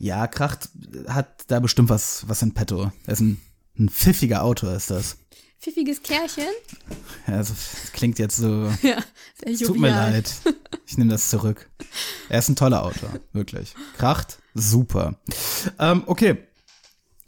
Ja, 0.01 0.29
Kracht 0.29 0.69
hat 1.09 1.45
da 1.49 1.59
bestimmt 1.59 1.89
was, 1.89 2.25
was 2.29 2.43
in 2.43 2.55
petto. 2.55 2.93
Er 3.07 3.13
ist 3.15 3.21
ein, 3.21 3.41
ein 3.79 3.89
pfiffiger 3.89 4.43
Autor, 4.43 4.75
ist 4.75 4.91
das. 4.91 5.19
Pfiffiges 5.61 6.03
Kerlchen. 6.03 6.45
Ja, 7.27 7.35
also, 7.35 7.53
das 7.53 7.93
klingt 7.93 8.19
jetzt 8.19 8.37
so. 8.37 8.73
Ja, 8.83 9.03
sehr 9.43 9.53
jovial. 9.53 9.67
Tut 9.67 9.79
mir 9.79 9.91
leid. 9.91 10.33
Ich 10.87 10.97
nehme 10.97 11.11
das 11.11 11.31
zurück. 11.31 11.69
Er 12.29 12.39
ist 12.39 12.49
ein 12.49 12.57
toller 12.57 12.85
Autor, 12.85 13.11
wirklich. 13.33 13.75
Kracht, 13.97 14.39
super. 14.55 15.19
Ähm, 15.79 16.05
okay. 16.07 16.39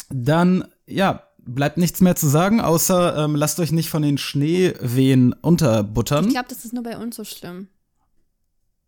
Dann, 0.09 0.65
ja, 0.87 1.25
bleibt 1.39 1.77
nichts 1.77 2.01
mehr 2.01 2.17
zu 2.17 2.29
sagen, 2.29 2.61
außer 2.61 3.25
ähm, 3.25 3.35
lasst 3.35 3.61
euch 3.61 3.73
nicht 3.73 3.91
von 3.91 4.03
den 4.03 4.19
Schneewehen 4.19 5.33
unterbuttern. 5.33 6.27
Ich 6.27 6.33
glaube, 6.33 6.49
das 6.49 6.65
ist 6.65 6.73
nur 6.73 6.83
bei 6.83 6.97
uns 6.99 7.17
so 7.17 7.25
schlimm. 7.25 7.69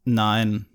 Nein, 0.05 0.67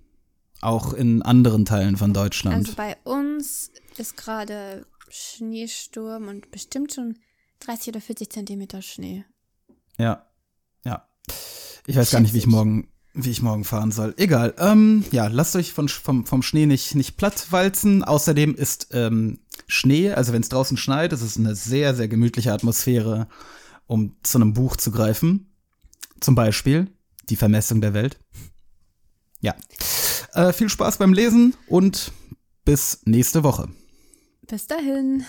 auch 0.60 0.92
in 0.92 1.22
anderen 1.22 1.64
Teilen 1.64 1.96
von 1.96 2.14
Deutschland. 2.14 2.56
Also 2.56 2.74
bei 2.74 2.96
uns 3.04 3.70
ist 3.96 4.16
gerade 4.16 4.86
Schneesturm 5.10 6.28
und 6.28 6.50
bestimmt 6.50 6.92
schon 6.92 7.18
30 7.60 7.88
oder 7.88 8.00
40 8.00 8.30
Zentimeter 8.30 8.82
Schnee. 8.82 9.24
Ja, 9.98 10.26
ja. 10.84 11.08
Ich 11.86 11.96
weiß 11.96 12.10
gar 12.10 12.20
nicht, 12.20 12.34
wie 12.34 12.38
ich 12.38 12.46
morgen, 12.46 12.88
wie 13.14 13.30
ich 13.30 13.42
morgen 13.42 13.64
fahren 13.64 13.92
soll. 13.92 14.14
Egal. 14.16 14.54
Ähm, 14.58 15.04
ja, 15.10 15.26
lasst 15.26 15.56
euch 15.56 15.72
von, 15.72 15.88
vom, 15.88 16.26
vom 16.26 16.42
Schnee 16.42 16.66
nicht, 16.66 16.94
nicht 16.94 17.16
plattwalzen. 17.16 18.04
Außerdem 18.04 18.54
ist 18.54 18.88
ähm, 18.92 19.40
Schnee, 19.66 20.12
also 20.12 20.32
wenn 20.32 20.42
es 20.42 20.48
draußen 20.48 20.76
schneit, 20.76 21.12
ist 21.12 21.22
es 21.22 21.36
eine 21.36 21.54
sehr, 21.54 21.94
sehr 21.94 22.08
gemütliche 22.08 22.52
Atmosphäre, 22.52 23.28
um 23.86 24.16
zu 24.22 24.38
einem 24.38 24.52
Buch 24.52 24.76
zu 24.76 24.90
greifen. 24.90 25.52
Zum 26.20 26.34
Beispiel 26.34 26.90
Die 27.28 27.36
Vermessung 27.36 27.80
der 27.80 27.94
Welt. 27.94 28.18
Ja. 29.40 29.54
Äh, 30.32 30.52
viel 30.52 30.68
Spaß 30.68 30.98
beim 30.98 31.12
Lesen 31.12 31.54
und 31.66 32.12
bis 32.64 33.00
nächste 33.04 33.44
Woche. 33.44 33.68
Bis 34.48 34.66
dahin. 34.66 35.26